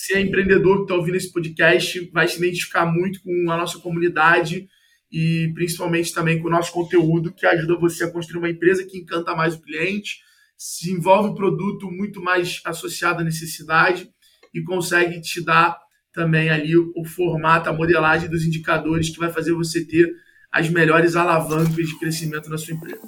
se 0.00 0.14
é 0.14 0.20
empreendedor 0.20 0.78
que 0.78 0.82
está 0.84 0.94
ouvindo 0.94 1.16
esse 1.16 1.30
podcast, 1.30 2.10
vai 2.10 2.26
se 2.26 2.38
identificar 2.38 2.86
muito 2.86 3.22
com 3.22 3.50
a 3.50 3.56
nossa 3.58 3.78
comunidade 3.78 4.66
e 5.12 5.52
principalmente 5.52 6.14
também 6.14 6.40
com 6.40 6.48
o 6.48 6.50
nosso 6.50 6.72
conteúdo 6.72 7.34
que 7.34 7.44
ajuda 7.44 7.78
você 7.78 8.04
a 8.04 8.10
construir 8.10 8.38
uma 8.38 8.48
empresa 8.48 8.86
que 8.86 8.96
encanta 8.96 9.36
mais 9.36 9.54
o 9.54 9.60
cliente, 9.60 10.20
se 10.56 10.90
envolve 10.90 11.28
o 11.28 11.34
produto 11.34 11.90
muito 11.90 12.22
mais 12.22 12.62
associado 12.64 13.20
à 13.20 13.24
necessidade 13.24 14.08
e 14.54 14.62
consegue 14.62 15.20
te 15.20 15.44
dar 15.44 15.78
também 16.14 16.48
ali 16.48 16.74
o 16.74 17.04
formato, 17.04 17.68
a 17.68 17.72
modelagem 17.74 18.30
dos 18.30 18.42
indicadores 18.42 19.10
que 19.10 19.18
vai 19.18 19.30
fazer 19.30 19.52
você 19.52 19.86
ter 19.86 20.10
as 20.50 20.70
melhores 20.70 21.14
alavancas 21.14 21.86
de 21.86 21.98
crescimento 21.98 22.48
na 22.48 22.56
sua 22.56 22.72
empresa. 22.72 23.02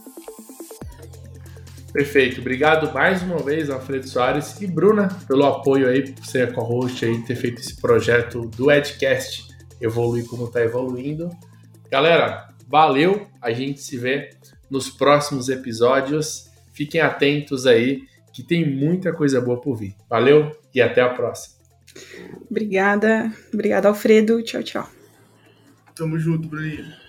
Perfeito. 1.93 2.41
Obrigado 2.41 2.93
mais 2.93 3.23
uma 3.23 3.39
vez, 3.39 3.69
Alfredo 3.69 4.09
Soares 4.09 4.61
e 4.61 4.67
Bruna, 4.67 5.09
pelo 5.29 5.45
apoio 5.45 5.89
aí, 5.89 6.11
por 6.11 6.25
ser 6.25 6.49
a 6.49 6.53
co-host 6.53 7.05
aí, 7.05 7.23
ter 7.23 7.37
feito 7.37 7.61
esse 7.61 7.81
projeto 7.81 8.47
do 8.47 8.71
Edcast 8.71 9.53
evoluir 9.83 10.25
como 10.27 10.47
está 10.47 10.63
evoluindo. 10.63 11.29
Galera, 11.91 12.49
valeu. 12.69 13.27
A 13.41 13.53
gente 13.53 13.81
se 13.81 13.99
vê 13.99 14.31
nos 14.71 14.89
próximos 14.89 15.49
episódios. 15.49 16.51
Fiquem 16.73 17.01
atentos 17.01 17.67
aí, 17.67 18.03
que 18.33 18.43
tem 18.43 18.69
muita 18.69 19.13
coisa 19.13 19.41
boa 19.41 19.61
por 19.61 19.77
vir. 19.77 19.95
Valeu 20.09 20.51
e 20.75 20.81
até 20.81 21.03
a 21.03 21.11
próxima. 21.11 21.57
Obrigada. 22.51 23.31
Obrigada, 23.53 23.89
Alfredo. 23.89 24.43
Tchau, 24.43 24.63
tchau. 24.63 24.89
Tamo 25.95 26.19
junto, 26.19 26.49
Bruninho. 26.49 27.02